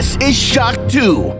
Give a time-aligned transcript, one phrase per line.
[0.00, 1.39] This is Shock 2.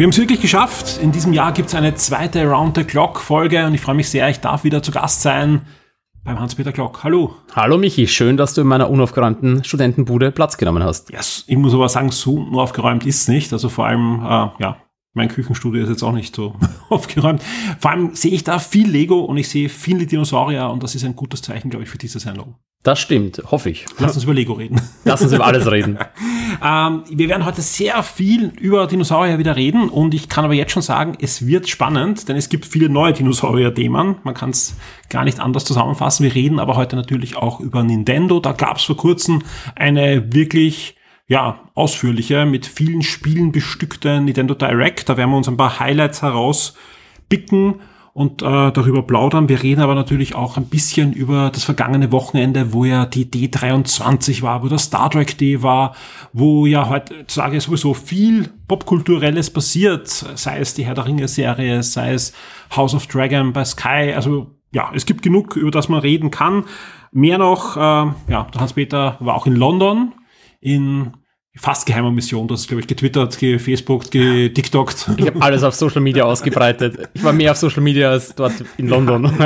[0.00, 0.98] Wir haben es wirklich geschafft.
[1.02, 4.08] In diesem Jahr gibt es eine zweite Round the Clock Folge und ich freue mich
[4.08, 5.60] sehr, ich darf wieder zu Gast sein
[6.24, 7.04] beim Hans-Peter Glock.
[7.04, 7.36] Hallo.
[7.54, 11.10] Hallo Michi, schön, dass du in meiner unaufgeräumten Studentenbude Platz genommen hast.
[11.10, 13.52] Yes, ich muss aber sagen, so unaufgeräumt ist es nicht.
[13.52, 14.78] Also vor allem, äh, ja,
[15.12, 16.54] mein Küchenstudio ist jetzt auch nicht so
[16.88, 17.42] aufgeräumt.
[17.78, 21.04] Vor allem sehe ich da viel Lego und ich sehe viele Dinosaurier und das ist
[21.04, 22.54] ein gutes Zeichen, glaube ich, für diese Sendung.
[22.82, 23.84] Das stimmt, hoffe ich.
[23.98, 24.80] Lass uns über Lego reden.
[25.04, 25.98] Lass uns über alles reden.
[26.64, 30.72] ähm, wir werden heute sehr viel über Dinosaurier wieder reden und ich kann aber jetzt
[30.72, 34.16] schon sagen, es wird spannend, denn es gibt viele neue Dinosaurier-Themen.
[34.22, 34.76] Man kann es
[35.08, 36.24] gar nicht anders zusammenfassen.
[36.24, 38.40] Wir reden aber heute natürlich auch über Nintendo.
[38.40, 39.42] Da gab es vor kurzem
[39.74, 45.08] eine wirklich ja, ausführliche, mit vielen Spielen bestückte Nintendo Direct.
[45.08, 47.76] Da werden wir uns ein paar Highlights herauspicken
[48.12, 49.48] und äh, darüber plaudern.
[49.48, 54.42] Wir reden aber natürlich auch ein bisschen über das vergangene Wochenende, wo ja die D23
[54.42, 55.94] war, wo der Star Trek Day war,
[56.32, 62.12] wo ja heutzutage sowieso viel Popkulturelles passiert, sei es die Herr der Ringe Serie, sei
[62.12, 62.32] es
[62.74, 64.12] House of Dragon bei Sky.
[64.14, 66.64] Also ja, es gibt genug, über das man reden kann.
[67.12, 70.12] Mehr noch, äh, ja, Hans-Peter war auch in London
[70.60, 71.12] in
[71.56, 72.46] fast geheimer Mission.
[72.46, 75.10] Das ist, glaube ich, getwittert, gefacebookt, getiktokt.
[75.16, 77.08] Ich habe alles auf Social Media ausgebreitet.
[77.12, 79.30] Ich war mehr auf Social Media als dort in London.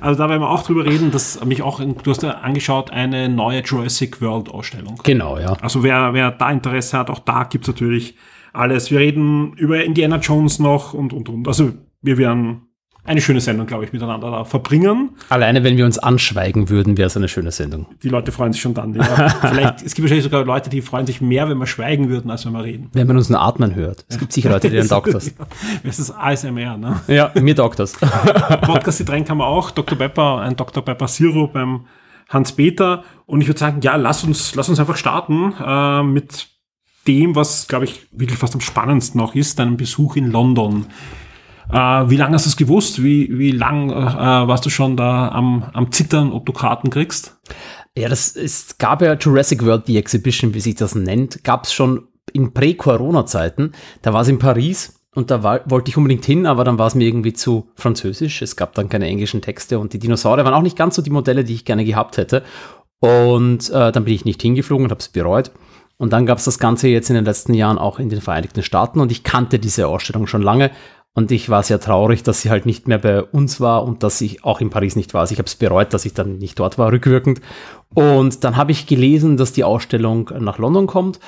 [0.00, 3.28] Also da werden wir auch drüber reden, dass mich auch, du hast ja angeschaut, eine
[3.28, 4.98] neue Jurassic World Ausstellung.
[5.02, 5.52] Genau, ja.
[5.60, 8.16] Also wer, wer da Interesse hat, auch da gibt's natürlich
[8.52, 8.90] alles.
[8.90, 11.46] Wir reden über Indiana Jones noch und, und, und.
[11.46, 12.69] Also wir werden
[13.04, 15.10] eine schöne Sendung, glaube ich, miteinander da verbringen.
[15.30, 17.86] Alleine, wenn wir uns anschweigen würden, wäre es eine schöne Sendung.
[18.02, 18.94] Die Leute freuen sich schon dann.
[18.94, 19.28] Ja.
[19.40, 22.44] Vielleicht, es gibt wahrscheinlich sogar Leute, die freuen sich mehr, wenn wir schweigen würden, als
[22.44, 22.90] wenn wir reden.
[22.92, 24.04] Wenn man uns nur atmen hört.
[24.08, 25.34] Es gibt sicher Leute, die dann taugt das.
[25.82, 27.00] Das ist ASMR, ne?
[27.08, 27.94] Ja, mir taugt das.
[27.94, 29.70] Podcast-Getränk haben wir auch.
[29.70, 29.96] Dr.
[29.96, 30.84] Pepper, ein Dr.
[30.84, 31.86] Pepper Sirup beim
[32.28, 33.04] Hans-Peter.
[33.26, 36.48] Und ich würde sagen, ja, lass uns, lass uns einfach starten äh, mit
[37.06, 40.86] dem, was, glaube ich, wirklich fast am spannendsten noch ist, deinem Besuch in London.
[41.72, 43.02] Äh, wie lange hast du es gewusst?
[43.02, 47.38] Wie, wie lang äh, warst du schon da am, am Zittern, ob du Karten kriegst?
[47.96, 51.72] Ja, das ist, gab ja Jurassic World, die Exhibition, wie sich das nennt, gab es
[51.72, 53.72] schon in Prä-Corona-Zeiten.
[54.02, 56.86] Da war es in Paris und da war, wollte ich unbedingt hin, aber dann war
[56.86, 58.42] es mir irgendwie zu französisch.
[58.42, 61.10] Es gab dann keine englischen Texte und die Dinosaurier waren auch nicht ganz so die
[61.10, 62.42] Modelle, die ich gerne gehabt hätte.
[63.00, 65.50] Und äh, dann bin ich nicht hingeflogen und habe es bereut.
[65.96, 68.62] Und dann gab es das Ganze jetzt in den letzten Jahren auch in den Vereinigten
[68.62, 70.70] Staaten und ich kannte diese Ausstellung schon lange,
[71.14, 74.20] und ich war sehr traurig, dass sie halt nicht mehr bei uns war und dass
[74.20, 75.22] ich auch in Paris nicht war.
[75.22, 77.40] Also ich habe es bereut, dass ich dann nicht dort war, rückwirkend.
[77.94, 81.18] Und dann habe ich gelesen, dass die Ausstellung nach London kommt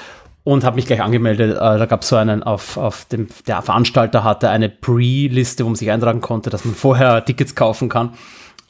[0.45, 1.57] und habe mich gleich angemeldet.
[1.57, 5.69] Äh, da gab es so einen, auf, auf dem, der Veranstalter hatte eine Pre-Liste, wo
[5.69, 8.15] man sich eintragen konnte, dass man vorher Tickets kaufen kann.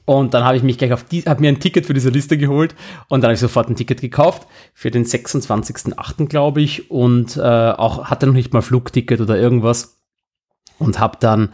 [0.04, 2.36] Und dann habe ich mich gleich auf die, habe mir ein Ticket für diese Liste
[2.36, 2.74] geholt
[3.08, 6.26] und dann habe ich sofort ein Ticket gekauft für den 26.8.
[6.26, 10.01] glaube ich und äh, auch hatte noch nicht mal Flugticket oder irgendwas
[10.78, 11.50] und habe dann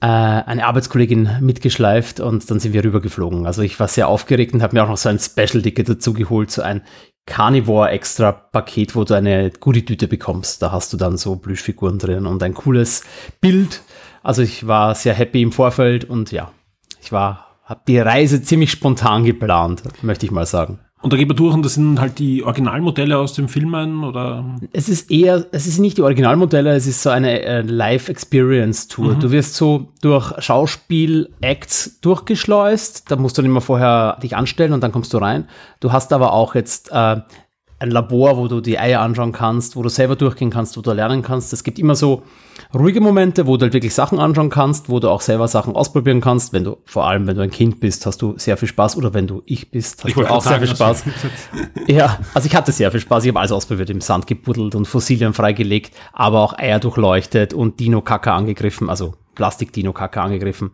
[0.00, 3.46] äh, eine Arbeitskollegin mitgeschleift und dann sind wir rübergeflogen.
[3.46, 6.50] Also ich war sehr aufgeregt und habe mir auch noch so ein Special-Ticket dazu geholt,
[6.50, 6.82] so ein
[7.26, 10.62] Carnivore-Extra-Paket, wo du eine Goodie-Tüte bekommst.
[10.62, 13.04] Da hast du dann so Plüschfiguren drin und ein cooles
[13.40, 13.82] Bild.
[14.22, 16.52] Also ich war sehr happy im Vorfeld und ja,
[17.00, 20.80] ich war, habe die Reise ziemlich spontan geplant, möchte ich mal sagen.
[21.02, 24.56] Und da geht man durch und das sind halt die Originalmodelle aus den Filmen oder?
[24.72, 29.14] Es ist eher, es ist nicht die Originalmodelle, es ist so eine äh, Live-Experience-Tour.
[29.14, 29.20] Mhm.
[29.20, 34.82] Du wirst so durch Schauspiel-Acts durchgeschleust, da musst du dann immer vorher dich anstellen und
[34.82, 35.48] dann kommst du rein.
[35.80, 37.20] Du hast aber auch jetzt äh,
[37.78, 40.92] ein Labor, wo du die Eier anschauen kannst, wo du selber durchgehen kannst, wo du
[40.92, 41.52] lernen kannst.
[41.52, 42.22] Es gibt immer so
[42.74, 46.20] ruhige Momente, wo du halt wirklich Sachen anschauen kannst, wo du auch selber Sachen ausprobieren
[46.20, 46.52] kannst.
[46.52, 48.96] Wenn du, vor allem wenn du ein Kind bist, hast du sehr viel Spaß.
[48.96, 51.04] Oder wenn du ich bist, hast ich du auch sehr viel Spaß.
[51.86, 53.24] ja, also ich hatte sehr viel Spaß.
[53.24, 57.80] Ich habe alles ausprobiert, im Sand gebuddelt und Fossilien freigelegt, aber auch Eier durchleuchtet und
[57.80, 58.90] Dino-Kaka angegriffen.
[58.90, 60.72] Also Plastik-Dino-Kacke angegriffen.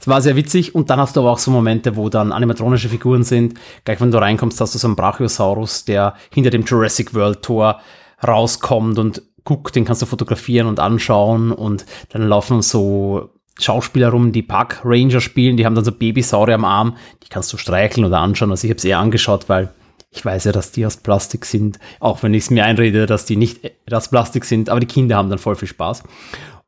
[0.00, 2.88] Es war sehr witzig und dann hast du aber auch so Momente, wo dann animatronische
[2.88, 3.54] Figuren sind.
[3.84, 7.80] Gleich wenn du reinkommst, hast du so einen Brachiosaurus, der hinter dem Jurassic World Tor
[8.26, 14.32] rauskommt und guckt, den kannst du fotografieren und anschauen und dann laufen so Schauspieler rum,
[14.32, 18.04] die Park Ranger spielen, die haben dann so Babysaurier am Arm, die kannst du streicheln
[18.04, 18.50] oder anschauen.
[18.50, 19.72] Also ich habe es eher angeschaut, weil
[20.10, 23.24] ich weiß ja, dass die aus Plastik sind, auch wenn ich es mir einrede, dass
[23.24, 26.02] die nicht aus Plastik sind, aber die Kinder haben dann voll viel Spaß.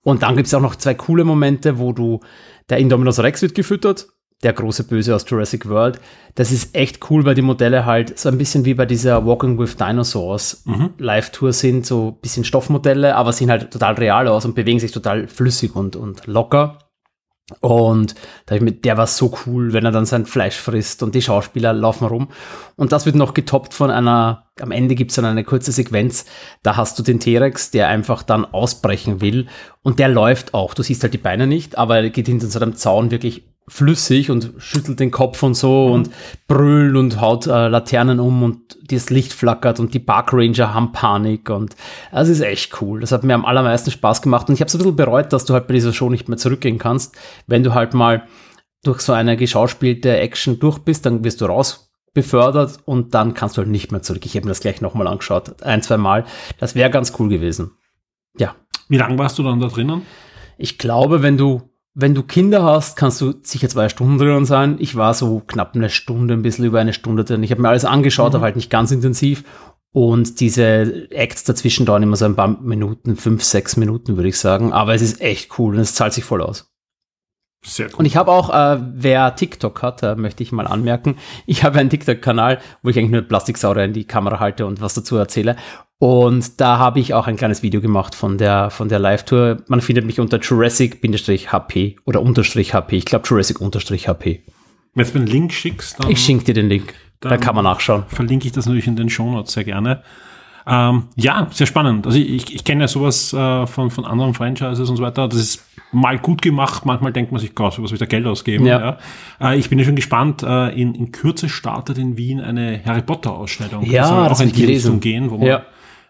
[0.03, 2.21] Und dann gibt es auch noch zwei coole Momente, wo du,
[2.71, 4.09] der Indominus Rex wird gefüttert,
[4.43, 6.01] der große Böse aus Jurassic World.
[6.37, 9.59] Das ist echt cool, weil die Modelle halt so ein bisschen wie bei dieser Walking
[9.59, 10.91] with Dinosaurs Mhm.
[10.99, 14.93] Live-Tour sind, so ein bisschen Stoffmodelle, aber sehen halt total real aus und bewegen sich
[14.93, 16.79] total flüssig und, und locker.
[17.61, 18.15] Und
[18.45, 21.23] da ich mit, der war so cool, wenn er dann sein Fleisch frisst und die
[21.23, 22.29] Schauspieler laufen rum.
[22.77, 26.27] Und das wird noch getoppt von einer, am Ende gibt's dann eine kurze Sequenz,
[26.63, 29.47] da hast du den T-Rex, der einfach dann ausbrechen will
[29.83, 30.75] und der läuft auch.
[30.75, 34.31] Du siehst halt die Beine nicht, aber er geht hinter so einem Zaun wirklich flüssig
[34.31, 36.11] und schüttelt den Kopf und so und
[36.47, 40.93] brüllt und haut äh, Laternen um und das Licht flackert und die Park Ranger haben
[40.93, 41.77] Panik und
[42.11, 43.01] das ist echt cool.
[43.01, 45.45] Das hat mir am allermeisten Spaß gemacht und ich habe so ein bisschen bereut, dass
[45.45, 47.17] du halt bei dieser Show nicht mehr zurückgehen kannst,
[47.47, 48.25] wenn du halt mal
[48.83, 53.57] durch so eine geschauspielte Action durch bist, dann wirst du raus befördert und dann kannst
[53.57, 54.25] du halt nicht mehr zurück.
[54.25, 56.25] Ich habe mir das gleich nochmal angeschaut, ein, zwei Mal.
[56.59, 57.73] Das wäre ganz cool gewesen.
[58.39, 58.55] Ja,
[58.89, 60.03] Wie lange warst du dann da drinnen?
[60.59, 61.68] ich glaube, wenn du,
[62.01, 64.77] wenn du Kinder hast, kannst du sicher zwei Stunden drin sein.
[64.79, 67.43] Ich war so knapp eine Stunde, ein bisschen über eine Stunde drin.
[67.43, 69.43] Ich habe mir alles angeschaut, aber halt nicht ganz intensiv.
[69.93, 74.39] Und diese Acts dazwischen dauern immer so ein paar Minuten, fünf, sechs Minuten, würde ich
[74.39, 74.73] sagen.
[74.73, 76.71] Aber es ist echt cool und es zahlt sich voll aus.
[77.63, 77.99] Sehr gut.
[77.99, 81.17] Und ich habe auch, äh, wer TikTok hat, äh, möchte ich mal anmerken,
[81.47, 84.95] ich habe einen TikTok-Kanal, wo ich eigentlich nur Plastiksaurier in die Kamera halte und was
[84.95, 85.57] dazu erzähle.
[85.99, 89.65] Und da habe ich auch ein kleines Video gemacht von der, von der Live-Tour.
[89.67, 92.97] Man findet mich unter Jurassic-HP oder unterstrich HP.
[92.97, 94.45] Ich glaube Jurassic-HP.
[94.95, 96.95] Wenn du mir einen Link schickst, dann Ich schink dir den Link.
[97.21, 98.05] Da kann man nachschauen.
[98.07, 100.05] verlinke ich das natürlich in den Shownotes sehr gerne.
[100.71, 102.07] Ähm, ja, sehr spannend.
[102.07, 105.27] Also ich, ich kenne ja sowas äh, von, von anderen Franchises und so weiter.
[105.27, 108.05] Das ist mal gut gemacht, manchmal denkt man sich, Gott, für was will ich da
[108.07, 108.67] Geld ausgeben?
[108.67, 108.99] Ja.
[109.41, 109.53] Ja.
[109.53, 110.43] Äh, ich bin ja schon gespannt.
[110.43, 113.83] Äh, in, in Kürze startet in Wien eine Harry Potter Ausstellung.
[113.87, 114.87] Ja, soll das auch hab in ich die gelesen.
[114.93, 115.63] Richtung gehen, wo man Ja.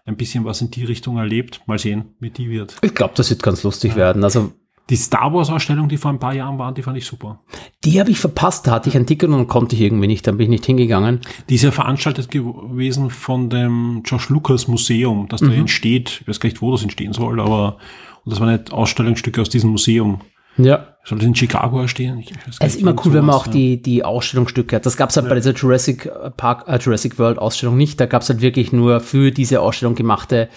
[0.06, 1.60] ein bisschen was in die Richtung erlebt.
[1.66, 2.76] Mal sehen, wie die wird.
[2.82, 4.24] Ich glaube, das wird ganz lustig werden.
[4.24, 4.52] Also
[4.90, 7.40] Die Star Wars Ausstellung, die vor ein paar Jahren war, die fand ich super.
[7.84, 8.66] die habe ich verpasst.
[8.66, 10.26] Da hatte ich ein Ticket und konnte ich irgendwie nicht.
[10.26, 11.20] Dann bin ich nicht hingegangen.
[11.48, 16.20] Die ist ja veranstaltet gewesen von dem Josh Lucas Museum, das da entsteht.
[16.22, 17.76] Ich weiß gar nicht, wo das entstehen soll, aber
[18.24, 20.20] und das waren nicht Ausstellungsstücke aus diesem Museum.
[20.58, 20.96] Ja.
[21.04, 23.52] Soll das in Chicago gar Es ist immer cool, wenn man auch ja.
[23.52, 24.84] die, die Ausstellungsstücke hat.
[24.84, 27.98] Das gab es halt bei dieser Jurassic Park, äh, Jurassic World Ausstellung nicht.
[28.00, 30.48] Da gab es halt wirklich nur für diese Ausstellung gemachte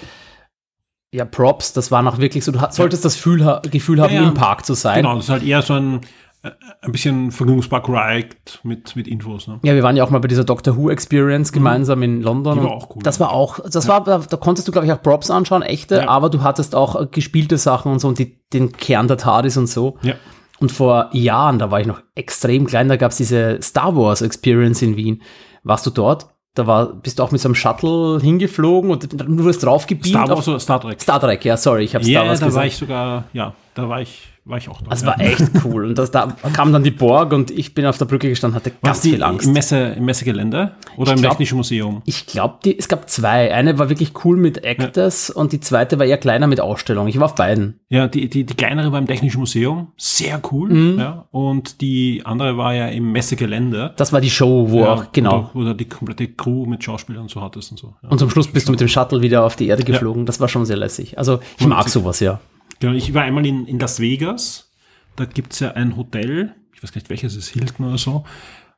[1.11, 1.73] ja, Props.
[1.73, 4.27] Das waren auch wirklich so, du solltest das Gefühl, Gefühl haben, Ja, ja.
[4.27, 4.97] im Park zu sein.
[4.97, 6.01] Genau, das ist halt eher so ein,
[6.43, 8.29] äh, ein bisschen Vergnügungspark Ride
[8.63, 9.47] mit, mit Infos.
[9.47, 9.59] Ne?
[9.63, 12.57] Ja, wir waren ja auch mal bei dieser Doctor Who Experience gemeinsam in London.
[12.57, 12.61] Mhm.
[12.61, 13.03] Die war auch cool.
[13.03, 16.07] Das war auch, das war, da, konntest du, glaube ich, auch Props anschauen, echte, Ja.
[16.07, 19.67] aber du hattest auch gespielte Sachen und so und die, den Kern der TARDIS und
[19.67, 19.97] so.
[20.03, 20.13] Ja.
[20.59, 24.21] Und vor Jahren, da war ich noch extrem klein, da gab es diese Star Wars
[24.21, 25.23] Experience in Wien.
[25.63, 26.27] Warst du dort?
[26.53, 30.07] Da war, bist du auch mit so einem Shuttle hingeflogen und du wurdest draufgebeamt.
[30.07, 31.01] Star Wars oder Star Trek?
[31.01, 32.59] Star Trek, ja, sorry, ich habe Star Ja, Wars da gesagt.
[32.61, 34.89] war ich sogar, ja, da war ich, war ich auch da.
[34.89, 35.07] das ja.
[35.07, 35.85] war echt cool.
[35.85, 38.71] Und das, da kam dann die Borg und ich bin auf der Brücke gestanden, hatte
[38.81, 39.45] Was ganz die viel Angst.
[39.47, 42.01] Im, Messe, Im Messegelände oder Ich im glaub- Technischen Museum?
[42.05, 43.53] Ich glaube, es gab zwei.
[43.53, 47.07] Eine war wirklich cool mit Actors und die zweite war eher kleiner mit Ausstellung.
[47.07, 47.79] Ich war auf beiden.
[47.89, 50.69] Ja, die, die, die kleinere war im Technischen Museum, sehr cool.
[50.69, 50.99] Mhm.
[50.99, 53.93] Ja, und die andere war ja im Messegelände.
[53.97, 55.49] Das war die Show, wo ja, auch, genau.
[55.53, 57.93] Wo, du- die komplette Crew mit Schauspielern und so hattest und so.
[58.01, 58.09] Ja.
[58.09, 60.25] Und zum Schluss bist du mit dem Shuttle wieder auf die Erde geflogen.
[60.25, 61.17] Das war schon sehr lässig.
[61.17, 62.39] Also ich mag sowas, ja.
[62.81, 64.71] Genau, ich war einmal in, in Las Vegas.
[65.15, 66.55] Da gibt's ja ein Hotel.
[66.73, 68.25] Ich weiß gar nicht, welches es ist, Hilton oder so.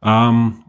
[0.03, 0.63] Ähm,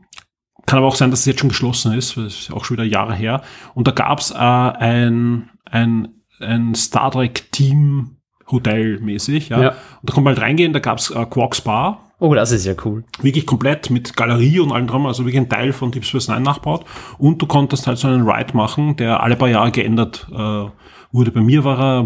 [0.66, 2.16] kann aber auch sein, dass es jetzt schon geschlossen ist.
[2.16, 3.42] weil es ist ja auch schon wieder Jahre her.
[3.74, 9.48] Und da gab's äh, ein, ein, ein Star Trek Team Hotel mäßig.
[9.48, 9.60] Ja.
[9.60, 9.68] Ja.
[9.70, 9.76] Und
[10.10, 10.72] da konnte man halt reingehen.
[10.72, 12.12] Da gab's äh, Quarks Bar.
[12.20, 13.04] Oh, das ist ja cool.
[13.20, 16.42] wirklich komplett mit Galerie und allem drum, also wirklich ein Teil von Deep Space Nine
[16.42, 16.84] nachbaut.
[17.18, 20.66] Und du konntest halt so einen Ride machen, der alle paar Jahre geändert äh,
[21.10, 21.32] wurde.
[21.32, 22.04] Bei mir war er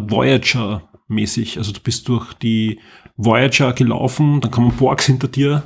[1.08, 1.58] Voyager-mäßig.
[1.58, 2.80] Also du bist durch die
[3.16, 5.62] Voyager gelaufen, dann kommen Borgs hinter dir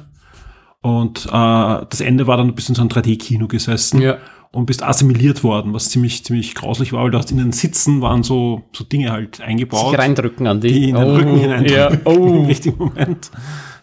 [0.81, 4.17] und äh, das Ende war dann, du bist in so einem 3D-Kino gesessen Ja.
[4.53, 8.01] und bist assimiliert worden, was ziemlich, ziemlich grauslich war, weil du hast in den Sitzen
[8.01, 10.73] waren so, so Dinge halt eingebaut, Sich reindrücken an die.
[10.73, 11.89] die in den oh, Rücken hineindrücken ja.
[11.89, 12.45] im oh.
[12.47, 13.31] richtigen Moment.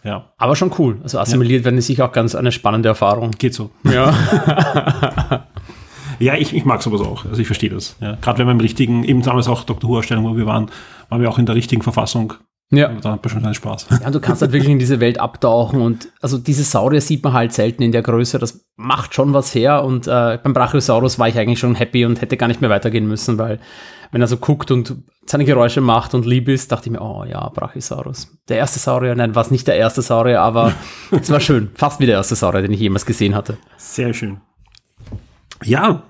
[0.02, 0.98] Ja, Aber schon cool.
[1.02, 3.32] Also assimiliert werden ist sicher auch ganz eine spannende Erfahrung.
[3.32, 3.70] geht so.
[3.84, 4.14] Ja.
[6.20, 7.24] Ja, ich, ich mag sowas auch.
[7.24, 7.96] Also ich verstehe das.
[8.00, 8.16] Ja.
[8.20, 9.88] Gerade wenn man im richtigen, eben damals auch Dr.
[9.90, 10.70] Who-Ausstellung, wo wir waren,
[11.08, 12.34] waren wir auch in der richtigen Verfassung.
[12.72, 12.88] Ja.
[12.88, 13.86] Und dann hat man schon seinen Spaß.
[14.00, 17.24] Ja, und du kannst halt wirklich in diese Welt abtauchen und also diese Saurier sieht
[17.24, 18.38] man halt selten in der Größe.
[18.38, 22.20] Das macht schon was her und äh, beim Brachiosaurus war ich eigentlich schon happy und
[22.20, 23.58] hätte gar nicht mehr weitergehen müssen, weil
[24.12, 24.94] wenn er so guckt und
[25.26, 28.28] seine Geräusche macht und lieb ist, dachte ich mir, oh ja, Brachiosaurus.
[28.48, 30.72] Der erste Saurier, nein, war es nicht der erste Saurier, aber
[31.10, 31.70] es war schön.
[31.74, 33.58] Fast wie der erste Saurier, den ich jemals gesehen hatte.
[33.78, 34.40] Sehr schön.
[35.64, 36.04] Ja,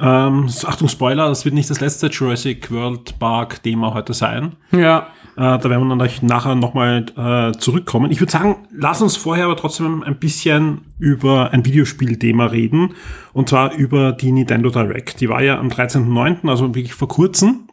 [0.00, 4.56] ähm, Achtung, Spoiler, das wird nicht das letzte Jurassic World Park Thema heute sein.
[4.72, 5.08] Ja.
[5.36, 8.10] Äh, da werden wir dann nachher nochmal äh, zurückkommen.
[8.10, 12.94] Ich würde sagen, lass uns vorher aber trotzdem ein bisschen über ein Videospielthema reden.
[13.32, 15.20] Und zwar über die Nintendo Direct.
[15.20, 17.68] Die war ja am 13.09., also wirklich vor kurzem.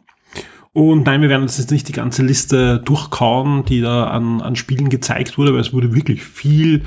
[0.72, 4.54] Und nein, wir werden uns jetzt nicht die ganze Liste durchkauen, die da an, an
[4.54, 6.84] Spielen gezeigt wurde, weil es wurde wirklich viel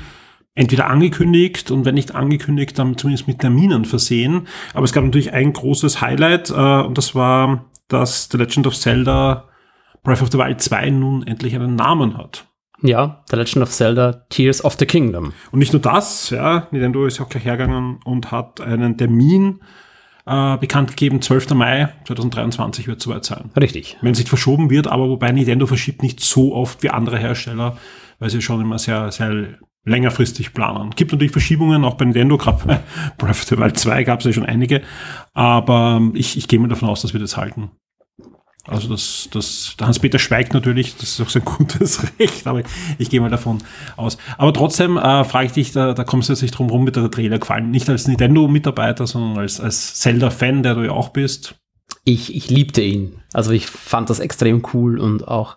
[0.54, 4.46] entweder angekündigt und wenn nicht angekündigt, dann zumindest mit Terminen versehen.
[4.74, 8.78] Aber es gab natürlich ein großes Highlight äh, und das war, dass The Legend of
[8.78, 9.48] Zelda
[10.02, 12.46] Breath of the Wild 2 nun endlich einen Namen hat.
[12.82, 15.32] Ja, The Legend of Zelda Tears of the Kingdom.
[15.52, 19.60] Und nicht nur das, ja, Nintendo ist auch gleich hergegangen und hat einen Termin
[20.26, 21.50] äh, bekannt gegeben, 12.
[21.54, 23.50] Mai 2023 wird soweit sein.
[23.58, 23.96] Richtig.
[24.02, 27.76] Wenn es nicht verschoben wird, aber wobei Nintendo verschiebt nicht so oft wie andere Hersteller,
[28.18, 30.90] weil sie schon immer sehr, sehr längerfristig planen.
[30.90, 32.82] Gibt natürlich Verschiebungen, auch bei Nintendo, gerade
[33.18, 34.82] Breath of the Wild 2 gab es ja schon einige,
[35.34, 37.70] aber ich, ich gehe mal davon aus, dass wir das halten.
[38.64, 42.62] Also das, das, der Hans-Peter schweigt natürlich, das ist auch sein gutes Recht, aber
[42.98, 43.58] ich gehe mal davon
[43.96, 44.18] aus.
[44.38, 46.94] Aber trotzdem äh, frage ich dich, da, da kommst du jetzt nicht drum rum, mit
[46.94, 47.72] der Trailer gefallen.
[47.72, 51.56] Nicht als Nintendo-Mitarbeiter, sondern als, als Zelda-Fan, der du ja auch bist.
[52.04, 53.22] Ich, ich liebte ihn.
[53.32, 55.56] Also ich fand das extrem cool und auch,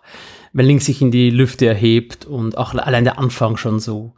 [0.52, 4.14] wenn Link sich in die Lüfte erhebt und auch allein der Anfang schon so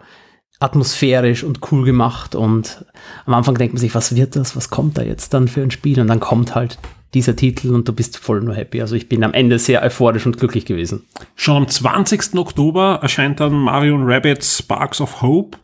[0.60, 2.84] atmosphärisch und cool gemacht und
[3.26, 5.70] am Anfang denkt man sich, was wird das, was kommt da jetzt dann für ein
[5.70, 6.78] Spiel und dann kommt halt
[7.14, 8.80] dieser Titel und du bist voll nur happy.
[8.80, 11.06] Also ich bin am Ende sehr euphorisch und glücklich gewesen.
[11.36, 12.34] Schon am 20.
[12.34, 15.58] Oktober erscheint dann Mario Rabbids Sparks of Hope.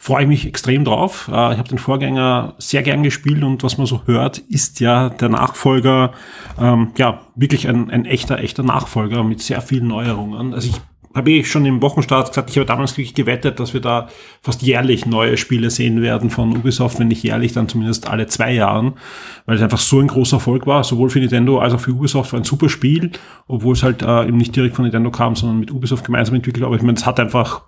[0.00, 1.28] Freue ich mich extrem drauf.
[1.28, 5.08] Äh, ich habe den Vorgänger sehr gern gespielt und was man so hört, ist ja
[5.08, 6.12] der Nachfolger,
[6.58, 10.54] ähm, ja, wirklich ein, ein echter, echter Nachfolger mit sehr vielen Neuerungen.
[10.54, 10.80] Also ich
[11.14, 14.08] habe ich schon im Wochenstart gesagt, ich habe damals wirklich gewettet, dass wir da
[14.40, 18.52] fast jährlich neue Spiele sehen werden von Ubisoft, wenn nicht jährlich, dann zumindest alle zwei
[18.52, 18.94] Jahren,
[19.46, 22.32] weil es einfach so ein großer Erfolg war, sowohl für Nintendo als auch für Ubisoft
[22.32, 23.10] war ein super Spiel,
[23.48, 26.64] obwohl es halt äh, eben nicht direkt von Nintendo kam, sondern mit Ubisoft gemeinsam entwickelt,
[26.64, 27.62] aber ich meine, es hat einfach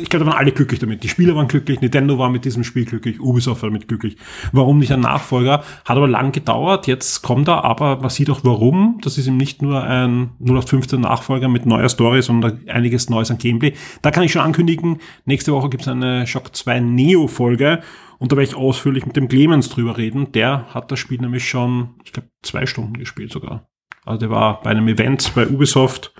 [0.00, 1.02] ich glaube, da waren alle glücklich damit.
[1.02, 4.16] Die Spieler waren glücklich, Nintendo war mit diesem Spiel glücklich, Ubisoft war damit glücklich.
[4.52, 5.64] Warum nicht ein Nachfolger?
[5.84, 8.98] Hat aber lang gedauert, jetzt kommt er, aber man sieht auch warum.
[9.02, 13.38] Das ist eben nicht nur ein 0815 Nachfolger mit neuer Story, sondern einiges Neues an
[13.38, 13.74] Gameplay.
[14.02, 17.82] Da kann ich schon ankündigen, nächste Woche gibt es eine Shock 2 Neo-Folge
[18.18, 20.32] und da werde ich ausführlich mit dem Clemens drüber reden.
[20.32, 23.68] Der hat das Spiel nämlich schon, ich glaube, zwei Stunden gespielt sogar.
[24.04, 26.14] Also der war bei einem Event bei Ubisoft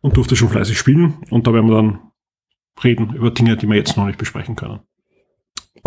[0.00, 1.98] und durfte schon fleißig spielen und da werden wir dann
[2.84, 4.80] reden über Dinge, die wir jetzt noch nicht besprechen können.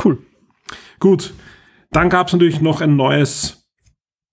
[0.03, 0.19] Cool.
[0.99, 1.33] Gut.
[1.91, 3.67] Dann gab es natürlich noch ein neues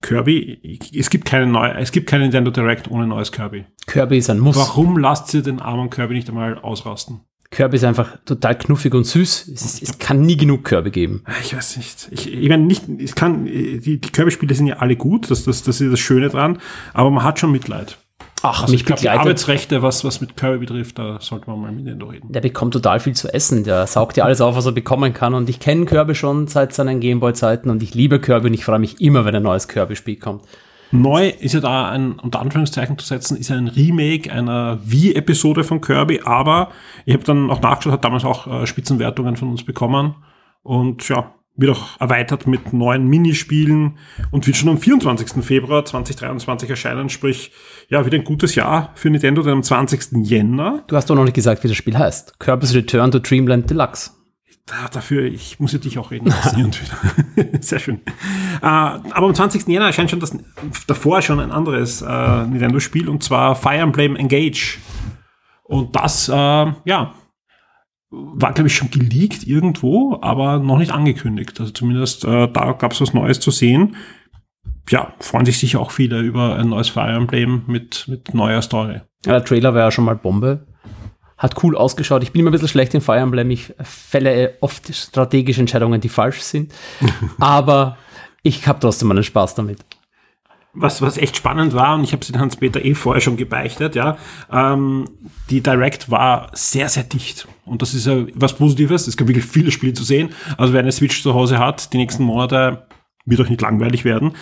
[0.01, 0.79] Kirby.
[0.95, 3.65] Es gibt keine neue, es gibt keine Nintendo Direct ohne neues Kirby.
[3.87, 4.55] Kirby ist ein Muss.
[4.55, 7.21] Warum lasst ihr den armen Kirby nicht einmal ausrasten?
[7.51, 9.47] Kirby ist einfach total knuffig und süß.
[9.47, 11.23] Es, ist, es kann nie genug Kirby geben.
[11.41, 12.07] Ich weiß nicht.
[12.11, 15.63] Ich, ich meine, nicht, es kann, die, die Kirby-Spiele sind ja alle gut, das, das,
[15.63, 16.59] das ist das Schöne dran,
[16.93, 17.97] aber man hat schon Mitleid.
[18.41, 19.09] Ach, Also mich ich glaube, die.
[19.09, 22.31] Arbeitsrechte, was, was mit Kirby betrifft, da sollte man mal mit Nintendo reden.
[22.31, 23.63] Der bekommt total viel zu essen.
[23.63, 25.33] Der saugt ja alles auf, was er bekommen kann.
[25.33, 28.79] Und ich kenne Kirby schon seit seinen Gameboy-Zeiten und ich liebe Kirby und ich freue
[28.79, 30.43] mich immer, wenn ein neues Kirby-Spiel kommt.
[30.91, 35.81] Neu ist ja da ein, unter Anführungszeichen zu setzen, ist ein Remake einer Wii-Episode von
[35.81, 36.69] Kirby, aber
[37.05, 40.15] ich habe dann auch nachgeschaut, hat damals auch äh, Spitzenwertungen von uns bekommen
[40.63, 43.97] und ja, wird auch erweitert mit neuen Minispielen
[44.31, 45.43] und wird schon am 24.
[45.43, 47.51] Februar 2023 erscheinen, sprich,
[47.89, 50.25] ja, wieder ein gutes Jahr für Nintendo, denn am 20.
[50.25, 52.39] Jänner Du hast doch noch nicht gesagt, wie das Spiel heißt.
[52.39, 54.11] Kirby's Return to Dreamland Deluxe.
[54.65, 56.31] da, dafür, ich muss ja dich auch reden.
[57.59, 58.01] Sehr schön.
[58.61, 59.67] Äh, aber am 20.
[59.67, 60.37] Jänner erscheint schon das
[60.87, 64.77] davor schon ein anderes äh, Nintendo-Spiel und zwar Fire Emblem Engage.
[65.63, 67.13] Und das, äh, ja,
[68.11, 71.59] war, glaube ich, schon geleakt irgendwo, aber noch nicht angekündigt.
[71.59, 73.95] Also zumindest äh, da gab es was Neues zu sehen.
[74.89, 79.01] Ja, freuen sich sicher auch viele über ein neues Fire Emblem mit, mit neuer Story.
[79.25, 80.65] Ja, der Trailer war ja schon mal Bombe.
[81.37, 82.23] Hat cool ausgeschaut.
[82.23, 83.51] Ich bin immer ein bisschen schlecht in Fire Emblem.
[83.51, 86.73] Ich fälle oft strategische Entscheidungen, die falsch sind.
[87.39, 87.97] Aber
[88.41, 89.85] ich habe trotzdem einen Spaß damit.
[90.73, 94.17] Was, was echt spannend war, und ich habe den Hans-Peter eh vorher schon gebeichtet, ja,
[94.51, 95.05] ähm,
[95.49, 97.47] die Direct war sehr, sehr dicht.
[97.65, 99.07] Und das ist ja was Positives.
[99.07, 100.29] Es gibt wirklich viele Spiele zu sehen.
[100.57, 102.83] Also wer eine Switch zu Hause hat, die nächsten Monate
[103.29, 104.33] wird euch nicht langweilig werden.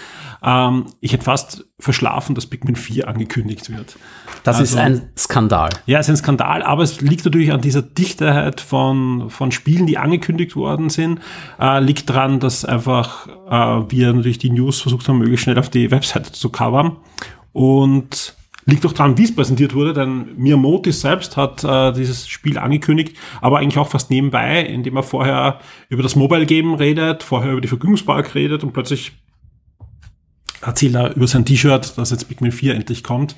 [0.44, 3.98] Ähm, ich hätte fast verschlafen, dass Pikmin 4 angekündigt wird.
[4.44, 5.72] Das also, ist ein Skandal.
[5.86, 9.88] Ja, es ist ein Skandal, aber es liegt natürlich an dieser Dichtheit von, von Spielen,
[9.88, 11.20] die angekündigt worden sind.
[11.60, 15.70] Äh, liegt daran, dass einfach äh, wir natürlich die News versucht haben, möglichst schnell auf
[15.70, 16.98] die Webseite zu covern.
[17.54, 18.36] Und
[18.68, 23.16] liegt auch daran, wie es präsentiert wurde, denn Miyamoto selbst hat äh, dieses Spiel angekündigt,
[23.42, 25.60] aber eigentlich auch fast nebenbei, indem er vorher
[25.90, 29.14] über das Mobile Game redet, vorher über die Vergnügungspark redet und plötzlich
[30.62, 33.36] erzählt er über sein T-Shirt, dass jetzt Pikmin 4 endlich kommt.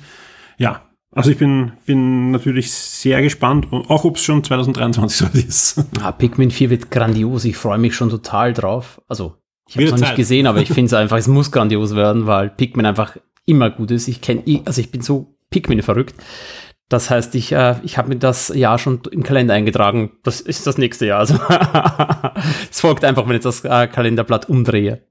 [0.58, 0.82] Ja,
[1.12, 5.84] also ich bin, bin natürlich sehr gespannt, auch ob es schon 2023 so ist.
[5.98, 9.00] Ja, Pikmin 4 wird grandios, ich freue mich schon total drauf.
[9.06, 9.36] Also
[9.68, 12.26] ich habe es noch nicht gesehen, aber ich finde es einfach, es muss grandios werden,
[12.26, 13.16] weil Pikmin einfach
[13.50, 14.08] immer gut ist.
[14.08, 16.14] Ich kenne, also ich bin so Pikmin verrückt.
[16.90, 20.10] Das heißt, ich, äh, ich habe mir das Jahr schon im Kalender eingetragen.
[20.24, 21.20] Das ist das nächste Jahr.
[21.20, 21.34] Also
[22.70, 25.06] es folgt einfach, wenn ich das äh, Kalenderblatt umdrehe.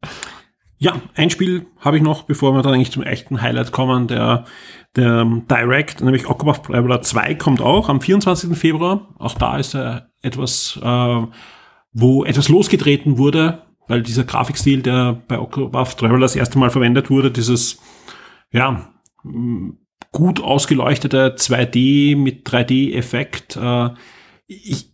[0.78, 4.46] Ja, ein Spiel habe ich noch, bevor wir dann eigentlich zum echten Highlight kommen, der,
[4.96, 8.58] der Direct, nämlich Octopath Traveler 2 kommt auch am 24.
[8.58, 9.08] Februar.
[9.18, 11.22] Auch da ist äh, etwas, äh,
[11.94, 17.10] wo etwas losgetreten wurde, weil dieser Grafikstil, der bei Octopath Traveler das erste Mal verwendet
[17.10, 17.80] wurde, dieses,
[18.52, 18.94] ja,
[20.12, 23.58] gut ausgeleuchtete 2D mit 3D-Effekt.
[23.58, 23.90] Äh,
[24.48, 24.90] ich,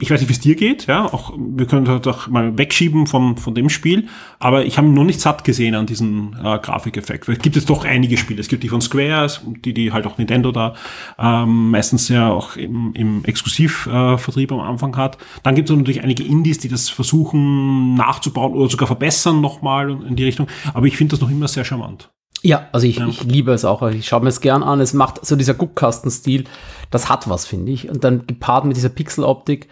[0.00, 3.06] ich weiß nicht, wie es dir geht, ja, auch, wir können das auch mal wegschieben
[3.06, 4.08] vom, von dem Spiel,
[4.40, 7.28] aber ich habe noch nicht satt gesehen an diesen äh, Grafikeffekt.
[7.28, 8.40] Weil es gibt jetzt doch einige Spiele.
[8.40, 9.30] Es gibt die von Square,
[9.64, 10.74] die, die halt auch Nintendo da
[11.18, 15.18] ähm, meistens ja auch im, im Exklusivvertrieb äh, am Anfang hat.
[15.42, 20.16] Dann gibt es natürlich einige Indies, die das versuchen nachzubauen oder sogar verbessern nochmal in
[20.16, 20.48] die Richtung.
[20.74, 22.10] Aber ich finde das noch immer sehr charmant.
[22.42, 23.08] Ja, also ich, ja.
[23.08, 23.82] ich liebe es auch.
[23.90, 24.80] Ich schaue mir es gern an.
[24.80, 26.44] Es macht so dieser Guckkastenstil,
[26.90, 27.88] das hat was, finde ich.
[27.88, 29.68] Und dann gepaart mit dieser Pixeloptik.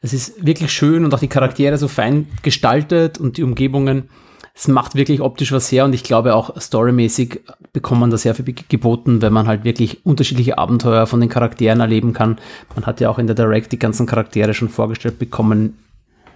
[0.00, 4.10] Es ist wirklich schön und auch die Charaktere so fein gestaltet und die Umgebungen.
[4.56, 7.40] Es macht wirklich optisch was her und ich glaube auch storymäßig
[7.72, 11.80] bekommt man da sehr viel geboten, wenn man halt wirklich unterschiedliche Abenteuer von den Charakteren
[11.80, 12.38] erleben kann.
[12.76, 15.78] Man hat ja auch in der Direct die ganzen Charaktere schon vorgestellt bekommen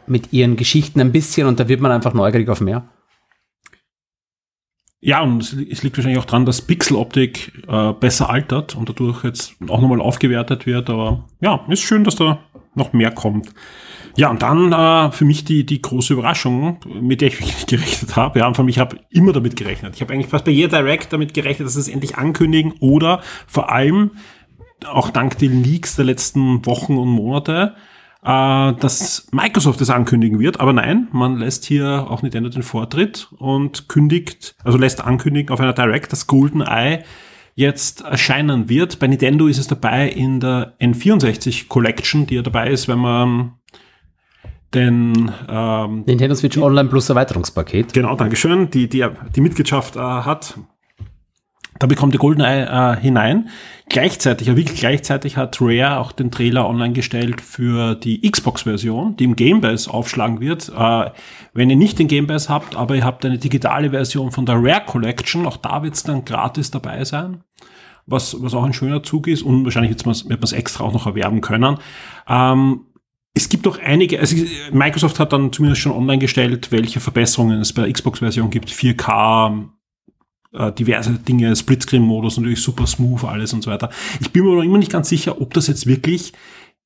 [0.09, 2.89] mit ihren Geschichten ein bisschen und da wird man einfach neugierig auf mehr.
[5.01, 9.23] Ja, und es, es, liegt wahrscheinlich auch dran, dass Pixeloptik äh, besser altert und dadurch
[9.25, 10.91] jetzt auch nochmal aufgewertet wird.
[10.91, 12.41] Aber ja, ist schön, dass da
[12.75, 13.49] noch mehr kommt.
[14.17, 18.17] Ja, und dann äh, für mich die, die große Überraschung, mit der ich wirklich gerechnet
[18.17, 18.41] habe.
[18.41, 19.95] Ja, vor allem, ich habe immer damit gerechnet.
[19.95, 23.23] Ich habe eigentlich fast bei jeder Direct damit gerechnet, dass sie es endlich ankündigen oder
[23.47, 24.13] vor allem
[24.87, 27.75] auch dank den Leaks der letzten Wochen und Monate
[28.25, 33.29] äh, dass Microsoft das ankündigen wird, aber nein, man lässt hier auch Nintendo den Vortritt
[33.39, 37.05] und kündigt, also lässt ankündigen auf einer Direct, dass Golden Eye
[37.55, 38.99] jetzt erscheinen wird.
[39.01, 43.53] Bei Nintendo ist es dabei in der N64 Collection, die ja dabei ist, wenn man
[44.75, 47.95] den ähm, Nintendo Switch Online Plus Erweiterungspaket.
[47.95, 50.59] Genau, Dankeschön, die, die, die Mitgliedschaft äh, hat.
[51.79, 53.49] Da bekommt ihr GoldenEye äh, hinein.
[53.91, 59.25] Gleichzeitig, ja wirklich gleichzeitig hat Rare auch den Trailer online gestellt für die Xbox-Version, die
[59.25, 60.71] im Game Pass aufschlagen wird.
[60.77, 61.11] Äh,
[61.55, 64.57] wenn ihr nicht den Game Pass habt, aber ihr habt eine digitale Version von der
[64.57, 67.45] Rare Collection, auch da wird es dann gratis dabei sein.
[68.05, 71.07] Was, was auch ein schöner Zug ist und wahrscheinlich wird man es extra auch noch
[71.07, 71.79] erwerben können.
[72.29, 72.81] Ähm,
[73.35, 74.37] es gibt auch einige, also
[74.73, 78.71] Microsoft hat dann zumindest schon online gestellt, welche Verbesserungen es bei der Xbox-Version gibt.
[78.71, 79.69] 4K,
[80.59, 83.91] äh, diverse Dinge, Splitscreen-Modus, natürlich super smooth alles und so weiter.
[84.21, 86.33] Ich bin mir noch immer nicht ganz sicher, ob das jetzt wirklich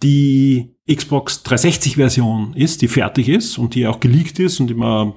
[0.02, 5.14] die Xbox 360-Version ist, die fertig ist und die auch geleakt ist und man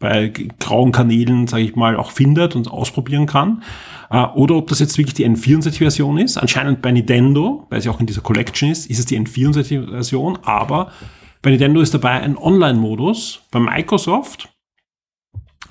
[0.00, 3.62] bei grauen Kanälen, sage ich mal, auch findet und ausprobieren kann.
[4.10, 6.38] Äh, oder ob das jetzt wirklich die N64-Version ist.
[6.38, 10.90] Anscheinend bei Nintendo, weil sie auch in dieser Collection ist, ist es die N64-Version, aber
[11.42, 13.42] bei Nintendo ist dabei ein Online-Modus.
[13.50, 14.48] Bei Microsoft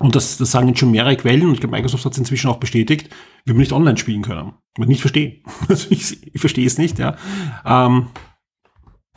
[0.00, 2.48] und das, das sagen jetzt schon mehrere Quellen und ich glaube, Microsoft hat es inzwischen
[2.48, 3.10] auch bestätigt,
[3.44, 4.54] wir nicht online spielen können.
[4.78, 5.42] Ich nicht verstehe.
[5.68, 7.16] Also ich, ich verstehe es nicht, ja.
[7.64, 8.08] Ähm,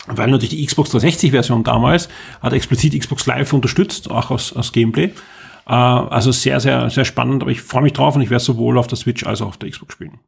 [0.08, 2.10] weil natürlich die Xbox 360-Version damals
[2.42, 5.06] hat explizit Xbox Live unterstützt, auch aus, aus Gameplay.
[5.66, 8.78] Äh, also sehr, sehr, sehr spannend, aber ich freue mich drauf und ich werde sowohl
[8.78, 10.20] auf der Switch als auch auf der Xbox spielen.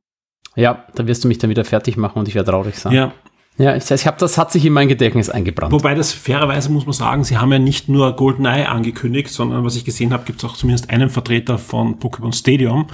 [0.55, 2.93] Ja, da wirst du mich dann wieder fertig machen und ich werde traurig sein.
[2.93, 3.13] Ja,
[3.57, 5.71] ja, ich, ich habe das hat sich in mein Gedächtnis eingebrannt.
[5.71, 9.75] Wobei das fairerweise muss man sagen, sie haben ja nicht nur GoldenEye angekündigt, sondern was
[9.75, 12.87] ich gesehen habe, gibt es auch zumindest einen Vertreter von Pokémon Stadium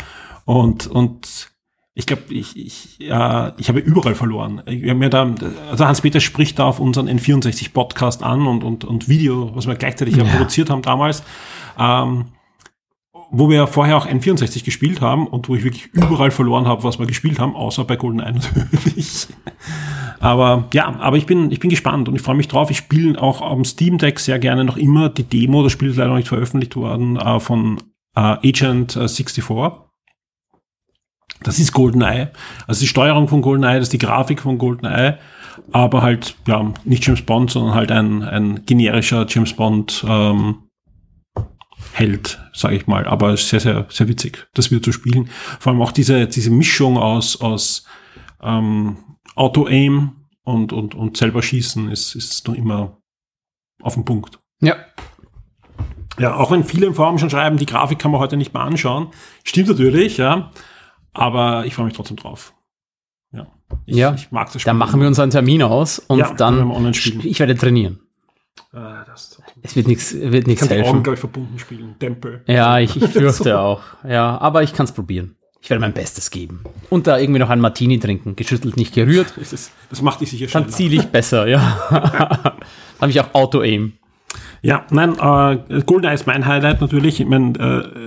[0.46, 1.52] und und
[1.94, 4.62] ich glaube, ich, ich, äh, ich habe überall verloren.
[4.66, 5.36] Wir haben ja da,
[5.70, 10.16] also Hans-Peter spricht da auf unseren N64-Podcast an und, und, und Video, was wir gleichzeitig
[10.16, 10.24] ja.
[10.24, 11.22] produziert haben damals.
[11.78, 12.28] Ähm,
[13.30, 17.00] wo wir vorher auch N64 gespielt haben und wo ich wirklich überall verloren habe, was
[17.00, 19.28] wir gespielt haben, außer bei GoldenEye natürlich.
[20.22, 22.70] Aber ja, aber ich bin, ich bin gespannt und ich freue mich drauf.
[22.70, 25.98] Ich spiele auch am Steam Deck sehr gerne noch immer die Demo, das Spiel ist
[25.98, 27.82] leider noch nicht veröffentlicht worden, äh, von
[28.16, 29.44] äh, Agent 64.
[31.44, 32.32] Das ist GoldenEye.
[32.68, 35.18] Also die Steuerung von GoldenEye, das ist die Grafik von GoldenEye,
[35.72, 40.68] aber halt, ja, nicht James Bond, sondern halt ein, ein generischer James Bond ähm,
[41.94, 43.08] Held, sage ich mal.
[43.08, 45.30] Aber sehr, sehr, sehr witzig, das wieder zu spielen.
[45.60, 47.86] Vor allem auch diese, diese Mischung aus, aus
[48.42, 48.98] ähm,
[49.36, 50.12] Auto-Aim
[50.44, 52.98] und, und, und selber schießen ist, ist noch immer
[53.82, 54.40] auf den Punkt.
[54.62, 54.76] Ja.
[56.20, 58.64] Ja, auch wenn viele im Forum schon schreiben, die Grafik kann man heute nicht mehr
[58.64, 59.08] anschauen.
[59.44, 60.52] Stimmt natürlich, ja.
[61.14, 62.54] Aber ich freue mich trotzdem drauf.
[63.32, 63.48] Ja.
[63.86, 64.14] Ich, ja.
[64.14, 67.22] ich mag das Dann machen wir uns einen Termin aus und Ja, dann, spielen.
[67.26, 68.00] ich werde trainieren.
[68.74, 68.80] Äh,
[69.62, 71.04] Es wird nichts, wird nichts ich kann die Augen, helfen.
[71.04, 71.96] glaube ich, verbunden spielen.
[71.98, 72.44] Tempel.
[72.48, 73.56] Ja, ich, ich fürchte So.
[73.58, 73.82] auch.
[74.08, 75.38] Ja, aber ich kann es probieren.
[75.62, 76.64] Ich werde mein Bestes geben.
[76.90, 78.36] Und da irgendwie noch ein Martini trinken.
[78.36, 79.34] Geschüttelt, nicht gerührt.
[79.40, 80.76] Das, ist, das macht dich sicher Dann schneller.
[80.76, 81.80] ziele ich besser, ja.
[81.92, 82.54] Dann
[83.00, 83.94] habe ich auch Auto-Aim.
[84.64, 87.20] Ja, nein, äh, GoldenEye ist mein Highlight natürlich.
[87.20, 87.58] Ich meine,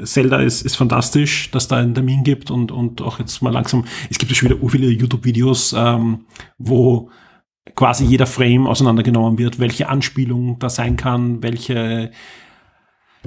[0.01, 3.53] äh, Zelda ist, ist fantastisch, dass da einen Termin gibt und, und auch jetzt mal
[3.53, 6.27] langsam, es gibt ja schon wieder ur viele YouTube-Videos, ähm,
[6.59, 7.11] wo
[7.75, 12.13] quasi jeder Frame auseinandergenommen wird, welche Anspielung da sein kann, welche,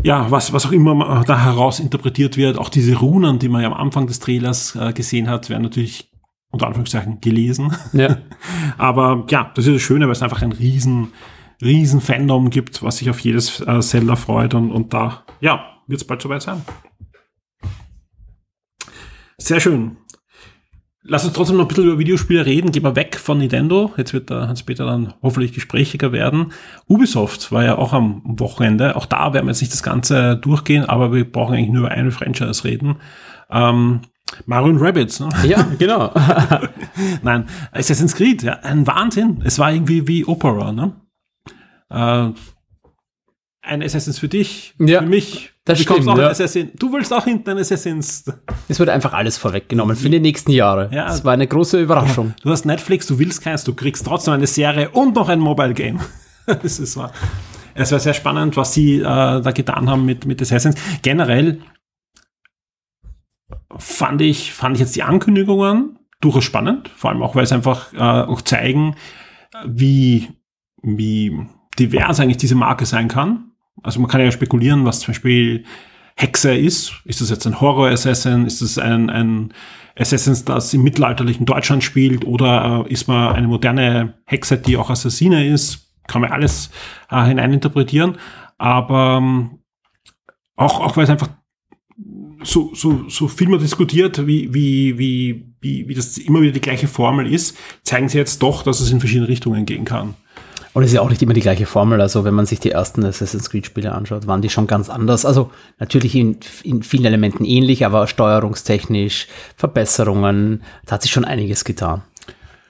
[0.04, 2.58] ja, was, was auch immer da heraus interpretiert wird.
[2.58, 6.12] Auch diese Runen, die man ja am Anfang des Trailers äh, gesehen hat, werden natürlich
[6.50, 7.76] unter Anführungszeichen gelesen.
[7.94, 8.18] Ja.
[8.78, 11.10] Aber ja, das ist das Schöne, weil es einfach ein riesen,
[11.62, 16.02] riesen Fandom gibt, was sich auf jedes äh, Zelda freut und, und da, ja, wird
[16.02, 16.62] es bald soweit sein.
[19.38, 19.98] Sehr schön.
[21.10, 22.72] Lass uns trotzdem noch ein bisschen über Videospiele reden.
[22.72, 23.94] Gehen wir weg von Nintendo.
[23.96, 26.52] Jetzt wird der Hans-Peter dann hoffentlich gesprächiger werden.
[26.88, 28.96] Ubisoft war ja auch am Wochenende.
[28.98, 31.92] Auch da werden wir jetzt nicht das Ganze durchgehen, aber wir brauchen eigentlich nur über
[31.92, 32.98] eine Franchise reden.
[33.50, 34.02] Ähm,
[34.46, 35.30] Mario und Rabbids, ne?
[35.46, 36.14] Ja, genau.
[37.22, 39.42] Nein, Assassin's Creed, ja, ein Wahnsinn.
[39.46, 40.94] Es war irgendwie wie Opera, ne?
[41.90, 42.32] Äh,
[43.62, 45.54] ein Assassin's für dich, Ja, für mich.
[45.68, 46.30] Das du stimmt, auch ja.
[46.30, 46.72] Assassin.
[46.76, 48.24] Du willst auch hinten ein Assassin's.
[48.70, 50.90] Es wurde einfach alles vorweggenommen für die nächsten Jahre.
[50.94, 51.08] Ja.
[51.08, 52.34] Das war eine große Überraschung.
[52.44, 55.74] Du hast Netflix, du willst keins, du kriegst trotzdem eine Serie und noch ein Mobile
[55.74, 56.00] Game.
[56.46, 57.12] das ist wahr.
[57.74, 60.76] Es war sehr spannend, was sie äh, da getan haben mit, mit Assassins.
[61.02, 61.60] Generell
[63.78, 67.94] fand ich, fand ich jetzt die Ankündigungen durchaus spannend, vor allem auch, weil es einfach
[67.94, 68.96] äh, auch zeigen,
[69.66, 70.30] wie,
[70.82, 71.46] wie
[71.78, 73.52] divers eigentlich diese Marke sein kann.
[73.84, 75.66] Also man kann ja spekulieren, was zum Beispiel
[76.16, 76.94] Hexe ist.
[77.06, 78.46] Ist das jetzt ein Horror-Assassin?
[78.46, 79.54] Ist das ein, ein
[79.96, 82.26] Assassin, das im mittelalterlichen Deutschland spielt?
[82.26, 85.94] Oder äh, ist man eine moderne Hexe, die auch Assassine ist?
[86.08, 86.72] Kann man alles
[87.12, 88.18] äh, hineininterpretieren.
[88.58, 89.60] Aber ähm,
[90.56, 91.30] auch, auch weil es einfach
[92.44, 96.62] so, so, so viel man diskutiert, wie, wie, wie, wie, wie das immer wieder die
[96.62, 100.16] gleiche Formel ist, zeigen sie jetzt doch, dass es in verschiedene Richtungen gehen kann.
[100.78, 102.00] Und es ist ja auch nicht immer die gleiche Formel.
[102.02, 105.26] Also wenn man sich die ersten Assassin's Creed Spiele anschaut, waren die schon ganz anders.
[105.26, 111.66] Also natürlich in, in vielen Elementen ähnlich, aber steuerungstechnisch, Verbesserungen, da hat sich schon einiges
[111.66, 112.04] getan.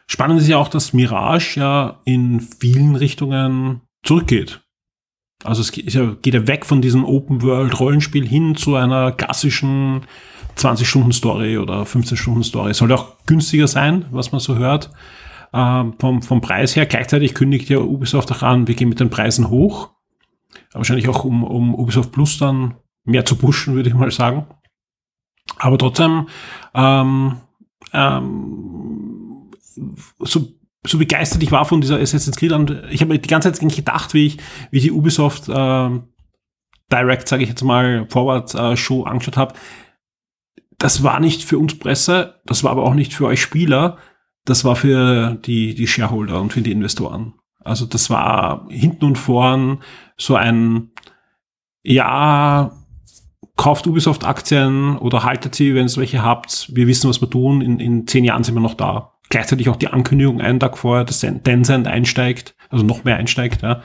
[0.07, 4.61] Spannend ist ja auch, dass Mirage ja in vielen Richtungen zurückgeht.
[5.43, 10.05] Also es geht ja, geht ja weg von diesem Open-World-Rollenspiel hin zu einer klassischen
[10.57, 12.73] 20-Stunden-Story oder 15-Stunden-Story.
[12.73, 14.91] Soll ja auch günstiger sein, was man so hört.
[15.53, 16.85] Ähm, vom, vom Preis her.
[16.85, 19.91] Gleichzeitig kündigt ja Ubisoft auch an, wir gehen mit den Preisen hoch.
[20.73, 24.45] Wahrscheinlich auch um, um Ubisoft Plus dann mehr zu pushen, würde ich mal sagen.
[25.57, 26.27] Aber trotzdem,
[26.73, 27.37] ähm,
[27.93, 29.51] ähm,
[30.19, 30.47] so,
[30.85, 34.13] so begeistert ich war von dieser Assassin's Creed und ich habe die ganze Zeit gedacht,
[34.13, 34.37] wie ich,
[34.71, 36.09] wie die Ubisoft ähm,
[36.91, 39.55] Direct, sage ich jetzt mal, Forward äh, Show angeschaut habe.
[40.77, 43.97] Das war nicht für uns Presse, das war aber auch nicht für euch Spieler,
[44.47, 47.33] das war für die, die Shareholder und für die Investoren.
[47.63, 49.79] Also das war hinten und vorn
[50.15, 50.91] so ein,
[51.83, 52.71] ja,
[53.57, 56.73] kauft Ubisoft Aktien oder haltet sie, wenn es welche habt.
[56.73, 57.61] Wir wissen, was wir tun.
[57.61, 59.11] In, in zehn Jahren sind wir noch da.
[59.29, 63.63] Gleichzeitig auch die Ankündigung einen Tag vorher, dass Tencent einsteigt, also noch mehr einsteigt.
[63.63, 63.81] Ja.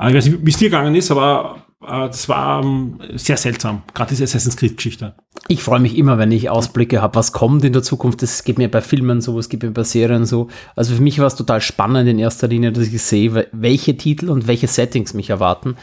[0.00, 3.82] Ich weiß nicht, wie es dir gegangen ist, aber das war ähm, sehr seltsam.
[3.94, 5.14] Gerade diese Assassin's Creed-Geschichte.
[5.46, 8.20] Ich freue mich immer, wenn ich Ausblicke habe, was kommt in der Zukunft.
[8.22, 10.48] Das geht mir bei Filmen so, es geht mir bei Serien so.
[10.74, 13.96] Also für mich war es total spannend in erster Linie, dass ich sehe, we- welche
[13.96, 15.76] Titel und welche Settings mich erwarten.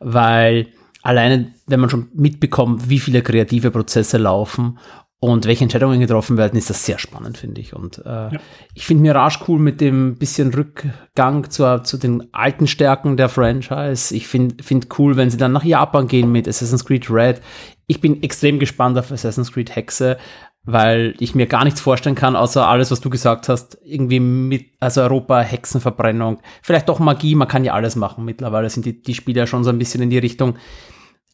[0.00, 0.68] Weil
[1.02, 4.78] alleine, wenn man schon mitbekommt, wie viele kreative Prozesse laufen
[5.18, 7.74] und welche Entscheidungen getroffen werden, ist das sehr spannend, finde ich.
[7.74, 8.28] Und äh,
[8.74, 14.14] ich finde Mirage cool mit dem bisschen Rückgang zur, zu den alten Stärken der Franchise.
[14.14, 17.40] Ich finde find cool, wenn sie dann nach Japan gehen mit Assassin's Creed Red.
[17.86, 20.18] Ich bin extrem gespannt auf Assassin's Creed Hexe.
[20.66, 24.72] weil ich mir gar nichts vorstellen kann, außer alles, was du gesagt hast, irgendwie mit,
[24.80, 28.24] also Europa, Hexenverbrennung, vielleicht doch Magie, man kann ja alles machen.
[28.24, 30.56] Mittlerweile sind die, die Spiele ja schon so ein bisschen in die Richtung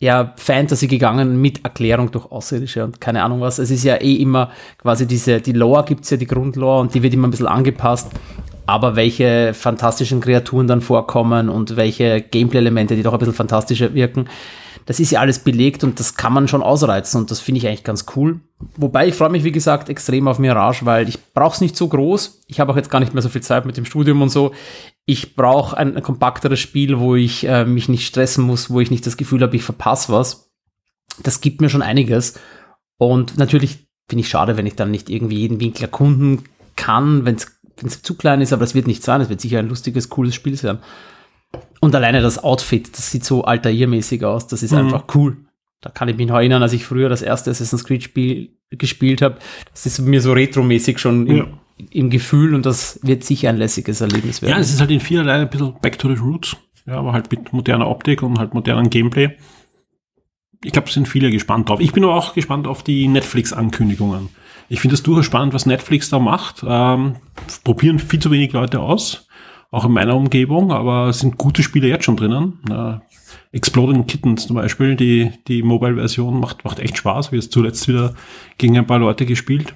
[0.03, 3.59] eher Fantasy gegangen mit Erklärung durch Außerirdische und keine Ahnung was.
[3.59, 7.03] Es ist ja eh immer quasi diese, die Lore gibt's ja, die Grundlore und die
[7.03, 8.11] wird immer ein bisschen angepasst.
[8.67, 14.29] Aber welche fantastischen Kreaturen dann vorkommen und welche Gameplay-Elemente, die doch ein bisschen fantastischer wirken,
[14.87, 17.69] das ist ja alles belegt und das kann man schon ausreizen und das finde ich
[17.69, 18.41] eigentlich ganz cool.
[18.77, 21.89] Wobei ich freue mich, wie gesagt, extrem auf Mirage, weil ich brauche es nicht so
[21.89, 22.43] groß.
[22.47, 24.53] Ich habe auch jetzt gar nicht mehr so viel Zeit mit dem Studium und so.
[25.05, 28.91] Ich brauche ein, ein, kompakteres Spiel, wo ich äh, mich nicht stressen muss, wo ich
[28.91, 30.51] nicht das Gefühl habe, ich verpasse was.
[31.23, 32.39] Das gibt mir schon einiges.
[32.99, 36.45] Und natürlich finde ich schade, wenn ich dann nicht irgendwie jeden Winkel erkunden
[36.77, 39.21] kann, wenn es zu klein ist, aber das wird nicht sein.
[39.21, 40.79] Es wird sicher ein lustiges, cooles Spiel sein.
[41.81, 44.79] Und alleine das Outfit, das sieht so altairmäßig aus, das ist mhm.
[44.79, 45.37] einfach cool.
[45.83, 49.21] Da kann ich mich noch erinnern, als ich früher das erste Assassin's Creed Spiel gespielt
[49.21, 49.37] habe.
[49.73, 51.45] Das ist mir so retromäßig schon ja.
[51.77, 54.55] im, im, Gefühl und das wird sicher ein lässiges Erlebnis werden.
[54.55, 56.57] Ja, es ist halt in vielerlei ein bisschen back to the roots.
[56.87, 59.37] Ja, aber halt mit moderner Optik und halt modernem Gameplay.
[60.65, 61.81] Ich glaube, es sind viele gespannt drauf.
[61.81, 64.29] Ich bin aber auch gespannt auf die Netflix-Ankündigungen.
[64.69, 66.65] Ich finde es durchaus spannend, was Netflix da macht.
[66.67, 67.17] Ähm,
[67.65, 69.27] probieren viel zu wenig Leute aus
[69.73, 72.61] auch in meiner Umgebung, aber es sind gute Spiele jetzt schon drinnen.
[72.71, 72.99] Uh,
[73.53, 77.33] Exploding Kittens zum Beispiel, die, die Mobile-Version macht, macht echt Spaß.
[77.33, 78.15] Wir haben zuletzt wieder
[78.59, 79.75] gegen ein paar Leute gespielt.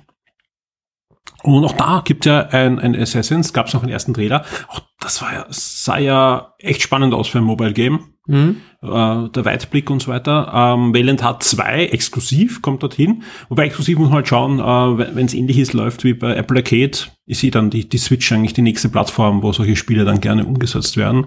[1.43, 4.45] Und auch da gibt ja ein, ein Assassins, gab es noch einen ersten Trailer.
[4.69, 8.01] Auch das war ja, sah ja echt spannend aus für ein Mobile Game.
[8.27, 8.57] Mhm.
[8.83, 10.51] Äh, der Weitblick und so weiter.
[10.53, 13.23] Ähm, Valiant hat 2 exklusiv, kommt dorthin.
[13.49, 16.59] Wobei exklusiv muss man halt schauen, äh, wenn es ähnlich ist, läuft wie bei Apple
[16.59, 20.21] Arcade, ist sie dann die, die Switch eigentlich die nächste Plattform, wo solche Spiele dann
[20.21, 21.27] gerne umgesetzt werden.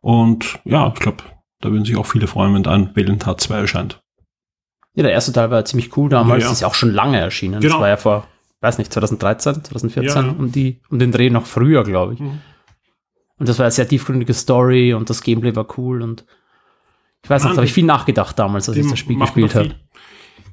[0.00, 1.22] Und ja, ich glaube,
[1.62, 4.02] da würden sich auch viele freuen, wenn dann Valiant Heart 2 erscheint.
[4.94, 6.42] Ja, der erste Teil war ziemlich cool damals.
[6.42, 6.52] Ja, ja.
[6.52, 7.60] Ist ja auch schon lange erschienen.
[7.60, 7.74] Genau.
[7.74, 8.26] Das war ja vor,
[8.60, 12.20] weiß nicht, 2013, 2014, ja, um, die, um den Dreh noch früher, glaube ich.
[12.20, 12.40] Mhm.
[13.38, 16.26] Und das war eine sehr tiefgründige Story und das Gameplay war cool und
[17.24, 19.76] ich weiß nicht, da habe ich viel nachgedacht damals, als ich das Spiel gespielt habe.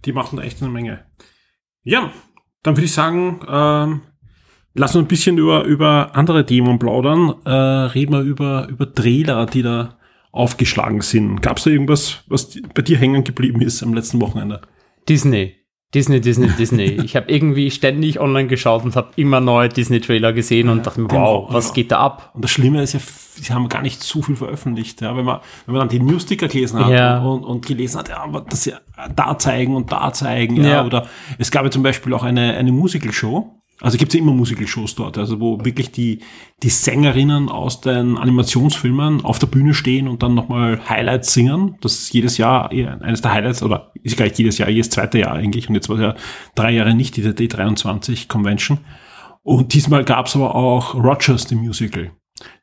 [0.06, 1.04] Die machen da echt eine Menge.
[1.84, 2.12] Ja,
[2.62, 4.02] dann würde ich sagen, ähm,
[4.76, 7.36] lass uns ein bisschen über, über andere Themen plaudern.
[7.44, 9.99] Äh, reden wir über, über Trailer, die da
[10.32, 11.42] aufgeschlagen sind.
[11.42, 14.62] Gab es da irgendwas, was bei dir hängen geblieben ist am letzten Wochenende?
[15.08, 15.56] Disney.
[15.94, 17.00] Disney, Disney, Disney.
[17.04, 21.02] Ich habe irgendwie ständig online geschaut und habe immer neue Disney-Trailer gesehen ja, und dachte
[21.02, 22.32] mir, wow, genau, was geht da ab?
[22.36, 25.02] Und das Schlimme ist ja, sie haben gar nicht so viel veröffentlicht.
[25.02, 27.20] Ja, wenn, man, wenn man dann die Newsticker gelesen hat ja.
[27.24, 28.80] und, und gelesen hat, ja, aber das ja
[29.16, 30.64] da zeigen und da zeigen.
[30.64, 30.86] Ja.
[30.86, 31.08] Oder
[31.40, 34.96] es gab ja zum Beispiel auch eine, eine Musical-Show also gibt es ja immer Musical-Shows
[34.96, 36.20] dort, also wo wirklich die,
[36.64, 41.78] die Sängerinnen aus den Animationsfilmen auf der Bühne stehen und dann nochmal Highlights singen.
[41.82, 45.20] Das ist jedes Jahr eines der Highlights, oder ist gar nicht jedes Jahr, jedes zweite
[45.20, 45.70] Jahr eigentlich.
[45.70, 46.16] Und jetzt war es ja
[46.56, 48.80] drei Jahre nicht, die D23 Convention.
[49.44, 52.12] Und diesmal gab es aber auch Rogers, the Musical.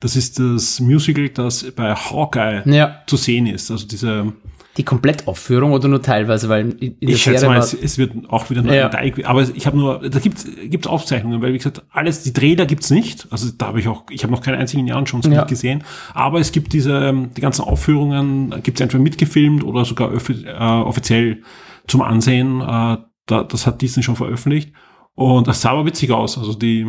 [0.00, 3.02] Das ist das Musical, das bei Hawkeye ja.
[3.06, 3.70] zu sehen ist.
[3.70, 4.32] Also diese
[4.76, 8.50] die Komplettaufführung oder nur teilweise, weil in der ich schätze mal, es, es, wird auch
[8.50, 8.86] wieder nur ja.
[8.86, 12.32] ein Teil, aber ich habe nur, da gibt's gibt's Aufzeichnungen, weil wie gesagt, alles, die
[12.32, 15.22] Trailer gibt's nicht, also da habe ich auch, ich habe noch keinen einzigen Jahren schon
[15.22, 15.44] ja.
[15.44, 15.84] gesehen,
[16.14, 21.42] aber es gibt diese, die ganzen Aufführungen, gibt's entweder mitgefilmt oder sogar äh, offiziell
[21.86, 24.72] zum Ansehen, äh, da, das hat Disney schon veröffentlicht
[25.14, 26.86] und das sah aber witzig aus, also die,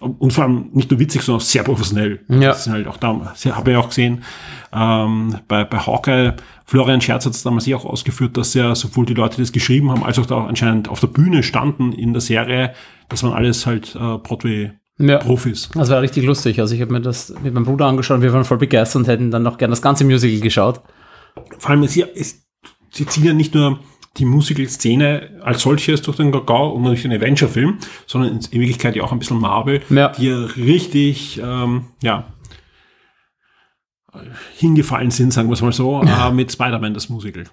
[0.00, 2.20] und vor allem nicht nur witzig, sondern auch sehr professionell.
[2.28, 2.48] Ja.
[2.48, 4.22] Das sind halt auch da, habe ich auch gesehen,
[4.72, 9.06] ähm, bei, bei Hawkeye, Florian Scherz hat es damals ja auch ausgeführt, dass ja sowohl
[9.06, 12.12] die Leute, die das geschrieben haben, als auch da anscheinend auf der Bühne standen in
[12.12, 12.74] der Serie,
[13.08, 15.70] das waren alles halt äh, Broadway-Profis.
[15.74, 16.60] Ja, das war richtig lustig.
[16.60, 19.08] Also ich habe mir das mit meinem Bruder angeschaut und wir waren voll begeistert und
[19.08, 20.80] hätten dann noch gerne das ganze Musical geschaut.
[21.58, 22.46] Vor allem, sie, es,
[22.90, 23.78] sie ziehen ja nicht nur
[24.18, 29.02] die Musical-Szene als solches durch den Kakao und nicht den Adventure-Film, sondern in Wirklichkeit ja
[29.02, 30.08] auch ein bisschen Marvel, ja.
[30.08, 32.26] die ja richtig, ähm, ja,
[34.56, 36.28] hingefallen sind, sagen wir es mal so, ja.
[36.28, 37.44] äh, mit Spider-Man, das Musical.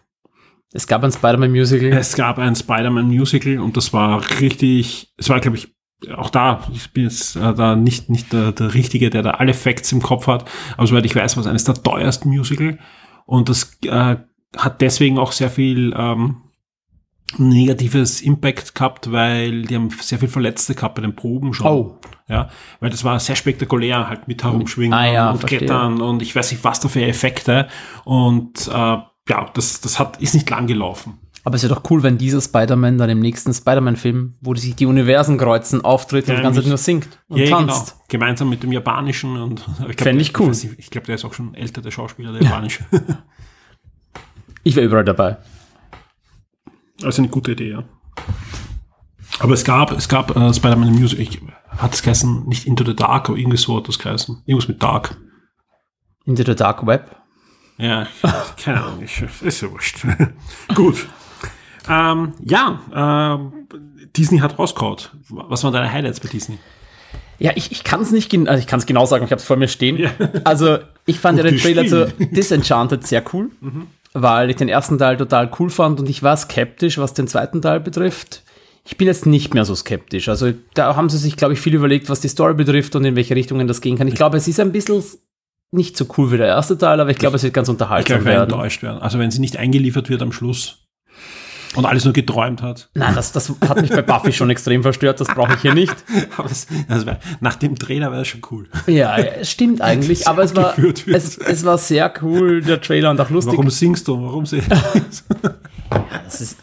[0.71, 1.89] Es gab ein Spider-Man-Musical.
[1.93, 5.73] Es gab ein Spider-Man-Musical und das war richtig, es war, glaube ich,
[6.15, 9.53] auch da, ich bin jetzt äh, da nicht, nicht der, der Richtige, der da alle
[9.53, 12.79] Facts im Kopf hat, aber soweit ich weiß, war es eines der teuersten Musical
[13.25, 14.17] und das äh,
[14.55, 16.43] hat deswegen auch sehr viel ähm,
[17.37, 21.67] negatives Impact gehabt, weil die haben sehr viel Verletzte gehabt bei den Proben schon.
[21.67, 21.99] Oh.
[22.27, 25.59] Ja, weil das war sehr spektakulär, halt mit herumschwingen ah, ja, und verstehe.
[25.59, 27.67] klettern und ich weiß nicht, was da für Effekte.
[28.05, 31.17] Und äh, ja, das, das hat, ist nicht lang gelaufen.
[31.43, 34.75] Aber es ist ja doch cool, wenn dieser Spider-Man dann im nächsten Spider-Man-Film, wo sich
[34.75, 37.87] die Universen kreuzen, auftritt ja, und ganz nur singt und ja, tanzt.
[37.87, 38.03] Genau.
[38.09, 40.51] Gemeinsam mit dem Japanischen und ich Fände ich cool.
[40.51, 42.83] Ich, ich glaube, der ist auch schon älter, der Schauspieler, der Japanische.
[44.63, 45.37] ich wäre überall dabei.
[47.03, 47.83] Also eine gute Idee, ja.
[49.39, 51.41] Aber es gab, es gab äh, Spider-Man Music, ich,
[51.77, 54.43] hat es geheißen, nicht Into the Dark, aber irgendwie so hat das geheißen.
[54.45, 55.15] Irgendwas mit Dark.
[56.25, 57.15] Into the Dark Web.
[57.77, 58.07] Ja,
[58.63, 60.05] keine Ahnung, ich, ist ja wurscht.
[60.75, 61.07] Gut.
[61.87, 63.67] Ähm, ja, ähm,
[64.15, 64.97] Disney hat rausgehauen.
[65.29, 66.59] Was waren deine Highlights bei Disney?
[67.39, 69.47] Ja, ich, ich kann es nicht also ich kann es genau sagen, ich habe es
[69.47, 69.97] vor mir stehen.
[69.97, 70.11] Ja.
[70.43, 72.13] Also ich fand ja den Trailer zu.
[72.19, 73.49] Disenchanted sehr cool,
[74.13, 77.61] weil ich den ersten Teil total cool fand und ich war skeptisch, was den zweiten
[77.61, 78.43] Teil betrifft.
[78.85, 80.29] Ich bin jetzt nicht mehr so skeptisch.
[80.29, 83.15] Also da haben sie sich, glaube ich, viel überlegt, was die Story betrifft und in
[83.15, 84.07] welche Richtungen das gehen kann.
[84.07, 85.03] Ich glaube, es ist ein bisschen
[85.71, 88.25] nicht so cool wie der erste Teil, aber ich glaube, es wird ganz unterhaltsam ich
[88.25, 88.53] werde werden.
[88.53, 88.99] enttäuscht werden.
[89.01, 90.88] Also wenn sie nicht eingeliefert wird am Schluss
[91.75, 92.89] und alles nur geträumt hat.
[92.95, 95.95] Nein, das, das hat mich bei Buffy schon extrem verstört, das brauche ich hier nicht.
[96.37, 96.67] Aber das
[97.05, 98.67] wär, nach dem Trailer wäre das schon cool.
[98.87, 103.21] Ja, es stimmt eigentlich, aber es war, es, es war sehr cool, der Trailer und
[103.21, 103.53] auch lustig.
[103.53, 104.21] Warum singst du?
[104.21, 104.61] Warum sie?
[106.27, 106.57] Es, ist,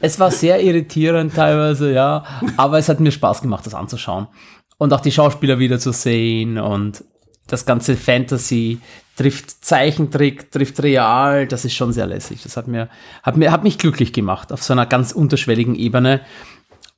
[0.00, 2.24] es war sehr irritierend teilweise, ja,
[2.56, 4.28] aber es hat mir Spaß gemacht, das anzuschauen.
[4.76, 7.04] Und auch die Schauspieler wieder zu sehen und
[7.48, 8.80] das ganze Fantasy
[9.18, 12.44] trifft Zeichentrick, trifft real, das ist schon sehr lässig.
[12.44, 12.88] Das hat mir,
[13.24, 16.20] hat mir, hat mich glücklich gemacht auf so einer ganz unterschwelligen Ebene.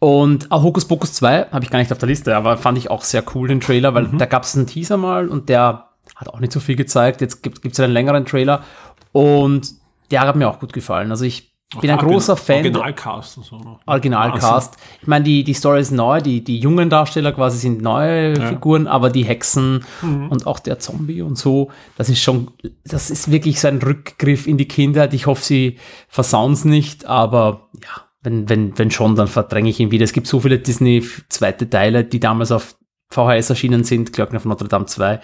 [0.01, 2.91] Und auch Hokus Pokus 2 habe ich gar nicht auf der Liste, aber fand ich
[2.91, 6.29] auch sehr cool, den Trailer, weil da gab es einen Teaser mal und der hat
[6.29, 7.23] auch nicht so viel gezeigt.
[7.23, 8.65] Jetzt gibt es einen längeren Trailer
[9.13, 9.73] und
[10.11, 11.11] der hat mir auch gut gefallen.
[11.11, 11.50] Also ich
[11.81, 12.63] bin ein großer Fan.
[12.65, 13.81] der- Originalcast und so noch.
[13.87, 14.77] Originalcast.
[15.03, 18.87] Ich meine, die, die Story ist neu, die, die jungen Darsteller quasi sind neue Figuren,
[18.89, 22.49] aber die Hexen und auch der Zombie und so, das ist schon,
[22.85, 25.15] das ist wirklich so ein Rückgriff in die Kindheit.
[25.15, 25.79] Ich hoffe, sie
[26.09, 30.05] versauen es nicht, aber ja, wenn, wenn, wenn schon, dann verdränge ich ihn wieder.
[30.05, 32.77] Es gibt so viele Disney zweite Teile, die damals auf
[33.13, 35.21] VHS erschienen sind, Glöckner von Notre Dame 2,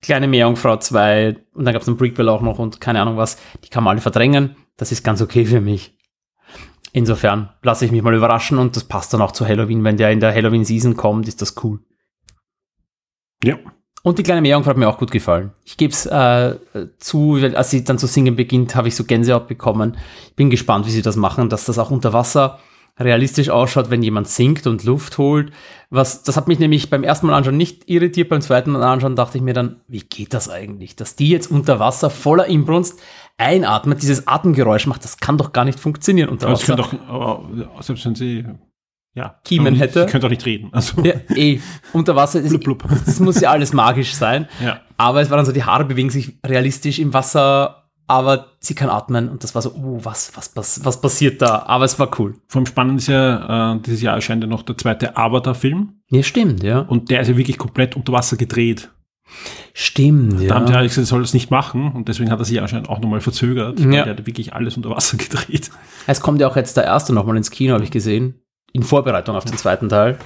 [0.00, 3.36] Kleine Meerjungfrau 2 und dann gab es ein Prequel auch noch und keine Ahnung was,
[3.64, 4.54] die kann man alle verdrängen.
[4.78, 5.94] Das ist ganz okay für mich.
[6.92, 9.84] Insofern lasse ich mich mal überraschen und das passt dann auch zu Halloween.
[9.84, 11.80] Wenn der in der Halloween-Season kommt, ist das cool.
[13.44, 13.56] Ja.
[14.02, 15.52] Und die kleine Meerjungfrau hat mir auch gut gefallen.
[15.64, 16.56] Ich gebe es äh,
[16.98, 19.98] zu, als sie dann zu singen beginnt, habe ich so Gänsehaut bekommen.
[20.28, 22.58] Ich bin gespannt, wie sie das machen, dass das auch unter Wasser
[22.98, 25.52] realistisch ausschaut, wenn jemand singt und Luft holt.
[25.90, 29.16] Was, das hat mich nämlich beim ersten Mal anschauen nicht irritiert, beim zweiten Mal anschauen
[29.16, 30.96] dachte ich mir dann, wie geht das eigentlich?
[30.96, 33.00] Dass die jetzt unter Wasser voller Inbrunst
[33.38, 36.76] einatmet, dieses Atemgeräusch macht, das kann doch gar nicht funktionieren unter Wasser.
[36.76, 38.44] könnte doch, aber selbst wenn sie,
[39.14, 39.36] ja.
[39.44, 40.06] Kiemen sie hätte.
[40.06, 40.68] könnte auch nicht reden.
[40.72, 41.60] Also, Ja, eh.
[41.92, 42.84] Unter Wasser, das, Blub, blub.
[43.06, 44.48] das muss ja alles magisch sein.
[44.62, 44.80] Ja.
[44.96, 47.77] Aber es war dann so, die Haare bewegen sich realistisch im Wasser,
[48.08, 51.62] aber sie kann atmen und das war so, oh, was, was, was, was passiert da?
[51.66, 52.34] Aber es war cool.
[52.48, 56.22] Vor allem spannend ist ja, äh, dieses Jahr erscheint ja noch der zweite Avatar-Film Ja,
[56.22, 56.80] stimmt, ja.
[56.80, 58.90] und der ist ja wirklich komplett unter Wasser gedreht.
[59.74, 60.78] Stimmt, Da haben die ja.
[60.78, 63.20] eigentlich gesagt, er soll das nicht machen und deswegen hat er sich anscheinend auch nochmal
[63.20, 63.78] verzögert.
[63.78, 63.90] Ja.
[64.04, 65.70] Der hat wirklich alles unter Wasser gedreht.
[66.06, 68.40] Es kommt ja auch jetzt der erste nochmal ins Kino, habe ich gesehen.
[68.72, 70.18] In Vorbereitung auf den zweiten Teil.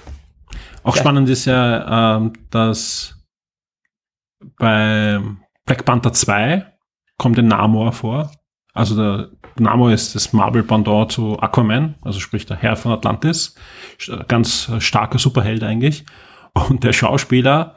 [0.85, 1.01] Auch Ja.
[1.03, 3.17] spannend ist ja, ähm, dass
[4.57, 5.21] bei
[5.67, 6.72] Black Panther 2
[7.19, 8.31] kommt der Namor vor.
[8.75, 13.55] Also der Namor ist das Marvel-Pendant zu Aquaman, also sprich der Herr von Atlantis.
[14.01, 16.05] St- Ganz äh, starker Superheld eigentlich.
[16.69, 17.77] Und der Schauspieler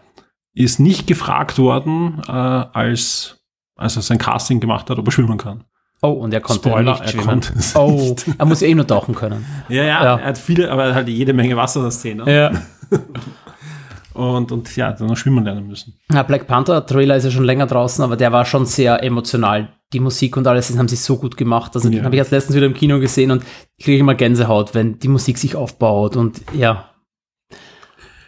[0.54, 3.42] ist nicht gefragt worden, äh, als,
[3.76, 5.66] als er sein Casting gemacht hat, ob er schwimmen kann.
[6.02, 7.26] Oh, und er konnte Spoiler, nicht er schwimmen.
[7.26, 8.26] konnte es Oh, nicht.
[8.38, 9.46] er muss eh nur tauchen können.
[9.70, 10.16] Ja, ja, Ja.
[10.18, 12.28] er hat viele, aber er hat halt jede Menge Wasser-Szenen.
[12.28, 12.52] Ja.
[14.16, 16.00] Und, und ja, dann noch schwimmen lernen müssen.
[16.12, 19.70] Ja, Black Panther Trailer ist ja schon länger draußen, aber der war schon sehr emotional.
[19.94, 21.72] Die Musik und alles, das haben sie so gut gemacht.
[21.76, 22.04] Also den Ja.
[22.06, 23.44] habe ich jetzt letztens wieder im Kino gesehen und
[23.76, 26.90] ich kriege immer Gänsehaut, wenn die Musik sich aufbaut und ja.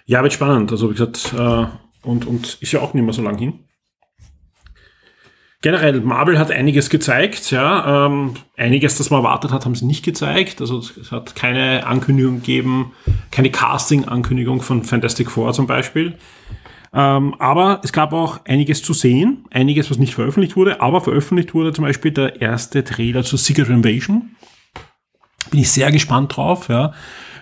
[0.06, 0.72] Ja, wird spannend.
[0.72, 1.66] Also wie gesagt, äh,
[2.08, 3.60] und, und ist ja auch nicht mehr so lang hin.
[5.64, 8.06] Generell, Marvel hat einiges gezeigt, ja.
[8.06, 10.62] Ähm, einiges, das man erwartet hat, haben sie nicht gezeigt.
[10.62, 12.94] Also es hat keine Ankündigung gegeben,
[13.32, 16.16] keine Casting-Ankündigung von Fantastic Four zum Beispiel.
[16.94, 21.56] Ähm, aber es gab auch einiges zu sehen, einiges, was nicht veröffentlicht wurde, aber veröffentlicht
[21.56, 24.36] wurde zum Beispiel der erste Trailer zu Secret Invasion.
[25.50, 26.94] Bin ich sehr gespannt drauf, ja.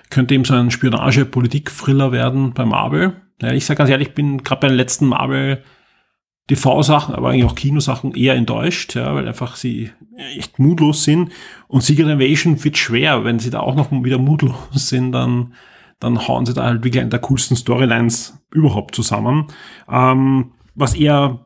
[0.10, 3.13] Könnte eben so ein Spionage-Politik-Thriller werden bei Marvel.
[3.41, 5.63] Ja, ich sage ganz ehrlich, ich bin gerade bei den letzten Marvel
[6.47, 9.89] TV-Sachen, aber eigentlich auch Kinosachen eher enttäuscht, ja, weil einfach sie
[10.38, 11.31] echt mutlos sind.
[11.67, 15.53] Und Secret Invasion wird schwer, wenn sie da auch noch wieder mutlos sind, dann,
[15.99, 19.47] dann hauen sie da halt wirklich eine der coolsten Storylines überhaupt zusammen.
[19.89, 21.45] Ähm, was eher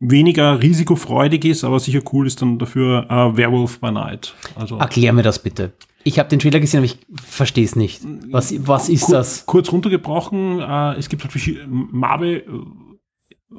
[0.00, 4.34] weniger risikofreudig ist, aber sicher cool ist dann dafür äh, Werewolf by Night.
[4.56, 5.72] Also Erklär mir das bitte.
[6.06, 8.02] Ich habe den Trailer gesehen, aber ich verstehe es nicht.
[8.30, 9.46] Was, was ist Kur- das?
[9.46, 12.44] Kurz runtergebrochen, äh, es gibt halt verschiedene, Marvel,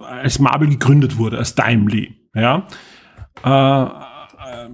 [0.02, 2.68] als Marvel gegründet wurde, als Timely, ja,
[3.44, 4.70] äh, äh,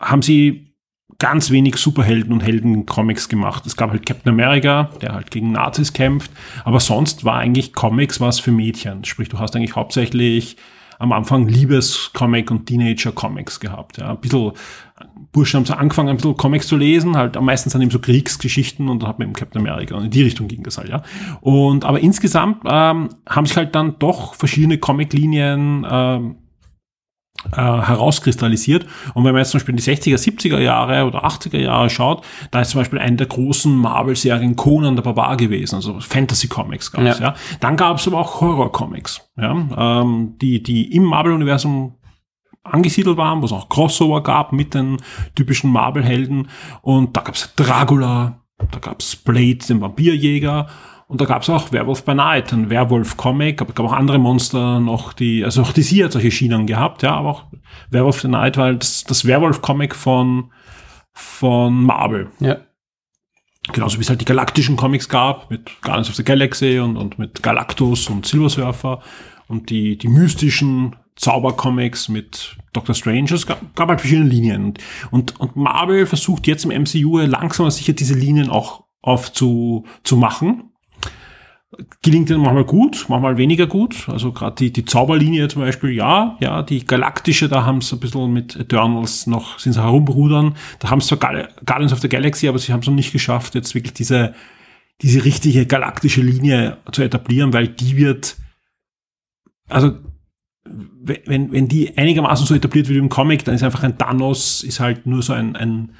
[0.00, 0.74] haben sie
[1.18, 3.66] ganz wenig Superhelden und Helden-Comics gemacht.
[3.66, 6.30] Es gab halt Captain America, der halt gegen Nazis kämpft,
[6.64, 9.04] aber sonst war eigentlich Comics was für Mädchen.
[9.04, 10.56] Sprich, du hast eigentlich hauptsächlich
[10.98, 13.98] am Anfang Liebes-Comic und Teenager-Comics gehabt.
[13.98, 14.10] Ja.
[14.10, 14.52] Ein bisschen,
[15.34, 17.98] Burschen haben so angefangen, ein bisschen Comics zu lesen, halt am meisten dann eben so
[17.98, 20.88] Kriegsgeschichten und da hat man eben Captain America und in die Richtung ging das halt,
[20.88, 21.02] ja.
[21.42, 26.36] Und aber insgesamt ähm, haben sich halt dann doch verschiedene Comic-Linien ähm,
[27.52, 28.86] äh, herauskristallisiert.
[29.12, 32.24] Und wenn man jetzt zum Beispiel in die 60er, 70er Jahre oder 80er Jahre schaut,
[32.52, 37.02] da ist zum Beispiel eine der großen Marvel-Serien Conan der Barbar gewesen, also Fantasy-Comics gab
[37.02, 37.18] es.
[37.18, 37.24] Ja.
[37.26, 37.34] ja.
[37.60, 41.96] Dann gab es aber auch Horror-Comics, ja, ähm, die, die im Marvel-Universum
[42.64, 44.96] angesiedelt waren, wo es auch Crossover gab mit den
[45.34, 46.48] typischen Marvel-Helden.
[46.82, 48.40] Und da gab es Dracula,
[48.70, 50.68] da gab es Blade, den Vampirjäger
[51.06, 54.18] und da gab es auch Werewolf by Night, ein Werwolf-Comic, aber es gab auch andere
[54.18, 57.44] Monster noch, die, also auch die sie hat solche Schienen gehabt, ja, aber auch
[57.90, 60.50] Werewolf by Night war das, das Werwolf-Comic von,
[61.12, 62.30] von Marvel.
[62.40, 62.56] Ja.
[63.72, 67.18] Genauso wie es halt die galaktischen Comics gab, mit Guardians of the Galaxy und, und
[67.18, 69.00] mit Galactus und Silver Surfer
[69.46, 73.32] und die, die mystischen Zaubercomics mit Doctor Strange.
[73.32, 74.64] Es gab, gab halt verschiedene Linien.
[74.64, 74.78] Und,
[75.10, 80.74] und, und Marvel versucht jetzt im MCU langsam aber sicher diese Linien auch aufzumachen
[82.02, 84.08] gelingt ihnen manchmal gut, manchmal weniger gut.
[84.08, 88.00] Also gerade die, die Zauberlinie zum Beispiel, ja, ja, die galaktische, da haben sie ein
[88.00, 90.56] bisschen mit Eternals noch, sind sie herumrudern.
[90.78, 93.54] Da haben sie zwar Guardians of the Galaxy, aber sie haben es noch nicht geschafft,
[93.54, 94.34] jetzt wirklich diese,
[95.02, 98.36] diese richtige galaktische Linie zu etablieren, weil die wird,
[99.68, 99.92] also
[101.02, 104.80] wenn, wenn die einigermaßen so etabliert wird im Comic, dann ist einfach ein Thanos, ist
[104.80, 105.90] halt nur so ein, ein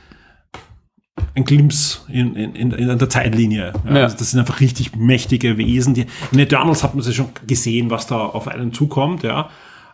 [1.36, 3.72] ein Glimps in, in, in, der Zeitlinie.
[3.84, 4.02] Ja, ja.
[4.04, 5.94] Also das sind einfach richtig mächtige Wesen.
[5.94, 9.48] Die, in Eternals hat man sich schon gesehen, was da auf einen zukommt, ja.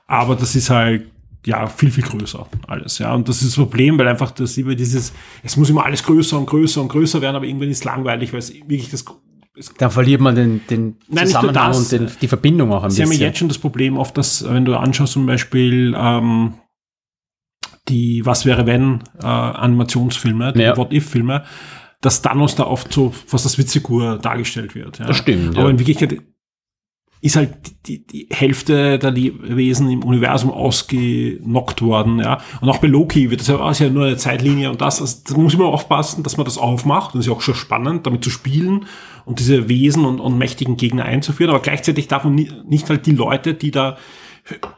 [0.07, 1.07] Aber das ist halt
[1.47, 2.99] ja viel, viel größer alles.
[2.99, 3.15] Ja.
[3.15, 5.13] Und das ist das Problem, weil einfach das immer dieses,
[5.43, 8.33] es muss immer alles größer und größer und größer werden, aber irgendwann ist es langweilig,
[8.33, 9.05] weil es wirklich das
[9.79, 13.03] da verliert man den, den Nein, Zusammenhang das, und den, die Verbindung auch ein Sie
[13.03, 13.17] bisschen.
[13.17, 16.55] Sie haben jetzt schon das Problem oft, dass, wenn du anschaust zum Beispiel ähm,
[17.89, 20.77] die Was wäre wenn äh, Animationsfilme, die ja.
[20.77, 21.45] What-If-Filme,
[22.01, 24.99] dass Thanos da oft so fast als Witzfigur dargestellt wird.
[24.99, 25.07] Ja.
[25.07, 25.57] Das stimmt.
[25.57, 25.71] Aber ja.
[25.71, 26.23] in Wirklichkeit
[27.23, 32.41] ist halt die, die Hälfte der Wesen im Universum ausgenockt worden, ja.
[32.63, 35.19] Und auch bei Loki wird das ja, ist ja nur eine Zeitlinie und das, also,
[35.29, 37.15] da muss man aufpassen, dass man das aufmacht.
[37.15, 38.87] Und das ist ja auch schon spannend, damit zu spielen
[39.25, 41.51] und diese Wesen und, und mächtigen Gegner einzuführen.
[41.51, 43.97] Aber gleichzeitig darf man nicht halt die Leute, die da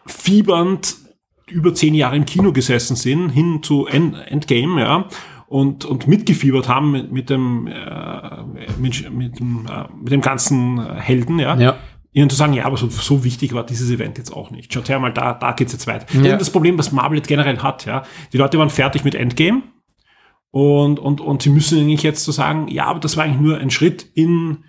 [0.06, 0.96] fiebernd
[1.46, 5.08] über zehn Jahre im Kino gesessen sind, hin zu End Endgame, ja,
[5.48, 8.42] und, und mitgefiebert haben mit, mit dem, äh,
[8.78, 11.58] mit, mit, dem, äh, mit dem ganzen Helden, ja.
[11.58, 11.76] ja.
[12.14, 14.72] Ihnen zu sagen, ja, aber so, so wichtig war dieses Event jetzt auch nicht.
[14.72, 16.06] Schaut her mal, da, da geht's jetzt weiter.
[16.22, 16.36] Ja.
[16.36, 18.02] Das Problem, was Marvel jetzt generell hat, ja.
[18.32, 19.62] Die Leute waren fertig mit Endgame
[20.52, 23.56] und, und, und sie müssen eigentlich jetzt so sagen, ja, aber das war eigentlich nur
[23.56, 24.64] ein Schritt in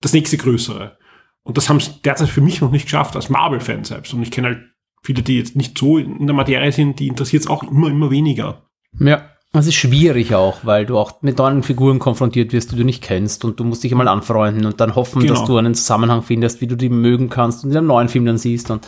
[0.00, 0.96] das nächste Größere.
[1.42, 4.14] Und das haben sie derzeit für mich noch nicht geschafft, als Marvel-Fan selbst.
[4.14, 4.60] Und ich kenne halt
[5.02, 8.10] viele, die jetzt nicht so in der Materie sind, die interessiert es auch immer, immer
[8.10, 8.62] weniger.
[8.98, 9.30] Ja.
[9.52, 13.02] Das ist schwierig auch, weil du auch mit neuen Figuren konfrontiert wirst, die du nicht
[13.02, 15.32] kennst und du musst dich einmal anfreunden und dann hoffen, genau.
[15.32, 18.26] dass du einen Zusammenhang findest, wie du die mögen kannst und in einem neuen Film
[18.26, 18.86] dann siehst und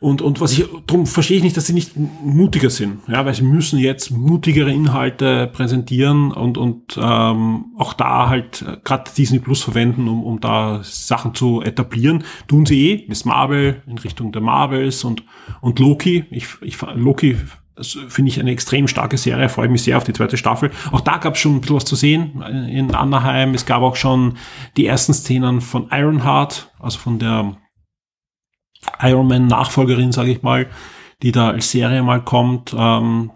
[0.00, 3.34] und, und was ich, darum verstehe ich nicht, dass sie nicht mutiger sind, ja, weil
[3.34, 9.40] sie müssen jetzt mutigere Inhalte präsentieren und, und ähm, auch da halt äh, gerade Disney
[9.40, 12.24] Plus verwenden, um, um da Sachen zu etablieren.
[12.48, 15.22] Tun sie eh, Miss Marvel in Richtung der Marvels und,
[15.60, 16.24] und Loki.
[16.30, 17.36] Ich, ich Loki
[18.08, 20.70] finde ich eine extrem starke Serie, freue mich sehr auf die zweite Staffel.
[20.92, 23.54] Auch da gab es schon ein bisschen was zu sehen in Anaheim.
[23.54, 24.38] Es gab auch schon
[24.76, 27.56] die ersten Szenen von Ironheart, also von der
[29.02, 30.66] Iron Man Nachfolgerin, sage ich mal,
[31.22, 32.74] die da als Serie mal kommt.
[32.76, 33.30] Ähm,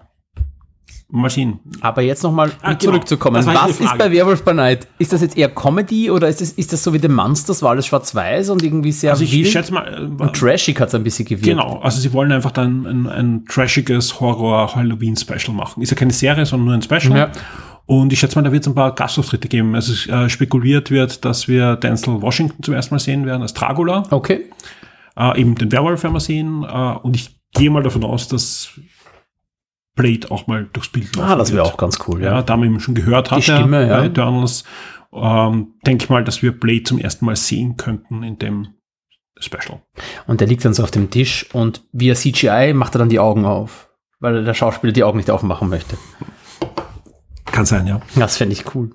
[1.14, 1.60] mal sehen.
[1.80, 2.92] Aber jetzt nochmal um ah, genau.
[2.92, 3.44] zurückzukommen.
[3.46, 4.88] Was ist bei Werewolf by Night?
[4.98, 7.70] Ist das jetzt eher Comedy oder ist das, ist das so wie The Monsters, war
[7.70, 9.46] alles schwarz-weiß und irgendwie sehr also ich, wild?
[9.46, 11.46] Ich schätze mal, äh, und trashig hat es ein bisschen gewirkt.
[11.46, 15.82] Genau, also sie wollen einfach dann ein, ein trashiges Horror-Halloween-Special machen.
[15.82, 17.16] Ist ja keine Serie, sondern nur ein Special.
[17.16, 17.30] Ja.
[17.86, 19.74] Und ich schätze mal, da wird es ein paar Gastauftritte geben.
[19.74, 24.04] Also äh, spekuliert wird, dass wir Denzel Washington zum ersten Mal sehen werden als Dracula.
[24.10, 24.46] Okay
[25.16, 26.64] äh, eben den Werwolf werden wir sehen.
[26.64, 28.72] Äh, und ich gehe mal davon aus, dass
[29.94, 31.30] Blade auch mal durchs Bild läuft.
[31.30, 32.34] Ah, das wäre auch ganz cool, ja.
[32.34, 32.42] ja.
[32.42, 33.64] Da man eben schon gehört hat, ja.
[33.66, 34.64] bei Eternals,
[35.12, 38.68] ähm, denke ich mal, dass wir Blade zum ersten Mal sehen könnten in dem
[39.38, 39.82] Special.
[40.26, 43.20] Und der liegt dann so auf dem Tisch und via CGI macht er dann die
[43.20, 43.88] Augen auf,
[44.20, 45.96] weil der Schauspieler die Augen nicht aufmachen möchte.
[47.46, 48.00] Kann sein, ja.
[48.16, 48.90] Das fände ich cool.